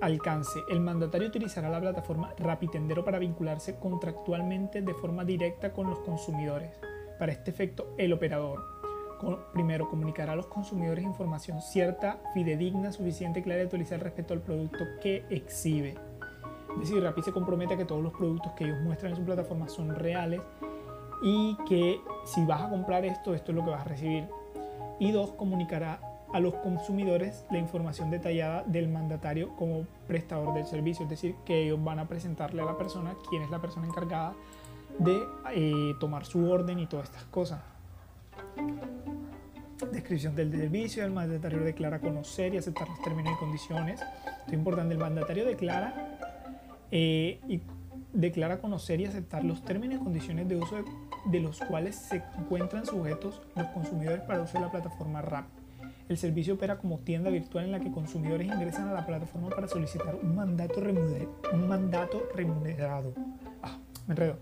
alcance. 0.01 0.59
El 0.69 0.81
mandatario 0.81 1.29
utilizará 1.29 1.69
la 1.69 1.79
plataforma 1.79 2.33
Rappi 2.37 2.67
Tendero 2.67 3.05
para 3.05 3.17
vincularse 3.17 3.77
contractualmente 3.77 4.81
de 4.81 4.93
forma 4.93 5.23
directa 5.23 5.71
con 5.71 5.89
los 5.89 5.99
consumidores. 5.99 6.71
Para 7.17 7.31
este 7.31 7.51
efecto, 7.51 7.95
el 7.97 8.11
operador 8.11 8.78
primero, 9.53 9.89
comunicará 9.89 10.33
a 10.33 10.35
los 10.35 10.47
consumidores 10.47 11.03
información 11.03 11.61
cierta, 11.61 12.19
fidedigna, 12.33 12.91
suficiente 12.91 13.41
clara 13.41 13.61
y 13.61 13.63
actualizar 13.63 14.01
respecto 14.01 14.33
al 14.33 14.41
producto 14.41 14.85
que 15.01 15.25
exhibe. 15.29 15.95
Es 16.73 16.89
decir, 16.89 17.03
Rappi 17.03 17.21
se 17.21 17.31
compromete 17.31 17.73
a 17.73 17.77
que 17.77 17.85
todos 17.85 18.03
los 18.03 18.13
productos 18.13 18.53
que 18.53 18.65
ellos 18.65 18.79
muestran 18.81 19.11
en 19.11 19.17
su 19.17 19.23
plataforma 19.23 19.67
son 19.67 19.95
reales 19.95 20.41
y 21.21 21.57
que 21.67 21.99
si 22.25 22.45
vas 22.45 22.61
a 22.61 22.69
comprar 22.69 23.05
esto, 23.05 23.33
esto 23.33 23.51
es 23.51 23.55
lo 23.55 23.65
que 23.65 23.71
vas 23.71 23.81
a 23.81 23.89
recibir. 23.89 24.27
Y 24.99 25.11
dos, 25.11 25.31
comunicará 25.31 25.99
a 26.31 26.39
los 26.39 26.53
consumidores 26.55 27.45
la 27.49 27.57
información 27.57 28.11
detallada 28.11 28.63
del 28.63 28.87
mandatario 28.87 29.55
como 29.55 29.85
prestador 30.07 30.53
del 30.53 30.65
servicio, 30.65 31.03
es 31.03 31.09
decir, 31.09 31.35
que 31.45 31.63
ellos 31.63 31.83
van 31.83 31.99
a 31.99 32.07
presentarle 32.07 32.61
a 32.61 32.65
la 32.65 32.77
persona 32.77 33.15
quién 33.29 33.41
es 33.41 33.49
la 33.49 33.59
persona 33.59 33.87
encargada 33.87 34.35
de 34.99 35.21
eh, 35.53 35.93
tomar 35.99 36.25
su 36.25 36.49
orden 36.49 36.79
y 36.79 36.85
todas 36.85 37.09
estas 37.09 37.23
cosas. 37.25 37.61
Descripción 39.91 40.35
del 40.35 40.51
servicio, 40.51 41.05
el 41.05 41.11
mandatario 41.11 41.61
declara 41.61 41.99
conocer 41.99 42.53
y 42.53 42.57
aceptar 42.57 42.89
los 42.89 43.01
términos 43.01 43.33
y 43.35 43.39
condiciones. 43.39 44.01
Esto 44.01 44.47
es 44.47 44.53
importante, 44.53 44.93
el 44.93 44.99
mandatario 44.99 45.45
declara, 45.45 46.17
eh, 46.91 47.39
y 47.47 47.61
declara 48.13 48.59
conocer 48.59 48.99
y 48.99 49.05
aceptar 49.05 49.43
los 49.43 49.63
términos 49.63 49.99
y 50.01 50.03
condiciones 50.03 50.47
de 50.47 50.57
uso 50.57 50.83
de, 51.25 51.39
los 51.39 51.59
cuales 51.59 51.95
se 51.95 52.23
encuentran 52.37 52.85
sujetos 52.85 53.41
los 53.55 53.67
consumidores 53.67 54.21
para 54.21 54.41
uso 54.41 54.57
de 54.57 54.65
la 54.65 54.71
plataforma 54.71 55.21
RAP. 55.21 55.45
El 56.09 56.17
servicio 56.17 56.55
opera 56.55 56.77
como 56.77 56.97
tienda 56.99 57.29
virtual 57.29 57.65
en 57.65 57.71
la 57.71 57.79
que 57.79 57.91
consumidores 57.91 58.47
ingresan 58.47 58.89
a 58.89 58.93
la 58.93 59.05
plataforma 59.05 59.49
para 59.49 59.67
solicitar 59.67 60.15
un 60.15 60.35
mandato, 60.35 60.81
remunerado. 60.81 61.29
Un 61.53 61.67
mandato 61.67 62.27
remunerado. 62.35 63.13
Ah, 63.61 63.77
me 64.07 64.13
enredo 64.13 64.37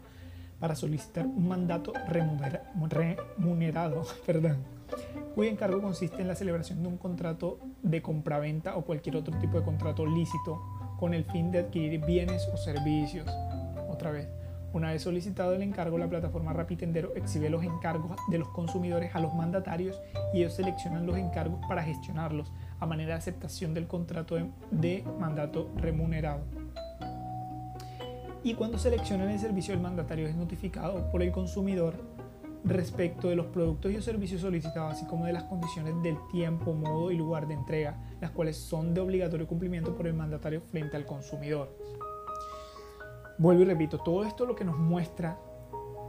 para 0.59 0.75
solicitar 0.75 1.25
un 1.25 1.47
mandato 1.47 1.93
remunerado, 2.07 4.03
perdón, 4.25 4.57
cuyo 5.35 5.49
encargo 5.49 5.81
consiste 5.81 6.21
en 6.21 6.27
la 6.27 6.35
celebración 6.35 6.81
de 6.81 6.89
un 6.89 6.97
contrato 6.97 7.59
de 7.83 8.01
compraventa 8.01 8.75
o 8.75 8.85
cualquier 8.85 9.17
otro 9.17 9.37
tipo 9.39 9.59
de 9.59 9.65
contrato 9.65 10.05
lícito 10.05 10.61
con 10.99 11.13
el 11.13 11.25
fin 11.25 11.51
de 11.51 11.59
adquirir 11.59 12.03
bienes 12.05 12.49
o 12.53 12.57
servicios. 12.57 13.27
Otra 13.89 14.11
vez, 14.11 14.27
una 14.73 14.91
vez 14.91 15.01
solicitado 15.01 15.53
el 15.53 15.61
encargo, 15.61 15.97
la 15.97 16.09
plataforma 16.09 16.53
Rapitendero 16.53 17.13
exhibe 17.15 17.49
los 17.49 17.63
encargos 17.63 18.17
de 18.29 18.37
los 18.37 18.49
consumidores 18.49 19.15
a 19.15 19.19
los 19.19 19.33
mandatarios 19.33 19.99
y 20.33 20.39
ellos 20.39 20.53
seleccionan 20.53 21.05
los 21.05 21.17
encargos 21.17 21.59
para 21.67 21.83
gestionarlos 21.83 22.51
a 22.79 22.85
manera 22.85 23.13
de 23.13 23.19
aceptación 23.19 23.73
del 23.73 23.87
contrato 23.87 24.37
de 24.71 25.03
mandato 25.19 25.69
remunerado 25.77 26.41
y 28.43 28.53
cuando 28.53 28.77
seleccionan 28.77 29.29
el 29.29 29.39
servicio 29.39 29.73
el 29.73 29.79
mandatario 29.79 30.27
es 30.27 30.35
notificado 30.35 31.09
por 31.11 31.21
el 31.21 31.31
consumidor 31.31 31.95
respecto 32.63 33.29
de 33.29 33.35
los 33.35 33.47
productos 33.47 33.91
y 33.91 34.01
servicios 34.01 34.41
solicitados, 34.41 34.93
así 34.93 35.05
como 35.05 35.25
de 35.25 35.33
las 35.33 35.43
condiciones 35.43 36.01
del 36.03 36.17
tiempo, 36.31 36.73
modo 36.73 37.11
y 37.11 37.17
lugar 37.17 37.47
de 37.47 37.53
entrega, 37.53 37.97
las 38.19 38.31
cuales 38.31 38.57
son 38.57 38.93
de 38.93 39.01
obligatorio 39.01 39.47
cumplimiento 39.47 39.95
por 39.95 40.07
el 40.07 40.13
mandatario 40.13 40.61
frente 40.61 40.97
al 40.97 41.05
consumidor. 41.05 41.75
Vuelvo 43.37 43.61
y 43.61 43.65
repito, 43.65 43.99
todo 43.99 44.23
esto 44.25 44.45
lo 44.45 44.55
que 44.55 44.65
nos 44.65 44.77
muestra 44.77 45.39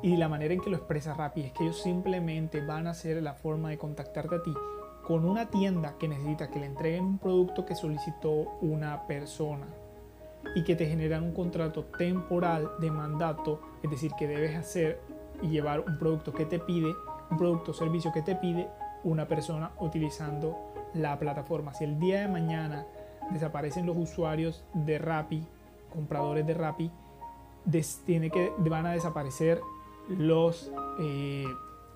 y 0.02 0.16
la 0.16 0.28
manera 0.28 0.54
en 0.54 0.60
que 0.60 0.70
lo 0.70 0.76
expresa 0.76 1.14
Rappi 1.14 1.42
es 1.42 1.52
que 1.52 1.64
ellos 1.64 1.80
simplemente 1.82 2.60
van 2.60 2.86
a 2.86 2.90
hacer 2.90 3.22
la 3.22 3.34
forma 3.34 3.70
de 3.70 3.78
contactarte 3.78 4.36
a 4.36 4.42
ti 4.42 4.54
con 5.04 5.24
una 5.24 5.48
tienda 5.50 5.96
que 5.98 6.08
necesita 6.08 6.50
que 6.50 6.60
le 6.60 6.66
entreguen 6.66 7.04
un 7.04 7.18
producto 7.18 7.64
que 7.64 7.74
solicitó 7.74 8.58
una 8.60 9.06
persona 9.06 9.66
y 10.54 10.64
que 10.64 10.76
te 10.76 10.86
generan 10.86 11.24
un 11.24 11.32
contrato 11.32 11.84
temporal 11.84 12.70
de 12.80 12.90
mandato, 12.90 13.60
es 13.82 13.90
decir, 13.90 14.12
que 14.18 14.26
debes 14.26 14.56
hacer 14.56 15.00
y 15.42 15.48
llevar 15.48 15.80
un 15.80 15.98
producto 15.98 16.32
que 16.32 16.44
te 16.44 16.58
pide, 16.58 16.94
un 17.30 17.36
producto 17.36 17.72
o 17.72 17.74
servicio 17.74 18.12
que 18.12 18.22
te 18.22 18.34
pide 18.34 18.68
una 19.04 19.28
persona 19.28 19.70
utilizando 19.78 20.56
la 20.94 21.18
plataforma. 21.18 21.74
Si 21.74 21.84
el 21.84 21.98
día 21.98 22.20
de 22.20 22.28
mañana 22.28 22.86
desaparecen 23.30 23.86
los 23.86 23.96
usuarios 23.96 24.64
de 24.74 24.98
Rappi, 24.98 25.46
compradores 25.92 26.46
de 26.46 26.54
Rappi, 26.54 26.90
tiene 28.06 28.30
que, 28.30 28.52
van 28.58 28.86
a 28.86 28.92
desaparecer 28.92 29.60
los 30.08 30.72
eh, 31.00 31.44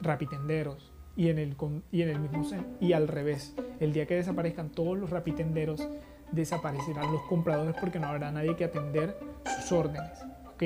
rapitenderos 0.01 0.93
y 1.17 1.29
en 1.29 1.39
el, 1.39 1.57
y 1.91 2.03
en 2.03 2.09
el 2.11 2.21
mismo 2.21 2.45
y 2.81 2.93
al 2.93 3.09
revés. 3.09 3.55
El 3.81 3.93
día 3.93 4.07
que 4.07 4.15
desaparezcan 4.15 4.71
todos 4.71 4.99
los 4.99 5.11
rapitenderos, 5.11 5.89
desaparecerán 6.33 7.13
los 7.13 7.23
compradores 7.23 7.77
porque 7.81 7.99
no 7.99 8.09
habrá 8.09 8.33
nadie 8.33 8.57
que 8.57 8.65
atender 8.65 9.17
sus 9.45 9.73
órdenes. 9.73 10.19
¿ok? 10.55 10.63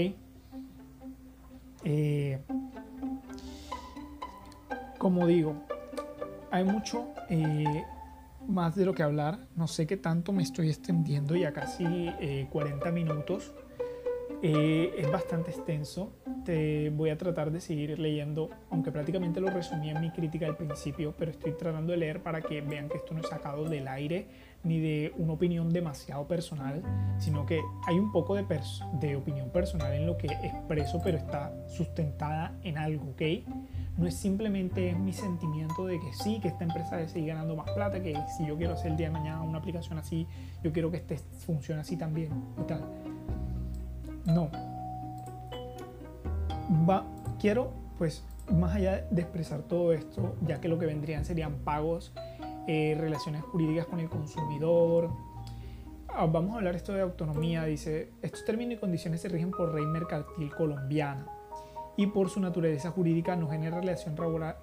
Eh, 1.84 2.40
como 4.98 5.26
digo, 5.26 5.54
hay 6.50 6.64
mucho 6.64 7.08
eh, 7.28 7.84
más 8.48 8.74
de 8.74 8.84
lo 8.84 8.94
que 8.94 9.02
hablar. 9.02 9.38
No 9.54 9.66
sé 9.66 9.86
qué 9.86 9.96
tanto 9.96 10.32
me 10.32 10.42
estoy 10.42 10.68
extendiendo, 10.68 11.36
ya 11.36 11.52
casi 11.52 11.84
40 12.50 12.88
eh, 12.88 12.92
minutos. 12.92 13.54
Eh, 14.42 14.94
es 14.98 15.10
bastante 15.10 15.50
extenso. 15.50 16.12
Te 16.44 16.90
voy 16.90 17.10
a 17.10 17.18
tratar 17.18 17.50
de 17.50 17.60
seguir 17.60 17.98
leyendo, 17.98 18.50
aunque 18.70 18.92
prácticamente 18.92 19.40
lo 19.40 19.48
resumí 19.50 19.90
en 19.90 20.00
mi 20.00 20.10
crítica 20.10 20.46
al 20.46 20.56
principio, 20.56 21.14
pero 21.16 21.30
estoy 21.30 21.52
tratando 21.52 21.92
de 21.92 21.98
leer 21.98 22.22
para 22.22 22.40
que 22.40 22.60
vean 22.60 22.88
que 22.88 22.98
esto 22.98 23.14
no 23.14 23.20
es 23.20 23.28
sacado 23.28 23.64
del 23.64 23.88
aire 23.88 24.28
ni 24.66 24.80
de 24.80 25.14
una 25.16 25.34
opinión 25.34 25.72
demasiado 25.72 26.26
personal, 26.26 26.82
sino 27.18 27.46
que 27.46 27.60
hay 27.86 27.98
un 27.98 28.10
poco 28.10 28.34
de, 28.34 28.44
de 29.00 29.16
opinión 29.16 29.50
personal 29.50 29.92
en 29.94 30.06
lo 30.06 30.18
que 30.18 30.26
expreso, 30.26 31.00
pero 31.04 31.16
está 31.16 31.54
sustentada 31.68 32.52
en 32.64 32.76
algo, 32.76 33.10
¿ok? 33.10 33.22
No 33.96 34.06
es 34.06 34.16
simplemente 34.16 34.94
mi 34.94 35.12
sentimiento 35.12 35.86
de 35.86 36.00
que 36.00 36.12
sí, 36.12 36.40
que 36.40 36.48
esta 36.48 36.64
empresa 36.64 36.96
debe 36.96 37.08
seguir 37.08 37.28
ganando 37.28 37.54
más 37.54 37.70
plata, 37.70 38.02
que 38.02 38.18
si 38.36 38.44
yo 38.44 38.56
quiero 38.56 38.74
hacer 38.74 38.90
el 38.90 38.96
día 38.96 39.06
de 39.06 39.12
mañana 39.12 39.40
una 39.42 39.58
aplicación 39.58 39.98
así, 39.98 40.26
yo 40.64 40.72
quiero 40.72 40.90
que 40.90 40.96
este 40.96 41.16
funcione 41.16 41.80
así 41.80 41.96
también 41.96 42.30
y 42.60 42.64
tal. 42.64 42.84
No. 44.26 44.50
Va, 46.88 47.06
quiero, 47.38 47.72
pues, 47.98 48.24
más 48.52 48.74
allá 48.74 49.06
de 49.10 49.22
expresar 49.22 49.60
todo 49.62 49.92
esto, 49.92 50.34
ya 50.44 50.60
que 50.60 50.68
lo 50.68 50.78
que 50.78 50.86
vendrían 50.86 51.24
serían 51.24 51.54
pagos, 51.64 52.12
eh, 52.66 52.96
relaciones 52.98 53.42
jurídicas 53.44 53.86
con 53.86 54.00
el 54.00 54.08
consumidor. 54.08 55.10
Ah, 56.08 56.26
vamos 56.26 56.54
a 56.54 56.58
hablar 56.58 56.74
esto 56.74 56.92
de 56.92 57.02
autonomía. 57.02 57.64
Dice, 57.64 58.12
estos 58.22 58.44
términos 58.44 58.74
y 58.74 58.76
condiciones 58.78 59.20
se 59.20 59.28
rigen 59.28 59.50
por 59.50 59.74
ley 59.74 59.86
mercantil 59.86 60.50
colombiana 60.54 61.26
y 61.96 62.06
por 62.06 62.28
su 62.28 62.40
naturaleza 62.40 62.90
jurídica 62.90 63.36
no 63.36 63.48
genera 63.48 63.80
relación 63.80 64.16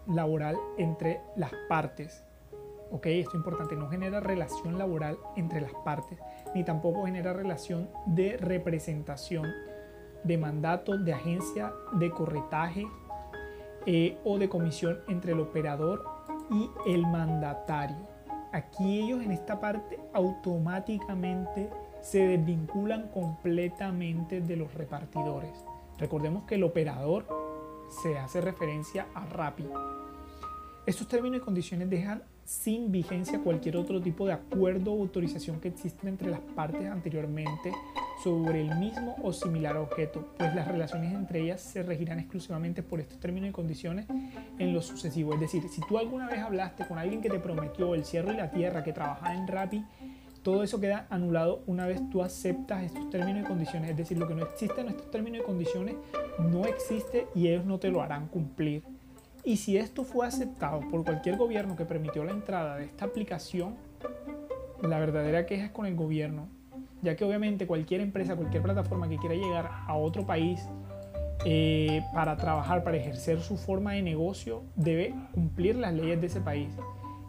laboral 0.07 0.57
entre 0.77 1.21
las 1.35 1.51
partes. 1.67 2.23
Ok, 2.91 3.07
esto 3.07 3.31
es 3.31 3.35
importante, 3.35 3.75
no 3.75 3.89
genera 3.89 4.19
relación 4.19 4.77
laboral 4.77 5.17
entre 5.35 5.61
las 5.61 5.73
partes, 5.83 6.19
ni 6.53 6.63
tampoco 6.63 7.05
genera 7.05 7.33
relación 7.33 7.89
de 8.05 8.37
representación, 8.37 9.51
de 10.23 10.37
mandato, 10.37 10.97
de 10.97 11.13
agencia, 11.13 11.73
de 11.93 12.11
corretaje 12.11 12.85
eh, 13.87 14.17
o 14.23 14.37
de 14.37 14.47
comisión 14.47 14.99
entre 15.07 15.31
el 15.31 15.39
operador 15.39 16.05
y 16.51 16.69
el 16.85 17.01
mandatario. 17.07 18.07
Aquí 18.51 19.01
ellos 19.01 19.23
en 19.23 19.31
esta 19.31 19.59
parte 19.59 19.99
automáticamente 20.13 21.69
se 22.01 22.27
desvinculan 22.27 23.07
completamente 23.09 24.41
de 24.41 24.55
los 24.55 24.73
repartidores. 24.73 25.65
Recordemos 25.97 26.43
que 26.43 26.55
el 26.55 26.63
operador 26.63 27.25
se 28.03 28.17
hace 28.17 28.41
referencia 28.41 29.07
a 29.13 29.25
Rappi. 29.25 29.65
Estos 30.85 31.07
términos 31.07 31.37
y 31.37 31.43
condiciones 31.43 31.89
dejan 31.89 32.23
sin 32.43 32.91
vigencia 32.91 33.39
cualquier 33.39 33.77
otro 33.77 34.01
tipo 34.01 34.25
de 34.25 34.33
acuerdo 34.33 34.93
o 34.93 35.01
autorización 35.01 35.59
que 35.59 35.69
exista 35.69 36.09
entre 36.09 36.29
las 36.29 36.41
partes 36.41 36.85
anteriormente 36.91 37.71
sobre 38.23 38.61
el 38.61 38.75
mismo 38.77 39.15
o 39.21 39.33
similar 39.33 39.75
objeto, 39.75 40.33
pues 40.37 40.55
las 40.55 40.67
relaciones 40.67 41.13
entre 41.13 41.41
ellas 41.41 41.61
se 41.61 41.83
regirán 41.83 42.19
exclusivamente 42.19 42.81
por 42.81 43.01
estos 43.01 43.19
términos 43.19 43.49
y 43.49 43.51
condiciones 43.51 44.05
en 44.57 44.73
lo 44.73 44.81
sucesivo. 44.81 45.33
Es 45.33 45.41
decir, 45.41 45.67
si 45.67 45.81
tú 45.81 45.97
alguna 45.97 46.27
vez 46.29 46.39
hablaste 46.39 46.87
con 46.87 46.97
alguien 46.97 47.21
que 47.21 47.29
te 47.29 47.39
prometió 47.39 47.95
el 47.95 48.05
cielo 48.05 48.31
y 48.31 48.37
la 48.37 48.49
tierra, 48.49 48.83
que 48.83 48.93
trabajaba 48.93 49.35
en 49.35 49.47
Rappi, 49.47 49.83
todo 50.41 50.63
eso 50.63 50.79
queda 50.79 51.07
anulado 51.09 51.63
una 51.67 51.85
vez 51.85 52.01
tú 52.09 52.21
aceptas 52.21 52.83
estos 52.83 53.09
términos 53.09 53.43
y 53.43 53.47
condiciones. 53.47 53.89
Es 53.89 53.97
decir, 53.97 54.17
lo 54.17 54.27
que 54.27 54.35
no 54.35 54.43
existe 54.43 54.79
en 54.81 54.89
estos 54.89 55.11
términos 55.11 55.41
y 55.41 55.45
condiciones 55.45 55.95
no 56.39 56.65
existe 56.65 57.27
y 57.35 57.47
ellos 57.49 57.65
no 57.65 57.79
te 57.79 57.89
lo 57.89 58.01
harán 58.01 58.27
cumplir. 58.27 58.83
Y 59.43 59.57
si 59.57 59.77
esto 59.77 60.05
fue 60.05 60.25
aceptado 60.25 60.79
por 60.89 61.03
cualquier 61.03 61.35
gobierno 61.35 61.75
que 61.75 61.83
permitió 61.85 62.23
la 62.23 62.31
entrada 62.31 62.77
de 62.77 62.85
esta 62.85 63.05
aplicación, 63.05 63.75
la 64.81 64.99
verdadera 64.99 65.45
queja 65.45 65.65
es 65.65 65.71
con 65.71 65.85
el 65.85 65.95
gobierno, 65.95 66.47
ya 67.03 67.15
que 67.15 67.25
obviamente 67.25 67.67
cualquier 67.67 68.01
empresa, 68.01 68.35
cualquier 68.35 68.63
plataforma 68.63 69.07
que 69.09 69.17
quiera 69.17 69.35
llegar 69.35 69.69
a 69.87 69.95
otro 69.95 70.25
país 70.25 70.67
eh, 71.45 72.01
para 72.13 72.37
trabajar, 72.37 72.83
para 72.83 72.97
ejercer 72.97 73.41
su 73.41 73.57
forma 73.57 73.93
de 73.93 74.01
negocio, 74.01 74.63
debe 74.75 75.13
cumplir 75.33 75.75
las 75.75 75.93
leyes 75.93 76.19
de 76.21 76.27
ese 76.27 76.39
país. 76.39 76.69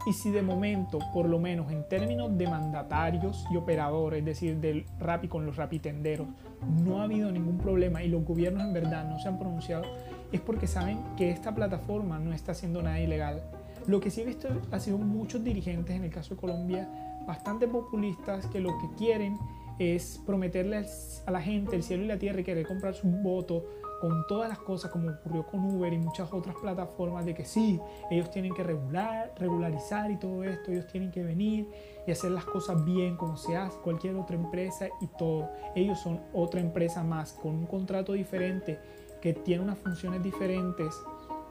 Y 0.07 0.13
si 0.13 0.31
de 0.31 0.43
momento, 0.43 0.99
por 1.13 1.29
lo 1.29 1.39
menos 1.39 1.73
en 1.73 1.89
términos 1.89 2.37
de 2.37 2.47
mandatarios 2.47 3.45
y 3.51 3.57
operadores, 3.57 4.21
es 4.21 4.25
decir, 4.25 4.57
del 4.61 4.85
Rappi 5.01 5.29
con 5.29 5.47
los 5.47 5.57
rapitenderos, 5.57 6.29
no 6.85 7.01
ha 7.01 7.05
habido 7.05 7.33
ningún 7.33 7.59
problema 7.59 8.03
y 8.03 8.09
los 8.09 8.25
gobiernos 8.25 8.63
en 8.63 8.75
verdad 8.75 9.09
no 9.09 9.19
se 9.19 9.29
han 9.29 9.39
pronunciado, 9.39 9.85
es 10.31 10.41
porque 10.41 10.67
saben 10.67 10.99
que 11.17 11.31
esta 11.31 11.55
plataforma 11.55 12.19
no 12.19 12.33
está 12.33 12.53
haciendo 12.53 12.83
nada 12.83 13.01
ilegal. 13.01 13.43
Lo 13.87 14.01
que 14.01 14.11
sí 14.11 14.21
he 14.21 14.25
visto 14.25 14.49
ha 14.71 14.79
sido 14.79 14.99
muchos 14.99 15.43
dirigentes, 15.43 15.97
en 15.97 16.05
el 16.05 16.11
caso 16.11 16.35
de 16.35 16.41
Colombia, 16.41 16.89
bastante 17.27 17.67
populistas 17.67 18.47
que 18.47 18.61
lo 18.61 18.71
que 18.79 18.89
quieren 18.97 19.39
es 19.79 20.21
prometerle 20.25 20.85
a 21.27 21.31
la 21.31 21.41
gente 21.41 21.77
el 21.77 21.83
cielo 21.83 22.05
y 22.05 22.07
la 22.07 22.19
tierra 22.19 22.41
y 22.41 22.45
querer 22.45 22.67
comprar 22.67 22.95
su 22.95 23.09
voto 23.09 23.65
con 24.01 24.27
todas 24.27 24.49
las 24.49 24.59
cosas 24.59 24.91
como 24.91 25.09
ocurrió 25.09 25.47
con 25.47 25.65
Uber 25.65 25.93
y 25.93 25.99
muchas 25.99 26.31
otras 26.33 26.57
plataformas 26.57 27.25
de 27.25 27.35
que 27.35 27.45
sí, 27.45 27.81
ellos 28.11 28.31
tienen 28.31 28.53
que 28.53 28.63
regular, 28.63 29.33
regularizar 29.39 30.11
y 30.11 30.19
todo 30.19 30.45
esto, 30.45 30.73
ellos 30.73 30.87
tienen 30.87 31.11
que 31.11 31.23
venir 31.23 31.71
y 32.07 32.11
hacer 32.11 32.31
las 32.31 32.45
cosas 32.45 32.85
bien 32.85 33.17
como 33.17 33.37
se 33.37 33.57
hace 33.57 33.79
cualquier 33.79 34.17
otra 34.17 34.37
empresa 34.37 34.89
y 35.01 35.07
todo. 35.07 35.49
Ellos 35.75 35.99
son 36.01 36.21
otra 36.35 36.61
empresa 36.61 37.03
más 37.03 37.33
con 37.33 37.55
un 37.55 37.67
contrato 37.67 38.13
diferente 38.13 38.79
que 39.23 39.33
tiene 39.33 39.63
unas 39.63 39.79
funciones 39.79 40.23
diferentes 40.23 40.95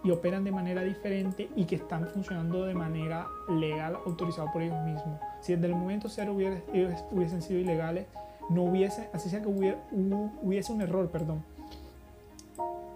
y 0.04 0.12
operan 0.12 0.44
de 0.44 0.52
manera 0.52 0.84
diferente 0.84 1.50
y 1.56 1.66
que 1.66 1.78
están 1.78 2.08
funcionando 2.08 2.66
de 2.66 2.76
manera 2.76 3.28
legal 3.50 3.98
autorizada 4.06 4.52
por 4.52 4.62
ellos 4.62 4.80
mismos. 4.86 5.20
Si 5.44 5.54
desde 5.54 5.68
el 5.68 5.76
momento 5.76 6.08
cero 6.08 6.38
ellos 6.40 6.94
hubiesen 7.12 7.42
sido 7.42 7.60
ilegales, 7.60 8.08
no 8.50 8.64
hubiese, 8.64 9.10
así 9.12 9.30
sea 9.30 9.42
que 9.42 9.50
hubiera, 9.50 9.78
hubiese 10.42 10.72
un 10.72 10.82
error, 10.82 11.10
perdón, 11.10 11.44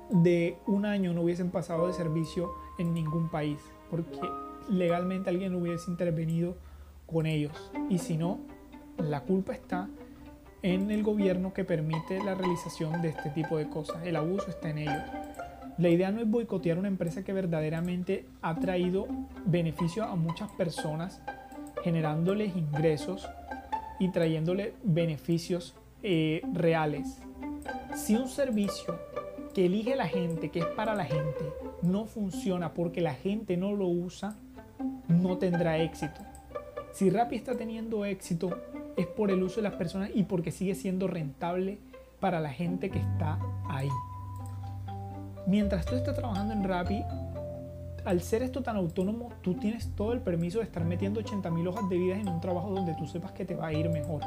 de 0.10 0.58
un 0.66 0.86
año 0.86 1.12
no 1.12 1.24
hubiesen 1.24 1.52
pasado 1.52 1.88
de 1.88 1.94
servicio 1.94 2.50
en 2.80 2.94
ningún 2.94 3.30
país, 3.30 3.60
porque 3.92 4.22
legalmente 4.70 5.30
alguien 5.30 5.56
hubiese 5.56 5.92
intervenido 5.92 6.56
con 7.06 7.26
ellos. 7.26 7.70
Y 7.90 7.98
si 7.98 8.16
no, 8.16 8.40
la 8.98 9.24
culpa 9.24 9.52
está 9.52 9.90
en 10.62 10.90
el 10.90 11.04
gobierno 11.04 11.54
que 11.54 11.66
permite 11.66 12.24
la 12.24 12.34
realización 12.34 13.02
de 13.02 13.10
este 13.10 13.30
tipo 13.32 13.58
de 13.58 13.70
cosas. 13.70 14.06
El 14.06 14.16
abuso 14.16 14.50
está 14.50 14.70
en 14.70 14.78
ellos. 14.78 15.04
La 15.78 15.90
idea 15.90 16.12
no 16.12 16.22
es 16.22 16.30
boicotear 16.30 16.80
una 16.80 16.88
empresa 16.88 17.24
que 17.26 17.34
verdaderamente 17.34 18.26
ha 18.42 18.56
traído 18.56 19.06
beneficio 19.46 20.06
a 20.06 20.16
muchas 20.16 20.50
personas, 20.52 21.22
generándoles 21.84 22.56
ingresos 22.56 23.28
y 24.00 24.10
trayéndole 24.10 24.74
beneficios 24.84 25.76
eh, 26.04 26.42
reales. 26.54 27.18
Si 27.96 28.16
un 28.16 28.28
servicio 28.28 29.00
que 29.54 29.66
elige 29.66 29.96
la 29.96 30.08
gente, 30.08 30.50
que 30.50 30.60
es 30.60 30.66
para 30.66 30.94
la 30.94 31.06
gente, 31.06 31.52
no 31.82 32.06
funciona 32.06 32.74
porque 32.74 33.02
la 33.02 33.14
gente 33.14 33.58
no 33.58 33.74
lo 33.74 33.88
usa, 33.88 34.36
no 35.08 35.38
tendrá 35.38 35.78
éxito. 35.80 36.22
Si 36.94 37.10
Rappi 37.10 37.36
está 37.36 37.56
teniendo 37.56 38.06
éxito 38.06 38.58
es 38.96 39.08
por 39.08 39.32
el 39.32 39.44
uso 39.44 39.58
de 39.58 39.64
las 39.64 39.76
personas 39.76 40.10
y 40.14 40.24
porque 40.24 40.52
sigue 40.52 40.76
siendo 40.76 41.08
rentable 41.08 41.78
para 42.20 42.40
la 42.40 42.50
gente 42.50 42.90
que 42.90 43.00
está 43.00 43.40
ahí. 43.70 43.90
Mientras 45.46 45.86
tú 45.86 45.96
estás 45.96 46.16
trabajando 46.16 46.54
en 46.54 46.64
Rappi, 46.64 47.04
al 48.08 48.22
ser 48.22 48.42
esto 48.42 48.64
tan 48.64 48.78
autónomo, 48.78 49.30
tú 49.42 49.56
tienes 49.56 49.94
todo 49.96 50.14
el 50.14 50.22
permiso 50.22 50.60
de 50.60 50.66
estar 50.66 50.84
metiendo 50.86 51.22
80.000 51.22 51.68
hojas 51.68 51.90
de 51.90 51.98
vida 51.98 52.16
en 52.16 52.28
un 52.28 52.42
trabajo 52.42 52.72
donde 52.72 52.94
tú 52.96 53.06
sepas 53.06 53.32
que 53.34 53.46
te 53.46 53.56
va 53.56 53.68
a 53.68 53.74
ir 53.74 53.90
mejor. 53.90 54.22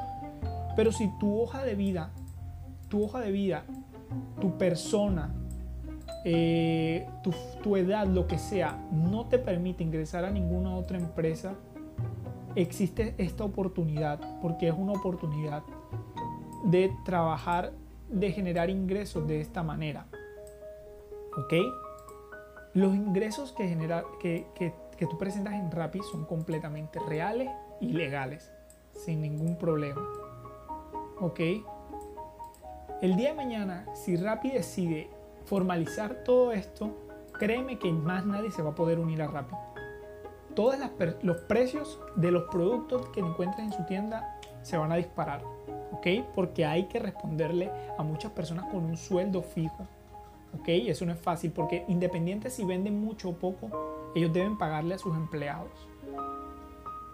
Pero 0.76 0.92
si 0.92 1.10
tu 1.18 1.40
hoja 1.40 1.64
de 1.64 1.74
vida, 1.74 2.10
tu 2.88 3.02
hoja 3.04 3.20
de 3.20 3.32
vida 3.32 3.64
tu 4.40 4.56
persona, 4.56 5.32
eh, 6.24 7.08
tu, 7.62 7.76
edad, 7.76 8.06
lo 8.06 8.26
que 8.26 8.38
sea, 8.38 8.78
no 8.92 9.26
te 9.26 9.38
permite 9.38 9.84
ingresar 9.84 10.24
a 10.24 10.30
ninguna 10.30 10.74
otra 10.74 10.98
empresa, 10.98 11.54
existe 12.54 13.14
esta 13.18 13.44
oportunidad, 13.44 14.40
porque 14.40 14.68
es 14.68 14.74
una 14.76 14.92
oportunidad 14.92 15.62
de 16.64 16.92
trabajar, 17.04 17.72
de 18.08 18.32
generar 18.32 18.70
ingresos 18.70 19.26
de 19.26 19.40
esta 19.40 19.62
manera. 19.62 20.06
¿Ok? 21.38 21.54
Los 22.72 22.94
ingresos 22.94 23.52
que, 23.52 23.66
genera, 23.66 24.04
que, 24.20 24.46
que, 24.54 24.72
que 24.96 25.06
tú 25.06 25.18
presentas 25.18 25.54
en 25.54 25.70
Rappi 25.70 26.00
son 26.12 26.24
completamente 26.24 27.00
reales 27.00 27.50
y 27.80 27.88
legales, 27.88 28.52
sin 28.92 29.22
ningún 29.22 29.56
problema. 29.56 30.00
¿Ok? 31.20 31.40
El 33.00 33.16
día 33.16 33.30
de 33.30 33.34
mañana, 33.34 33.86
si 33.94 34.16
Rappi 34.16 34.50
decide 34.50 35.10
formalizar 35.46 36.22
todo 36.22 36.52
esto, 36.52 36.96
créeme 37.38 37.78
que 37.78 37.90
más 37.90 38.26
nadie 38.26 38.50
se 38.50 38.62
va 38.62 38.70
a 38.70 38.74
poder 38.74 38.98
unir 38.98 39.22
a 39.22 39.26
Rappi. 39.26 39.56
Todos 40.54 40.76
los 41.22 41.38
precios 41.38 41.98
de 42.16 42.30
los 42.30 42.44
productos 42.44 43.08
que 43.08 43.20
encuentres 43.20 43.66
en 43.66 43.72
su 43.72 43.84
tienda 43.86 44.38
se 44.62 44.76
van 44.76 44.92
a 44.92 44.96
disparar, 44.96 45.42
¿ok? 45.92 46.06
Porque 46.34 46.66
hay 46.66 46.84
que 46.88 46.98
responderle 46.98 47.70
a 47.96 48.02
muchas 48.02 48.32
personas 48.32 48.66
con 48.66 48.84
un 48.84 48.96
sueldo 48.96 49.42
fijo, 49.42 49.86
¿ok? 50.58 50.68
Eso 50.68 51.06
no 51.06 51.12
es 51.12 51.20
fácil 51.20 51.52
porque 51.52 51.84
independiente 51.88 52.50
si 52.50 52.64
venden 52.64 53.00
mucho 53.00 53.30
o 53.30 53.34
poco, 53.34 54.12
ellos 54.14 54.32
deben 54.32 54.58
pagarle 54.58 54.94
a 54.94 54.98
sus 54.98 55.16
empleados. 55.16 55.70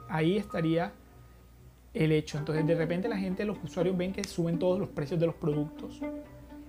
Ahí 0.09 0.37
estaría 0.37 0.93
el 1.95 2.13
hecho. 2.13 2.39
Entonces 2.39 2.67
de 2.67 2.75
repente 2.75 3.09
la 3.09 3.17
gente, 3.17 3.45
los 3.45 3.59
usuarios 3.63 3.97
ven 3.97 4.13
que 4.13 4.25
suben 4.25 4.59
todos 4.59 4.79
los 4.79 4.89
precios 4.89 5.19
de 5.19 5.27
los 5.27 5.35
productos. 5.35 6.01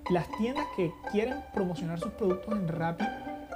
Las 0.09 0.29
tiendas 0.37 0.65
que 0.75 0.91
quieren 1.11 1.37
promocionar 1.53 1.99
sus 1.99 2.11
productos 2.13 2.53
en 2.53 2.67
Rappi 2.67 3.05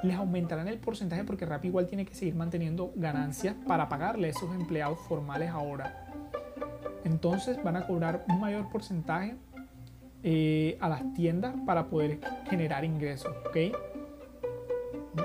les 0.03 0.15
aumentarán 0.17 0.67
el 0.67 0.79
porcentaje 0.79 1.23
porque 1.23 1.45
Rappi 1.45 1.67
igual 1.67 1.87
tiene 1.87 2.05
que 2.05 2.13
seguir 2.13 2.35
manteniendo 2.35 2.91
ganancias 2.95 3.55
para 3.67 3.87
pagarle 3.87 4.27
a 4.27 4.31
esos 4.31 4.53
empleados 4.53 4.99
formales 5.07 5.49
ahora. 5.49 6.07
Entonces 7.03 7.61
van 7.63 7.77
a 7.77 7.87
cobrar 7.87 8.25
un 8.27 8.39
mayor 8.39 8.69
porcentaje 8.69 9.35
eh, 10.23 10.77
a 10.79 10.89
las 10.89 11.13
tiendas 11.13 11.55
para 11.65 11.85
poder 11.85 12.19
generar 12.49 12.85
ingresos, 12.85 13.35
¿ok? 13.47 13.57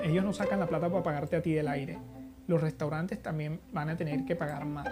Ellos 0.03 0.24
no 0.24 0.32
sacan 0.32 0.61
la 0.61 0.66
plata 0.66 0.88
para 0.88 1.03
pagarte 1.03 1.36
a 1.36 1.42
ti 1.42 1.53
del 1.53 1.68
aire. 1.68 1.99
Los 2.47 2.61
restaurantes 2.61 3.22
también 3.22 3.61
van 3.72 3.88
a 3.88 3.97
tener 3.97 4.24
que 4.24 4.36
pagar 4.36 4.64
más 4.64 4.88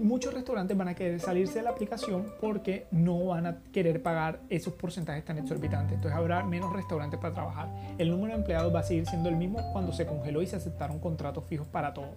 muchos 0.00 0.34
restaurantes 0.34 0.76
van 0.76 0.88
a 0.88 0.94
querer 0.94 1.20
salirse 1.20 1.58
de 1.58 1.62
la 1.62 1.70
aplicación 1.70 2.26
porque 2.40 2.86
no 2.90 3.26
van 3.26 3.46
a 3.46 3.58
querer 3.72 4.02
pagar 4.02 4.40
esos 4.48 4.74
porcentajes 4.74 5.24
tan 5.24 5.38
exorbitantes. 5.38 5.96
Entonces 5.96 6.16
habrá 6.16 6.42
menos 6.44 6.72
restaurantes 6.72 7.18
para 7.18 7.34
trabajar. 7.34 7.68
El 7.98 8.10
número 8.10 8.34
de 8.34 8.40
empleados 8.40 8.74
va 8.74 8.80
a 8.80 8.82
seguir 8.82 9.06
siendo 9.06 9.28
el 9.28 9.36
mismo 9.36 9.60
cuando 9.72 9.92
se 9.92 10.06
congeló 10.06 10.42
y 10.42 10.46
se 10.46 10.56
aceptaron 10.56 10.98
contratos 10.98 11.44
fijos 11.44 11.66
para 11.66 11.94
todo. 11.94 12.14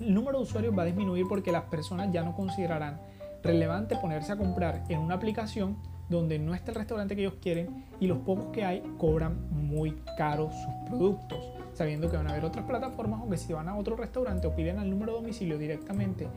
El 0.00 0.14
número 0.14 0.38
de 0.38 0.44
usuarios 0.44 0.76
va 0.76 0.82
a 0.82 0.86
disminuir 0.86 1.26
porque 1.28 1.52
las 1.52 1.64
personas 1.64 2.12
ya 2.12 2.22
no 2.22 2.34
considerarán 2.34 2.98
relevante 3.46 3.96
ponerse 3.96 4.32
a 4.32 4.36
comprar 4.36 4.84
en 4.88 5.00
una 5.00 5.14
aplicación 5.14 5.76
donde 6.08 6.38
no 6.38 6.54
está 6.54 6.70
el 6.70 6.76
restaurante 6.76 7.16
que 7.16 7.22
ellos 7.22 7.38
quieren 7.40 7.84
y 7.98 8.06
los 8.06 8.18
pocos 8.18 8.46
que 8.52 8.64
hay 8.64 8.82
cobran 8.98 9.48
muy 9.50 9.96
caros 10.16 10.54
sus 10.54 10.74
productos, 10.88 11.52
sabiendo 11.72 12.10
que 12.10 12.16
van 12.16 12.28
a 12.28 12.30
haber 12.30 12.44
otras 12.44 12.64
plataformas 12.64 13.20
o 13.24 13.28
que 13.28 13.36
si 13.36 13.52
van 13.52 13.68
a 13.68 13.76
otro 13.76 13.96
restaurante 13.96 14.46
o 14.46 14.54
piden 14.54 14.78
al 14.78 14.90
número 14.90 15.12
de 15.12 15.20
domicilio 15.20 15.58
directamente 15.58 16.28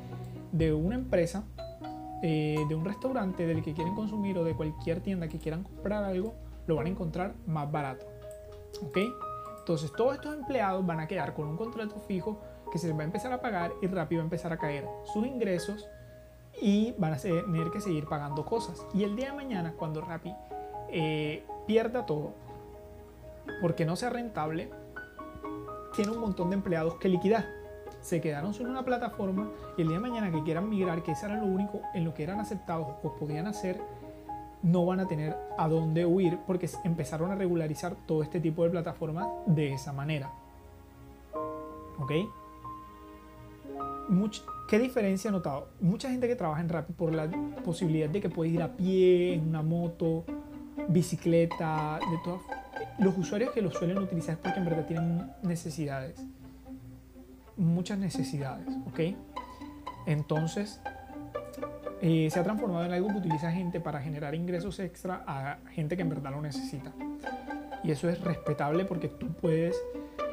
de 0.51 0.74
una 0.74 0.95
empresa, 0.95 1.43
eh, 2.24 2.57
de 2.68 2.76
un 2.76 2.84
restaurante 2.84 3.45
del 3.45 3.62
que 3.62 3.74
quieren 3.74 3.93
consumir 3.93 4.38
o 4.38 4.43
de 4.43 4.55
cualquier 4.55 5.01
tienda 5.01 5.28
que 5.28 5.38
quieran 5.38 5.64
comprar 5.64 6.03
algo, 6.03 6.34
lo 6.66 6.76
van 6.76 6.88
a 6.88 6.89
encontrar 6.89 7.36
más 7.45 7.72
barato. 7.72 8.05
¿Ok? 8.84 8.97
Entonces 9.60 9.91
todos 9.95 10.16
estos 10.16 10.34
empleados 10.34 10.86
van 10.86 10.99
a 10.99 11.07
quedar 11.07 11.34
con 11.36 11.47
un 11.47 11.55
contrato 11.55 11.99
fijo 11.99 12.41
que 12.72 12.80
se 12.80 12.88
les 12.88 12.97
va 12.97 13.01
a 13.01 13.05
empezar 13.05 13.32
a 13.32 13.41
pagar 13.41 13.72
y 13.82 13.88
rápido 13.88 14.20
va 14.20 14.24
a 14.24 14.26
empezar 14.26 14.51
a 14.51 14.57
caer 14.57 14.86
sus 15.14 15.26
ingresos 15.26 15.88
y 16.62 16.93
van 16.97 17.14
a 17.14 17.18
tener 17.18 17.72
que 17.72 17.82
seguir 17.82 18.05
pagando 18.05 18.45
cosas. 18.45 18.86
Y 18.93 19.03
el 19.03 19.16
día 19.16 19.32
de 19.32 19.38
mañana, 19.38 19.74
cuando 19.78 20.01
Rappi 20.01 20.34
eh, 20.89 21.45
pierda 21.68 22.05
todo, 22.05 22.34
porque 23.62 23.86
no 23.86 23.95
sea 23.95 24.10
rentable, 24.10 24.70
tiene 25.95 26.12
un 26.12 26.20
montón 26.20 26.49
de 26.49 26.55
empleados 26.55 26.95
que 26.95 27.10
liquidar 27.10 27.60
se 28.01 28.22
quedaron 28.22 28.53
en 28.60 28.68
una 28.68 28.84
plataforma 28.84 29.49
y 29.78 29.82
el 29.82 29.89
día 29.89 29.97
de 29.97 30.01
mañana 30.01 30.32
que 30.32 30.43
quieran 30.43 30.70
migrar, 30.70 31.03
que 31.03 31.12
ese 31.12 31.26
era 31.26 31.38
lo 31.38 31.45
único 31.45 31.82
en 31.93 32.05
lo 32.05 32.14
que 32.14 32.24
eran 32.24 32.39
aceptados 32.39 32.88
o 33.03 33.14
podían 33.16 33.47
hacer, 33.47 33.82
no 34.62 34.86
van 34.86 34.99
a 34.99 35.07
tener 35.07 35.36
a 35.57 35.68
dónde 35.68 36.05
huir 36.05 36.39
porque 36.45 36.70
empezaron 36.84 37.32
a 37.32 37.36
regularizar 37.36 37.95
todo 38.05 38.24
este 38.24 38.39
tipo 38.39 38.64
de 38.64 38.70
plataformas 38.70 39.28
de 39.45 39.74
esa 39.74 39.93
manera. 39.93 40.32
¿Ok? 41.97 42.12
¿Qué 44.70 44.78
diferencia 44.78 45.30
he 45.30 45.32
notado? 45.32 45.70
Mucha 45.82 46.09
gente 46.09 46.28
que 46.28 46.36
trabaja 46.36 46.61
en 46.61 46.70
Rappi 46.70 46.93
por 46.93 47.13
la 47.13 47.30
posibilidad 47.63 48.09
de 48.09 48.22
que 48.22 48.30
puede 48.30 48.51
ir 48.51 48.61
a 48.61 48.76
pie, 48.76 49.34
en 49.34 49.47
una 49.47 49.63
moto, 49.63 50.26
bicicleta, 50.88 51.99
de 51.99 52.17
todas 52.24 52.41
los 52.99 53.17
usuarios 53.17 53.51
que 53.51 53.61
lo 53.61 53.72
suelen 53.72 53.97
utilizar 53.97 54.36
es 54.36 54.39
porque 54.39 54.59
en 54.59 54.65
verdad 54.65 54.86
tienen 54.86 55.32
necesidades 55.41 56.24
muchas 57.59 57.99
necesidades, 57.99 58.67
¿ok? 58.88 59.15
Entonces, 60.07 60.80
eh, 62.01 62.30
se 62.32 62.39
ha 62.39 62.43
transformado 62.43 62.86
en 62.86 62.93
algo 62.93 63.09
que 63.09 63.17
utiliza 63.17 63.51
gente 63.51 63.80
para 63.80 64.01
generar 64.01 64.34
ingresos 64.34 64.80
extra 64.80 65.24
a 65.28 65.57
gente 65.72 65.95
que 65.95 66.01
en 66.01 66.09
verdad 66.09 66.32
lo 66.32 66.41
necesita. 66.41 66.91
Y 67.84 67.92
eso 67.92 68.10
es 68.10 68.20
respetable 68.22 68.86
porque 68.86 69.08
tú 69.08 69.28
puedes, 69.34 69.82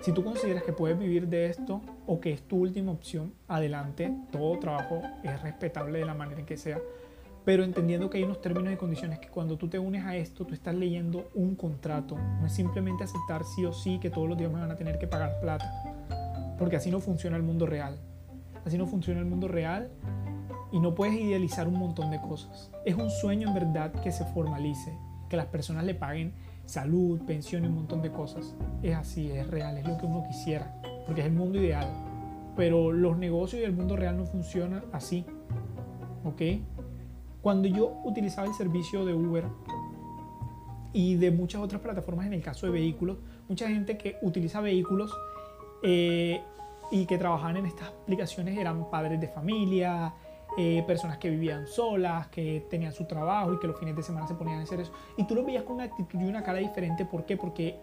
si 0.02 0.12
tú 0.12 0.24
consideras 0.24 0.62
que 0.62 0.72
puedes 0.72 0.98
vivir 0.98 1.28
de 1.28 1.46
esto 1.46 1.80
o 2.06 2.20
que 2.20 2.32
es 2.32 2.42
tu 2.42 2.58
última 2.58 2.92
opción, 2.92 3.32
adelante, 3.48 4.12
todo 4.32 4.58
trabajo 4.58 5.02
es 5.22 5.42
respetable 5.42 5.98
de 6.00 6.04
la 6.04 6.14
manera 6.14 6.40
en 6.40 6.46
que 6.46 6.56
sea, 6.56 6.80
pero 7.44 7.62
entendiendo 7.62 8.10
que 8.10 8.18
hay 8.18 8.24
unos 8.24 8.40
términos 8.40 8.72
y 8.72 8.76
condiciones 8.76 9.20
que 9.20 9.28
cuando 9.28 9.56
tú 9.56 9.68
te 9.68 9.78
unes 9.78 10.04
a 10.04 10.16
esto, 10.16 10.44
tú 10.44 10.54
estás 10.54 10.74
leyendo 10.74 11.30
un 11.34 11.54
contrato, 11.54 12.16
no 12.16 12.46
es 12.46 12.52
simplemente 12.52 13.04
aceptar 13.04 13.44
sí 13.44 13.64
o 13.64 13.72
sí 13.72 14.00
que 14.00 14.10
todos 14.10 14.28
los 14.28 14.36
días 14.36 14.52
me 14.52 14.60
van 14.60 14.70
a 14.70 14.76
tener 14.76 14.98
que 14.98 15.06
pagar 15.06 15.38
plata 15.40 15.70
porque 16.58 16.76
así 16.76 16.90
no 16.90 17.00
funciona 17.00 17.36
el 17.36 17.42
mundo 17.42 17.66
real. 17.66 17.98
Así 18.64 18.78
no 18.78 18.86
funciona 18.86 19.20
el 19.20 19.26
mundo 19.26 19.48
real 19.48 19.90
y 20.72 20.80
no 20.80 20.94
puedes 20.94 21.14
idealizar 21.14 21.68
un 21.68 21.78
montón 21.78 22.10
de 22.10 22.20
cosas. 22.20 22.70
Es 22.84 22.96
un 22.96 23.10
sueño 23.10 23.48
en 23.48 23.54
verdad 23.54 23.92
que 24.02 24.10
se 24.10 24.24
formalice, 24.24 24.92
que 25.28 25.36
las 25.36 25.46
personas 25.46 25.84
le 25.84 25.94
paguen 25.94 26.32
salud, 26.66 27.20
pensión 27.22 27.64
y 27.64 27.68
un 27.68 27.76
montón 27.76 28.02
de 28.02 28.10
cosas. 28.10 28.54
Es 28.82 28.94
así, 28.94 29.30
es 29.30 29.46
real, 29.48 29.78
es 29.78 29.86
lo 29.86 29.96
que 29.96 30.06
uno 30.06 30.24
quisiera, 30.28 30.80
porque 31.06 31.22
es 31.22 31.26
el 31.26 31.32
mundo 31.32 31.58
ideal. 31.58 31.88
Pero 32.56 32.92
los 32.92 33.16
negocios 33.16 33.62
y 33.62 33.64
el 33.64 33.72
mundo 33.72 33.96
real 33.96 34.16
no 34.16 34.26
funcionan 34.26 34.84
así. 34.92 35.24
¿Ok? 36.24 36.42
Cuando 37.40 37.68
yo 37.68 38.00
utilizaba 38.04 38.48
el 38.48 38.54
servicio 38.54 39.04
de 39.04 39.14
Uber 39.14 39.44
y 40.92 41.14
de 41.16 41.30
muchas 41.30 41.62
otras 41.62 41.80
plataformas 41.80 42.26
en 42.26 42.32
el 42.32 42.42
caso 42.42 42.66
de 42.66 42.72
vehículos, 42.72 43.18
mucha 43.48 43.68
gente 43.68 43.96
que 43.96 44.16
utiliza 44.22 44.60
vehículos 44.60 45.14
eh, 45.82 46.40
y 46.90 47.06
que 47.06 47.18
trabajaban 47.18 47.58
en 47.58 47.66
estas 47.66 47.88
aplicaciones 47.88 48.58
eran 48.58 48.90
padres 48.90 49.20
de 49.20 49.28
familia, 49.28 50.12
eh, 50.58 50.82
personas 50.86 51.18
que 51.18 51.28
vivían 51.28 51.66
solas, 51.66 52.28
que 52.28 52.66
tenían 52.70 52.92
su 52.92 53.04
trabajo 53.04 53.52
y 53.52 53.58
que 53.58 53.66
los 53.66 53.78
fines 53.78 53.94
de 53.94 54.02
semana 54.02 54.26
se 54.26 54.34
ponían 54.34 54.60
a 54.60 54.62
hacer 54.62 54.80
eso. 54.80 54.92
Y 55.16 55.24
tú 55.26 55.34
los 55.34 55.44
veías 55.44 55.64
con 55.64 55.76
una 55.76 55.84
actitud 55.84 56.18
y 56.20 56.24
una 56.24 56.42
cara 56.42 56.58
diferente. 56.58 57.04
¿Por 57.04 57.26
qué? 57.26 57.36
Porque 57.36 57.78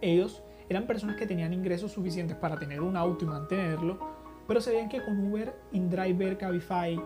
ellos 0.00 0.42
eran 0.68 0.86
personas 0.86 1.16
que 1.16 1.26
tenían 1.26 1.52
ingresos 1.52 1.92
suficientes 1.92 2.36
para 2.36 2.58
tener 2.58 2.80
un 2.80 2.96
auto 2.96 3.24
y 3.24 3.28
mantenerlo, 3.28 3.98
pero 4.46 4.60
se 4.60 4.70
veían 4.70 4.88
que 4.88 5.04
con 5.04 5.30
Uber, 5.30 5.54
InDriver, 5.72 6.36
Cabify, 6.38 7.00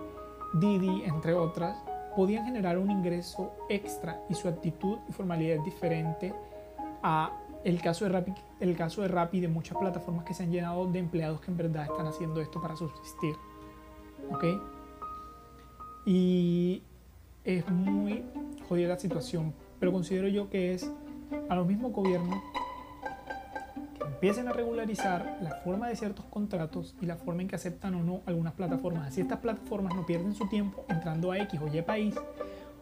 Didi, 0.54 1.02
entre 1.04 1.34
otras, 1.34 1.76
podían 2.16 2.44
generar 2.44 2.78
un 2.78 2.90
ingreso 2.90 3.52
extra 3.68 4.22
y 4.28 4.34
su 4.34 4.48
actitud 4.48 4.98
y 5.08 5.12
formalidad 5.12 5.58
es 5.58 5.64
diferente 5.64 6.34
a 7.02 7.38
el 7.64 7.80
caso 7.80 8.04
de 8.04 8.12
Rappi, 8.12 8.34
el 8.60 8.76
caso 8.76 9.02
de 9.02 9.08
Rappi 9.08 9.40
de 9.40 9.48
muchas 9.48 9.76
plataformas 9.76 10.24
que 10.24 10.34
se 10.34 10.42
han 10.42 10.50
llenado 10.50 10.86
de 10.86 10.98
empleados 10.98 11.40
que 11.40 11.50
en 11.50 11.56
verdad 11.58 11.84
están 11.84 12.06
haciendo 12.06 12.40
esto 12.40 12.60
para 12.60 12.74
subsistir. 12.74 13.34
¿Ok? 14.30 14.44
Y 16.12 16.82
es 17.44 17.68
muy 17.70 18.24
jodida 18.68 18.88
la 18.88 18.98
situación, 18.98 19.54
pero 19.78 19.92
considero 19.92 20.26
yo 20.26 20.50
que 20.50 20.74
es 20.74 20.90
a 21.48 21.54
los 21.54 21.68
mismos 21.68 21.92
gobiernos 21.92 22.36
que 23.96 24.08
empiecen 24.08 24.48
a 24.48 24.52
regularizar 24.52 25.38
la 25.40 25.54
forma 25.62 25.86
de 25.86 25.94
ciertos 25.94 26.24
contratos 26.24 26.96
y 27.00 27.06
la 27.06 27.14
forma 27.14 27.42
en 27.42 27.48
que 27.48 27.54
aceptan 27.54 27.94
o 27.94 28.02
no 28.02 28.22
algunas 28.26 28.54
plataformas. 28.54 29.06
Así 29.06 29.20
estas 29.20 29.38
plataformas 29.38 29.94
no 29.94 30.04
pierden 30.04 30.34
su 30.34 30.48
tiempo 30.48 30.84
entrando 30.88 31.30
a 31.30 31.38
X 31.38 31.60
o 31.62 31.68
Y 31.72 31.80
país 31.82 32.16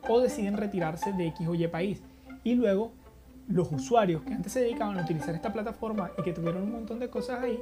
o 0.08 0.20
deciden 0.20 0.56
retirarse 0.56 1.12
de 1.12 1.26
X 1.26 1.48
o 1.48 1.54
Y 1.54 1.68
país 1.68 2.00
y 2.44 2.54
luego 2.54 2.92
los 3.46 3.70
usuarios 3.70 4.22
que 4.22 4.32
antes 4.32 4.52
se 4.52 4.60
dedicaban 4.62 4.98
a 4.98 5.02
utilizar 5.02 5.34
esta 5.34 5.52
plataforma 5.52 6.12
y 6.16 6.22
que 6.22 6.32
tuvieron 6.32 6.62
un 6.62 6.72
montón 6.72 6.98
de 6.98 7.10
cosas 7.10 7.44
ahí, 7.44 7.60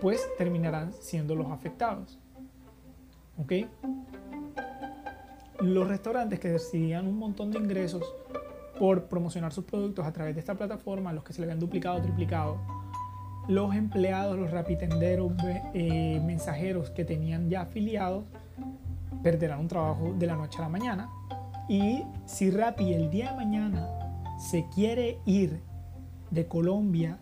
pues 0.00 0.24
terminarán 0.38 0.92
siendo 0.92 1.34
los 1.34 1.50
afectados. 1.50 2.20
¿Ok? 3.36 3.52
Los 5.60 5.88
restaurantes 5.88 6.40
que 6.40 6.52
recibían 6.52 7.06
un 7.06 7.18
montón 7.18 7.50
de 7.50 7.58
ingresos 7.58 8.02
por 8.78 9.04
promocionar 9.04 9.52
sus 9.52 9.64
productos 9.64 10.06
a 10.06 10.12
través 10.12 10.34
de 10.34 10.40
esta 10.40 10.54
plataforma, 10.54 11.12
los 11.12 11.24
que 11.24 11.32
se 11.32 11.40
le 11.40 11.46
habían 11.46 11.60
duplicado 11.60 12.00
triplicado, 12.00 12.58
los 13.48 13.74
empleados, 13.74 14.38
los 14.38 14.50
rapitenderos, 14.50 15.32
eh, 15.74 16.20
mensajeros 16.24 16.90
que 16.90 17.04
tenían 17.04 17.48
ya 17.48 17.62
afiliados, 17.62 18.24
perderán 19.22 19.60
un 19.60 19.68
trabajo 19.68 20.14
de 20.18 20.26
la 20.26 20.36
noche 20.36 20.58
a 20.58 20.62
la 20.62 20.68
mañana. 20.68 21.10
Y 21.68 22.02
si 22.26 22.50
Rappi 22.50 22.92
el 22.92 23.10
día 23.10 23.30
de 23.30 23.36
mañana 23.36 23.88
se 24.38 24.66
quiere 24.74 25.18
ir 25.26 25.60
de 26.30 26.46
Colombia 26.46 27.18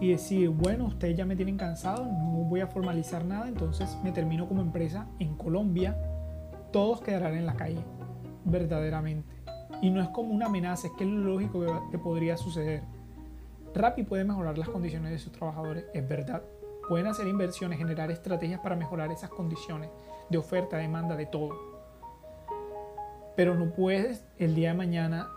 y 0.00 0.10
decir, 0.10 0.50
bueno, 0.50 0.86
ustedes 0.86 1.16
ya 1.16 1.24
me 1.24 1.36
tienen 1.36 1.56
cansado, 1.56 2.04
no 2.04 2.44
voy 2.44 2.60
a 2.60 2.66
formalizar 2.66 3.24
nada, 3.24 3.48
entonces 3.48 3.96
me 4.04 4.12
termino 4.12 4.46
como 4.46 4.60
empresa 4.62 5.06
en 5.18 5.34
Colombia, 5.36 5.96
todos 6.72 7.00
quedarán 7.00 7.34
en 7.34 7.46
la 7.46 7.54
calle, 7.54 7.84
verdaderamente. 8.44 9.28
Y 9.80 9.90
no 9.90 10.00
es 10.00 10.08
como 10.08 10.32
una 10.32 10.46
amenaza, 10.46 10.88
es 10.88 10.92
que 10.94 11.04
es 11.04 11.10
lo 11.10 11.32
lógico 11.32 11.88
que, 11.90 11.98
podría 11.98 12.36
suceder. 12.36 12.82
Rappi 13.74 14.02
puede 14.02 14.24
mejorar 14.24 14.58
las 14.58 14.68
condiciones 14.68 15.10
de 15.10 15.18
sus 15.18 15.32
trabajadores, 15.32 15.86
es 15.94 16.08
verdad. 16.08 16.42
Pueden 16.88 17.06
hacer 17.06 17.26
inversiones, 17.26 17.78
generar 17.78 18.10
estrategias 18.10 18.60
para 18.60 18.76
mejorar 18.76 19.10
esas 19.12 19.30
condiciones 19.30 19.88
de 20.28 20.38
oferta, 20.38 20.76
demanda, 20.76 21.16
de 21.16 21.26
todo. 21.26 21.56
Pero 23.36 23.54
no 23.54 23.72
puedes 23.72 24.24
el 24.38 24.54
día 24.54 24.68
de 24.68 24.74
mañana 24.74 25.28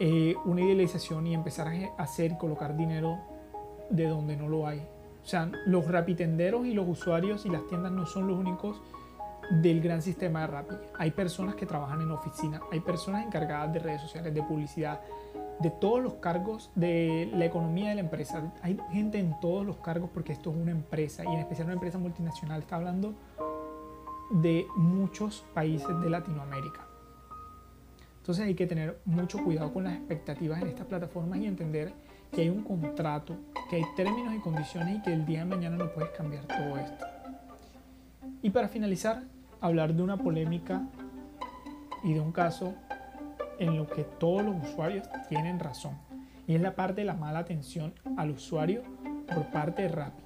eh, 0.00 0.36
una 0.44 0.60
idealización 0.60 1.26
y 1.26 1.34
empezar 1.34 1.68
a 1.68 2.02
hacer 2.02 2.36
colocar 2.36 2.76
dinero 2.76 3.18
de 3.90 4.06
donde 4.06 4.36
no 4.36 4.48
lo 4.48 4.66
hay. 4.66 4.80
O 5.22 5.26
sea, 5.26 5.50
los 5.66 5.86
rapitenderos 5.88 6.66
y 6.66 6.74
los 6.74 6.88
usuarios 6.88 7.46
y 7.46 7.48
las 7.48 7.66
tiendas 7.66 7.92
no 7.92 8.06
son 8.06 8.28
los 8.28 8.38
únicos 8.38 8.80
del 9.50 9.80
gran 9.80 10.02
sistema 10.02 10.42
de 10.42 10.46
Rappi. 10.48 10.74
Hay 10.98 11.10
personas 11.10 11.54
que 11.54 11.66
trabajan 11.66 12.02
en 12.02 12.10
oficina, 12.10 12.60
hay 12.70 12.80
personas 12.80 13.26
encargadas 13.26 13.72
de 13.72 13.78
redes 13.78 14.02
sociales, 14.02 14.34
de 14.34 14.42
publicidad, 14.42 15.00
de 15.60 15.70
todos 15.70 16.02
los 16.02 16.14
cargos 16.14 16.70
de 16.74 17.30
la 17.34 17.44
economía 17.44 17.88
de 17.88 17.96
la 17.96 18.00
empresa. 18.02 18.52
Hay 18.62 18.78
gente 18.90 19.18
en 19.18 19.38
todos 19.40 19.66
los 19.66 19.76
cargos 19.78 20.10
porque 20.12 20.32
esto 20.32 20.50
es 20.50 20.56
una 20.56 20.70
empresa 20.70 21.24
y 21.24 21.28
en 21.28 21.40
especial 21.40 21.66
una 21.66 21.74
empresa 21.74 21.98
multinacional. 21.98 22.60
Está 22.60 22.76
hablando 22.76 23.14
de 24.30 24.66
muchos 24.76 25.44
países 25.54 26.00
de 26.00 26.10
Latinoamérica. 26.10 26.86
Entonces 28.18 28.44
hay 28.44 28.54
que 28.54 28.66
tener 28.66 29.00
mucho 29.06 29.42
cuidado 29.42 29.72
con 29.72 29.84
las 29.84 29.94
expectativas 29.94 30.60
en 30.60 30.68
estas 30.68 30.86
plataformas 30.86 31.38
y 31.38 31.46
entender 31.46 31.92
que 32.30 32.42
hay 32.42 32.50
un 32.50 32.62
contrato, 32.62 33.36
que 33.70 33.76
hay 33.76 33.84
términos 33.96 34.34
y 34.34 34.38
condiciones 34.40 34.98
y 34.98 35.02
que 35.02 35.14
el 35.14 35.24
día 35.24 35.40
de 35.40 35.44
mañana 35.46 35.76
no 35.76 35.90
puedes 35.90 36.10
cambiar 36.10 36.44
todo 36.44 36.76
esto. 36.76 37.06
Y 38.42 38.50
para 38.50 38.68
finalizar, 38.68 39.22
hablar 39.60 39.94
de 39.94 40.02
una 40.02 40.16
polémica 40.16 40.82
y 42.04 42.14
de 42.14 42.20
un 42.20 42.32
caso 42.32 42.74
en 43.58 43.76
lo 43.76 43.86
que 43.86 44.04
todos 44.04 44.42
los 44.42 44.56
usuarios 44.62 45.08
tienen 45.28 45.58
razón. 45.58 45.96
Y 46.46 46.54
es 46.54 46.60
la 46.60 46.74
parte 46.74 47.02
de 47.02 47.04
la 47.04 47.14
mala 47.14 47.40
atención 47.40 47.92
al 48.16 48.30
usuario 48.30 48.82
por 49.32 49.46
parte 49.50 49.82
de 49.82 49.88
Rappi. 49.88 50.22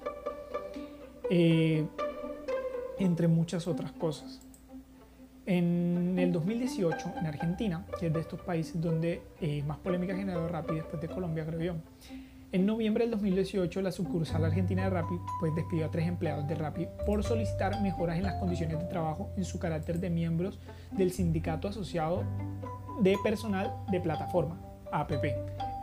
Eh, 1.29 1.85
entre 2.99 3.27
muchas 3.27 3.67
otras 3.67 3.91
cosas. 3.91 4.41
En 5.45 6.17
el 6.17 6.31
2018, 6.31 7.13
en 7.19 7.25
Argentina, 7.25 7.85
que 7.99 8.07
es 8.07 8.13
de 8.13 8.19
estos 8.21 8.39
países 8.41 8.79
donde 8.79 9.21
eh, 9.41 9.61
más 9.63 9.77
polémica 9.79 10.13
ha 10.13 10.17
generado 10.17 10.47
Rappi 10.47 10.75
después 10.75 11.01
de 11.01 11.09
Colombia, 11.09 11.45
creo 11.45 11.59
yo, 11.59 11.75
en 12.53 12.67
noviembre 12.67 13.03
del 13.03 13.11
2018, 13.11 13.81
la 13.81 13.91
sucursal 13.91 14.45
argentina 14.45 14.83
de 14.83 14.91
Rappi 14.91 15.15
pues, 15.39 15.55
despidió 15.55 15.87
a 15.87 15.91
tres 15.91 16.07
empleados 16.07 16.47
de 16.47 16.53
Rappi 16.53 16.87
por 17.03 17.23
solicitar 17.23 17.81
mejoras 17.81 18.17
en 18.17 18.23
las 18.23 18.35
condiciones 18.35 18.77
de 18.77 18.85
trabajo 18.85 19.31
en 19.35 19.43
su 19.43 19.57
carácter 19.57 19.99
de 19.99 20.11
miembros 20.11 20.59
del 20.91 21.11
sindicato 21.11 21.67
asociado 21.67 22.23
de 23.01 23.17
personal 23.23 23.73
de 23.89 23.99
plataforma, 23.99 24.61
APP, 24.91 25.25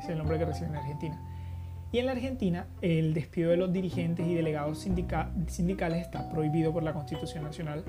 es 0.00 0.08
el 0.08 0.18
nombre 0.18 0.38
que 0.38 0.44
reciben 0.44 0.70
en 0.70 0.76
Argentina. 0.76 1.20
Y 1.90 1.98
en 1.98 2.06
la 2.06 2.12
Argentina, 2.12 2.68
el 2.82 3.14
despido 3.14 3.50
de 3.50 3.56
los 3.56 3.72
dirigentes 3.72 4.24
y 4.28 4.34
delegados 4.34 4.78
sindicales 4.78 6.00
está 6.00 6.30
prohibido 6.30 6.72
por 6.72 6.84
la 6.84 6.92
Constitución 6.92 7.42
Nacional. 7.42 7.82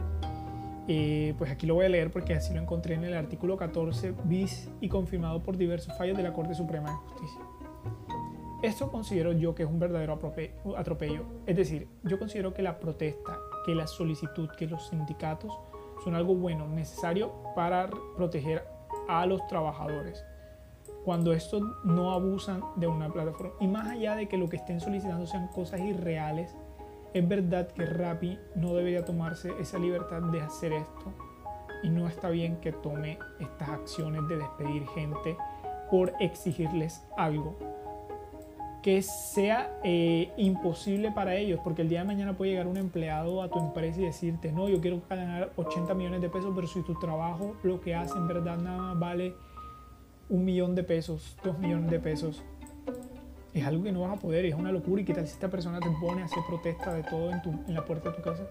Eh, 0.87 1.35
pues 1.37 1.51
aquí 1.51 1.67
lo 1.67 1.75
voy 1.75 1.85
a 1.85 1.89
leer 1.89 2.09
porque 2.09 2.33
así 2.33 2.51
lo 2.51 2.59
encontré 2.59 2.95
en 2.95 3.03
el 3.03 3.13
artículo 3.13 3.57
14 3.57 4.15
bis 4.23 4.71
y 4.81 4.89
confirmado 4.89 5.43
por 5.43 5.55
diversos 5.55 5.95
fallos 5.99 6.17
de 6.17 6.23
la 6.23 6.33
Corte 6.33 6.55
Suprema 6.55 6.89
de 6.89 6.95
Justicia. 6.95 7.50
Esto 8.61 8.91
considero 8.91 9.31
yo 9.31 9.55
que 9.55 9.63
es 9.63 9.69
un 9.69 9.79
verdadero 9.79 10.19
atropello. 10.77 11.25
Es 11.47 11.55
decir, 11.55 11.87
yo 12.03 12.19
considero 12.19 12.53
que 12.53 12.61
la 12.61 12.79
protesta, 12.79 13.39
que 13.65 13.73
la 13.73 13.87
solicitud, 13.87 14.49
que 14.51 14.67
los 14.67 14.87
sindicatos 14.89 15.57
son 16.03 16.13
algo 16.13 16.35
bueno, 16.35 16.67
necesario 16.67 17.31
para 17.55 17.89
proteger 18.15 18.63
a 19.07 19.25
los 19.25 19.45
trabajadores. 19.47 20.23
Cuando 21.03 21.33
estos 21.33 21.63
no 21.83 22.11
abusan 22.11 22.61
de 22.75 22.85
una 22.85 23.11
plataforma. 23.11 23.53
Y 23.59 23.67
más 23.67 23.87
allá 23.87 24.15
de 24.15 24.27
que 24.27 24.37
lo 24.37 24.47
que 24.47 24.57
estén 24.57 24.79
solicitando 24.79 25.25
sean 25.25 25.47
cosas 25.47 25.79
irreales, 25.79 26.55
es 27.15 27.27
verdad 27.27 27.67
que 27.67 27.85
Rappi 27.87 28.37
no 28.55 28.75
debería 28.75 29.03
tomarse 29.03 29.53
esa 29.59 29.79
libertad 29.79 30.21
de 30.21 30.39
hacer 30.39 30.71
esto. 30.73 31.11
Y 31.81 31.89
no 31.89 32.07
está 32.07 32.29
bien 32.29 32.57
que 32.57 32.71
tome 32.71 33.17
estas 33.39 33.69
acciones 33.69 34.27
de 34.27 34.37
despedir 34.37 34.87
gente 34.89 35.35
por 35.89 36.13
exigirles 36.19 37.03
algo 37.17 37.57
que 38.81 39.01
sea 39.03 39.79
eh, 39.83 40.31
imposible 40.37 41.11
para 41.11 41.35
ellos, 41.35 41.59
porque 41.63 41.83
el 41.83 41.89
día 41.89 41.99
de 41.99 42.05
mañana 42.05 42.33
puede 42.33 42.51
llegar 42.51 42.67
un 42.67 42.77
empleado 42.77 43.43
a 43.43 43.49
tu 43.49 43.59
empresa 43.59 44.01
y 44.01 44.05
decirte, 44.05 44.51
no, 44.51 44.69
yo 44.69 44.81
quiero 44.81 45.01
ganar 45.07 45.51
80 45.55 45.93
millones 45.93 46.21
de 46.21 46.29
pesos, 46.29 46.51
pero 46.55 46.67
si 46.67 46.81
tu 46.81 46.97
trabajo 46.99 47.55
lo 47.63 47.79
que 47.79 47.93
hace 47.93 48.17
en 48.17 48.27
verdad 48.27 48.57
nada 48.57 48.77
más 48.77 48.99
vale 48.99 49.35
un 50.29 50.45
millón 50.45 50.73
de 50.73 50.83
pesos, 50.83 51.37
dos 51.43 51.59
millones 51.59 51.91
de 51.91 51.99
pesos, 51.99 52.43
es 53.53 53.65
algo 53.65 53.83
que 53.83 53.91
no 53.91 54.01
vas 54.01 54.17
a 54.17 54.19
poder, 54.19 54.45
es 54.45 54.55
una 54.55 54.71
locura. 54.71 55.01
¿Y 55.01 55.05
qué 55.05 55.13
tal 55.13 55.27
si 55.27 55.33
esta 55.33 55.49
persona 55.49 55.79
te 55.79 55.89
pone 55.99 56.21
a 56.21 56.25
hacer 56.25 56.39
protesta 56.47 56.93
de 56.93 57.03
todo 57.03 57.31
en, 57.31 57.41
tu, 57.41 57.49
en 57.49 57.73
la 57.73 57.85
puerta 57.85 58.09
de 58.09 58.15
tu 58.15 58.21
casa? 58.23 58.43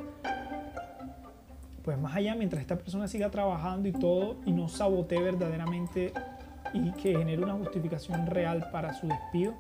Pues 1.82 1.98
más 1.98 2.14
allá, 2.14 2.34
mientras 2.34 2.60
esta 2.60 2.76
persona 2.76 3.08
siga 3.08 3.30
trabajando 3.30 3.88
y 3.88 3.92
todo 3.92 4.36
y 4.44 4.52
no 4.52 4.68
sabotee 4.68 5.22
verdaderamente 5.22 6.12
y 6.74 6.92
que 6.92 7.16
genere 7.16 7.42
una 7.42 7.54
justificación 7.54 8.26
real 8.26 8.68
para 8.70 8.92
su 8.92 9.08
despido, 9.08 9.54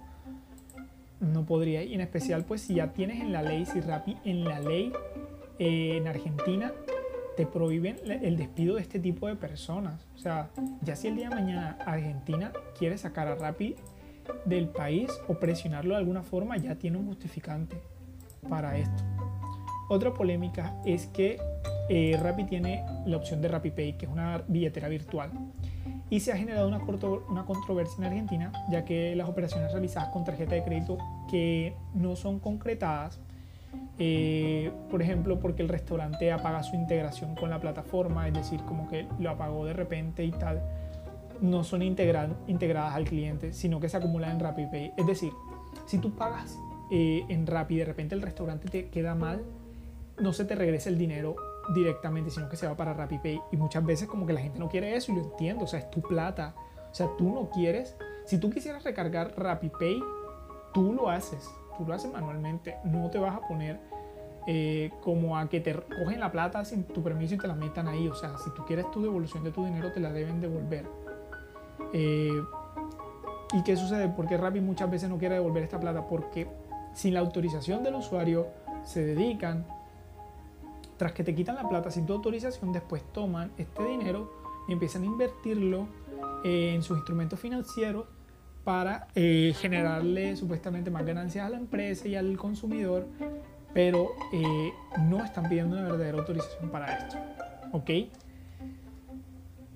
no 1.20 1.44
podría. 1.44 1.82
Y 1.84 1.94
en 1.94 2.00
especial, 2.00 2.44
pues 2.44 2.62
si 2.62 2.74
ya 2.74 2.92
tienes 2.92 3.20
en 3.20 3.32
la 3.32 3.42
ley, 3.42 3.66
si 3.66 3.80
Rappi 3.80 4.16
en 4.24 4.44
la 4.44 4.60
ley 4.60 4.92
eh, 5.58 5.96
en 5.96 6.08
Argentina 6.08 6.72
te 7.36 7.46
prohíben 7.46 7.96
el 8.04 8.36
despido 8.36 8.76
de 8.76 8.82
este 8.82 8.98
tipo 8.98 9.26
de 9.26 9.36
personas. 9.36 10.06
O 10.14 10.18
sea, 10.18 10.50
ya 10.82 10.96
si 10.96 11.08
el 11.08 11.16
día 11.16 11.28
de 11.28 11.34
mañana 11.34 11.78
Argentina 11.86 12.52
quiere 12.78 12.98
sacar 12.98 13.28
a 13.28 13.34
Rappi 13.34 13.76
del 14.44 14.68
país 14.68 15.10
o 15.28 15.34
presionarlo 15.34 15.94
de 15.94 16.00
alguna 16.00 16.22
forma, 16.22 16.56
ya 16.56 16.74
tiene 16.74 16.98
un 16.98 17.06
justificante 17.06 17.80
para 18.48 18.76
esto. 18.76 19.02
Otra 19.88 20.12
polémica 20.12 20.80
es 20.84 21.06
que 21.06 21.38
eh, 21.88 22.18
Rappi 22.20 22.44
tiene 22.44 22.84
la 23.06 23.16
opción 23.16 23.40
de 23.40 23.48
RappiPay, 23.48 23.96
que 23.96 24.06
es 24.06 24.12
una 24.12 24.44
billetera 24.46 24.88
virtual 24.88 25.30
y 26.10 26.20
se 26.20 26.32
ha 26.32 26.36
generado 26.36 26.66
una, 26.66 26.80
una 27.28 27.44
controversia 27.44 27.96
en 27.98 28.04
Argentina, 28.04 28.52
ya 28.68 28.84
que 28.84 29.14
las 29.14 29.28
operaciones 29.28 29.72
realizadas 29.72 30.08
con 30.10 30.24
tarjeta 30.24 30.56
de 30.56 30.64
crédito 30.64 30.98
que 31.30 31.76
no 31.94 32.16
son 32.16 32.40
concretadas, 32.40 33.20
eh, 33.98 34.72
por 34.90 35.02
ejemplo, 35.02 35.38
porque 35.38 35.62
el 35.62 35.68
restaurante 35.68 36.32
apaga 36.32 36.64
su 36.64 36.74
integración 36.74 37.36
con 37.36 37.48
la 37.48 37.60
plataforma, 37.60 38.26
es 38.26 38.34
decir, 38.34 38.60
como 38.62 38.88
que 38.88 39.06
lo 39.20 39.30
apagó 39.30 39.64
de 39.64 39.72
repente 39.72 40.24
y 40.24 40.32
tal, 40.32 40.60
no 41.40 41.62
son 41.62 41.82
integradas 41.82 42.94
al 42.94 43.04
cliente, 43.04 43.52
sino 43.52 43.78
que 43.78 43.88
se 43.88 43.96
acumulan 43.96 44.32
en 44.32 44.40
RappiPay. 44.40 44.94
Es 44.96 45.06
decir, 45.06 45.32
si 45.86 45.98
tú 45.98 46.12
pagas 46.12 46.58
eh, 46.90 47.24
en 47.28 47.46
Rappi 47.46 47.76
y 47.76 47.78
de 47.78 47.84
repente 47.84 48.14
el 48.16 48.22
restaurante 48.22 48.68
te 48.68 48.88
queda 48.88 49.14
mal, 49.14 49.42
no 50.18 50.32
se 50.32 50.44
te 50.44 50.54
regresa 50.54 50.88
el 50.88 50.98
dinero 50.98 51.36
directamente, 51.74 52.30
sino 52.30 52.48
que 52.48 52.56
se 52.56 52.66
va 52.66 52.76
para 52.76 52.94
RappiPay. 52.94 53.40
Y 53.52 53.56
muchas 53.56 53.84
veces 53.84 54.08
como 54.08 54.26
que 54.26 54.32
la 54.32 54.40
gente 54.40 54.58
no 54.58 54.68
quiere 54.68 54.96
eso 54.96 55.12
y 55.12 55.16
lo 55.16 55.22
entiendo, 55.22 55.64
o 55.64 55.66
sea, 55.66 55.80
es 55.80 55.90
tu 55.90 56.00
plata. 56.00 56.54
O 56.90 56.94
sea, 56.94 57.08
tú 57.16 57.32
no 57.32 57.50
quieres, 57.50 57.96
si 58.24 58.38
tú 58.38 58.50
quisieras 58.50 58.84
recargar 58.84 59.34
RappiPay, 59.36 60.00
tú 60.72 60.92
lo 60.92 61.08
haces, 61.08 61.48
tú 61.76 61.84
lo 61.86 61.94
haces 61.94 62.12
manualmente, 62.12 62.76
no 62.84 63.10
te 63.10 63.18
vas 63.18 63.36
a 63.36 63.46
poner 63.46 63.80
eh, 64.46 64.90
como 65.02 65.36
a 65.36 65.48
que 65.48 65.60
te 65.60 65.74
cogen 65.74 66.18
la 66.18 66.32
plata 66.32 66.64
sin 66.64 66.84
tu 66.84 67.02
permiso 67.02 67.34
y 67.34 67.38
te 67.38 67.46
la 67.46 67.54
metan 67.54 67.88
ahí. 67.88 68.08
O 68.08 68.14
sea, 68.14 68.36
si 68.38 68.50
tú 68.50 68.64
quieres 68.64 68.90
tu 68.90 69.02
devolución 69.02 69.44
de 69.44 69.52
tu 69.52 69.64
dinero, 69.64 69.92
te 69.92 70.00
la 70.00 70.12
deben 70.12 70.40
devolver. 70.40 70.86
Eh, 71.92 72.40
¿Y 73.52 73.62
qué 73.62 73.76
sucede? 73.76 74.08
Porque 74.08 74.36
Rappi 74.36 74.60
muchas 74.60 74.90
veces 74.90 75.08
no 75.08 75.18
quiere 75.18 75.34
devolver 75.34 75.62
esta 75.62 75.78
plata 75.80 76.06
porque 76.06 76.48
sin 76.94 77.14
la 77.14 77.20
autorización 77.20 77.82
del 77.82 77.96
usuario 77.96 78.48
se 78.84 79.04
dedican 79.04 79.66
tras 81.00 81.12
que 81.12 81.24
te 81.24 81.34
quitan 81.34 81.54
la 81.54 81.66
plata 81.66 81.90
sin 81.90 82.04
tu 82.04 82.12
autorización, 82.12 82.74
después 82.74 83.02
toman 83.14 83.52
este 83.56 83.82
dinero 83.86 84.30
y 84.68 84.74
empiezan 84.74 85.02
a 85.04 85.06
invertirlo 85.06 85.88
en 86.44 86.82
sus 86.82 86.98
instrumentos 86.98 87.40
financieros 87.40 88.04
para 88.64 89.08
eh, 89.14 89.54
generarle 89.58 90.36
supuestamente 90.36 90.90
más 90.90 91.06
ganancias 91.06 91.46
a 91.46 91.48
la 91.48 91.56
empresa 91.56 92.06
y 92.06 92.16
al 92.16 92.36
consumidor, 92.36 93.06
pero 93.72 94.10
eh, 94.30 94.74
no 95.08 95.24
están 95.24 95.48
pidiendo 95.48 95.74
una 95.78 95.88
verdadera 95.88 96.18
autorización 96.18 96.68
para 96.68 96.94
esto. 96.98 97.16
¿Ok? 97.72 97.90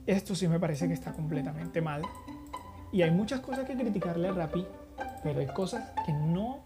Esto 0.06 0.34
sí 0.34 0.46
me 0.46 0.60
parece 0.60 0.88
que 0.88 0.92
está 0.92 1.14
completamente 1.14 1.80
mal. 1.80 2.02
Y 2.92 3.00
hay 3.00 3.12
muchas 3.12 3.40
cosas 3.40 3.64
que 3.66 3.74
criticarle 3.74 4.28
a 4.28 4.32
Rappi, 4.32 4.66
pero 5.22 5.40
hay 5.40 5.46
cosas 5.46 5.90
que 6.04 6.12
no 6.12 6.64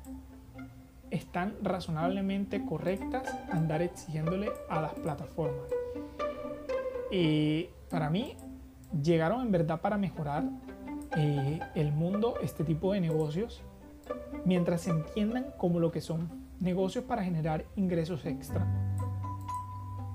están 1.11 1.57
razonablemente 1.63 2.65
correctas 2.65 3.35
andar 3.51 3.83
exigiéndole 3.83 4.51
a 4.69 4.81
las 4.81 4.95
plataformas. 4.95 5.69
Y 7.11 7.69
para 7.91 8.11
mí 8.11 8.37
llegaron 9.03 9.43
en 9.43 9.51
verdad 9.51 9.81
para 9.81 9.97
mejorar 9.97 10.45
eh, 11.17 11.61
el 11.75 11.93
mundo, 11.93 12.35
este 12.43 12.65
tipo 12.65 12.93
de 12.93 13.01
negocios, 13.01 13.63
mientras 14.45 14.83
se 14.83 14.91
entiendan 14.91 15.47
como 15.57 15.81
lo 15.81 15.91
que 15.91 16.01
son 16.01 16.29
negocios 16.61 17.05
para 17.05 17.23
generar 17.23 17.65
ingresos 17.77 18.25
extra 18.27 18.88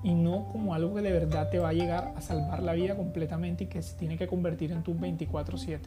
y 0.04 0.14
no 0.14 0.46
como 0.52 0.74
algo 0.74 0.94
que 0.94 1.02
de 1.02 1.10
verdad 1.10 1.50
te 1.50 1.58
va 1.58 1.70
a 1.70 1.72
llegar 1.72 2.14
a 2.16 2.20
salvar 2.20 2.62
la 2.62 2.74
vida 2.74 2.94
completamente 2.94 3.64
y 3.64 3.66
que 3.66 3.82
se 3.82 3.96
tiene 3.96 4.16
que 4.16 4.28
convertir 4.28 4.70
en 4.70 4.84
tu 4.84 4.94
24/7 4.94 5.80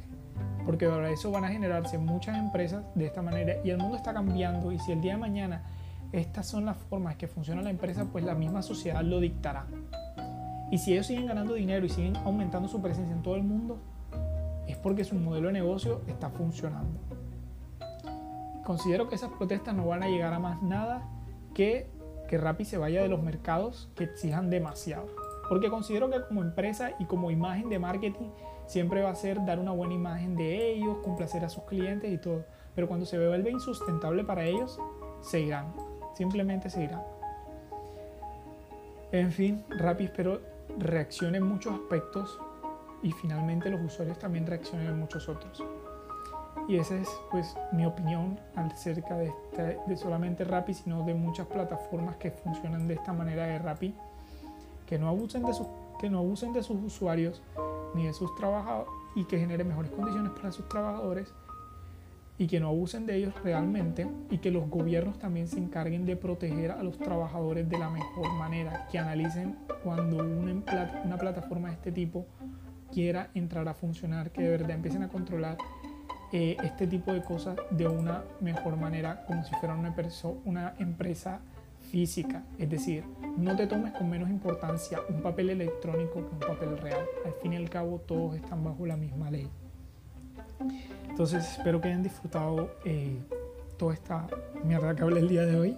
porque 0.68 0.86
para 0.86 1.10
eso 1.10 1.32
van 1.32 1.46
a 1.46 1.48
generarse 1.48 1.98
muchas 1.98 2.38
empresas 2.38 2.84
de 2.94 3.06
esta 3.06 3.22
manera 3.22 3.56
y 3.64 3.70
el 3.70 3.78
mundo 3.78 3.96
está 3.96 4.14
cambiando 4.14 4.74
y 4.74 4.80
si 4.80 4.92
el 4.92 5.00
día 5.00 5.14
de 5.14 5.18
mañana 5.18 5.64
estas 6.12 6.46
son 6.46 6.66
las 6.66 6.76
formas 6.76 7.16
que 7.16 7.28
funciona 7.28 7.62
la 7.62 7.70
empresa, 7.70 8.06
pues 8.12 8.24
la 8.24 8.36
misma 8.36 8.62
sociedad 8.62 9.02
lo 9.02 9.20
dictará. 9.20 9.66
Y 10.70 10.78
si 10.78 10.94
ellos 10.94 11.08
siguen 11.08 11.26
ganando 11.26 11.54
dinero 11.54 11.86
y 11.86 11.90
siguen 11.90 12.18
aumentando 12.18 12.68
su 12.68 12.82
presencia 12.82 13.16
en 13.16 13.22
todo 13.22 13.36
el 13.36 13.44
mundo, 13.44 13.80
es 14.68 14.76
porque 14.78 15.06
su 15.06 15.16
modelo 15.16 15.48
de 15.48 15.54
negocio 15.54 16.02
está 16.08 16.30
funcionando. 16.30 17.00
Considero 18.66 19.08
que 19.08 19.16
esas 19.16 19.32
protestas 19.32 19.74
no 19.74 19.88
van 19.88 20.04
a 20.04 20.08
llegar 20.08 20.34
a 20.34 20.40
más 20.40 20.62
nada 20.62 21.08
que 21.54 21.90
que 22.28 22.38
Rappi 22.38 22.66
se 22.66 22.78
vaya 22.78 23.02
de 23.02 23.08
los 23.08 23.22
mercados 23.22 23.90
que 23.96 24.06
exijan 24.06 24.50
demasiado. 24.50 25.08
Porque 25.50 25.70
considero 25.70 26.10
que 26.10 26.22
como 26.28 26.42
empresa 26.42 26.92
y 27.00 27.06
como 27.06 27.32
imagen 27.32 27.70
de 27.70 27.80
marketing 27.80 28.30
siempre 28.66 29.02
va 29.02 29.12
a 29.12 29.16
ser 29.16 29.44
dar 29.46 29.60
una 29.60 29.72
buena 29.72 29.94
imagen 29.94 30.36
de 30.36 30.72
ellos, 30.72 30.98
complacer 31.04 31.46
a 31.46 31.50
sus 31.50 31.64
clientes 31.64 32.12
y 32.12 32.18
todo. 32.18 32.44
Pero 32.76 32.88
cuando 32.88 33.06
se 33.06 33.18
vuelve 33.18 33.50
insustentable 33.50 34.24
para 34.24 34.46
ellos, 34.46 34.80
se 35.22 35.40
irán. 35.40 35.74
Simplemente 36.16 36.70
se 36.70 36.84
irán. 36.84 37.02
En 39.12 39.32
fin, 39.32 39.64
Rappi 39.70 40.06
espero 40.06 40.42
reaccione 40.78 41.38
en 41.38 41.46
muchos 41.46 41.74
aspectos 41.74 42.40
y 43.02 43.12
finalmente 43.12 43.70
los 43.70 43.82
usuarios 43.82 44.20
también 44.20 44.46
reaccionen 44.46 44.88
en 44.88 45.00
muchos 45.00 45.30
otros. 45.30 45.64
Y 46.68 46.76
esa 46.76 46.96
es 46.96 47.08
pues 47.32 47.56
mi 47.72 47.86
opinión 47.86 48.40
acerca 48.56 49.18
de, 49.18 49.32
de 49.88 49.98
solamente 49.98 50.44
Rappi, 50.44 50.74
sino 50.74 51.04
de 51.04 51.14
muchas 51.14 51.48
plataformas 51.48 52.18
que 52.18 52.32
funcionan 52.32 52.88
de 52.88 52.96
esta 52.96 53.14
manera 53.14 53.46
de 53.46 53.60
Rappi, 53.60 53.96
que 54.86 55.00
no 55.00 55.08
abusen 55.08 55.44
de 55.46 55.54
sus, 55.54 55.68
que 56.00 56.10
no 56.10 56.20
abusen 56.20 56.52
de 56.54 56.64
sus 56.64 56.84
usuarios 56.84 57.42
ni 57.96 58.06
de 58.06 58.14
sus 58.14 58.36
trabajadores 58.36 58.92
y 59.16 59.24
que 59.26 59.40
generen 59.40 59.68
mejores 59.68 59.92
condiciones 59.92 60.32
para 60.34 60.52
sus 60.52 60.68
trabajadores 60.68 61.34
y 62.38 62.48
que 62.48 62.60
no 62.60 62.68
abusen 62.68 63.06
de 63.06 63.16
ellos 63.16 63.34
realmente 63.44 64.08
y 64.30 64.38
que 64.38 64.52
los 64.52 64.70
gobiernos 64.70 65.18
también 65.18 65.48
se 65.48 65.58
encarguen 65.58 66.06
de 66.06 66.16
proteger 66.16 66.72
a 66.72 66.84
los 66.84 66.98
trabajadores 66.98 67.68
de 67.68 67.80
la 67.80 67.90
mejor 67.90 68.32
manera, 68.34 68.88
que 68.92 69.00
analicen 69.00 69.56
cuando 69.84 70.18
una, 70.18 71.02
una 71.04 71.18
plataforma 71.18 71.70
de 71.70 71.76
este 71.76 71.92
tipo 71.92 72.28
quiera 72.92 73.30
entrar 73.34 73.68
a 73.68 73.74
funcionar, 73.74 74.32
que 74.32 74.44
de 74.44 74.50
verdad 74.50 74.72
empiecen 74.72 75.04
a 75.04 75.10
controlar 75.10 75.58
eh, 76.32 76.58
este 76.64 76.88
tipo 76.88 77.14
de 77.14 77.24
cosas 77.24 77.58
de 77.72 77.88
una 77.88 78.24
mejor 78.42 78.78
manera, 78.78 79.24
como 79.26 79.44
si 79.44 79.54
fuera 79.56 79.76
una, 79.76 79.94
una 80.46 80.74
empresa 80.80 81.40
física. 81.92 82.44
Es 82.58 82.70
decir, 82.70 83.04
no 83.38 83.56
te 83.56 83.68
tomes 83.68 83.94
con 83.94 84.10
menos 84.10 84.30
importancia 84.30 85.00
un 85.10 85.22
papel 85.22 85.50
electrónico 85.50 86.16
que 86.16 86.34
un 86.34 86.40
papel 86.40 86.78
real. 86.78 87.06
Al 87.26 87.34
fin 87.42 87.54
y 87.54 87.56
al 87.56 87.70
cabo, 87.70 88.00
todos 88.00 88.36
están 88.36 88.64
bajo 88.64 88.86
la 88.86 88.98
misma 88.98 89.32
ley. 89.32 89.50
Entonces, 91.10 91.58
espero 91.58 91.80
que 91.80 91.88
hayan 91.88 92.04
disfrutado 92.04 92.72
eh, 92.84 93.18
toda 93.78 93.94
esta 93.94 94.28
mierda 94.64 94.96
que 94.96 95.04
hablé 95.04 95.20
el 95.20 95.30
día 95.30 95.46
de 95.46 95.58
hoy. 95.58 95.78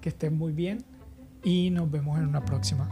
Que 0.00 0.10
estén 0.10 0.36
muy 0.36 0.52
bien 0.52 0.84
y 1.42 1.70
nos 1.70 1.90
vemos 1.90 2.18
en 2.18 2.26
una 2.26 2.44
próxima. 2.44 2.88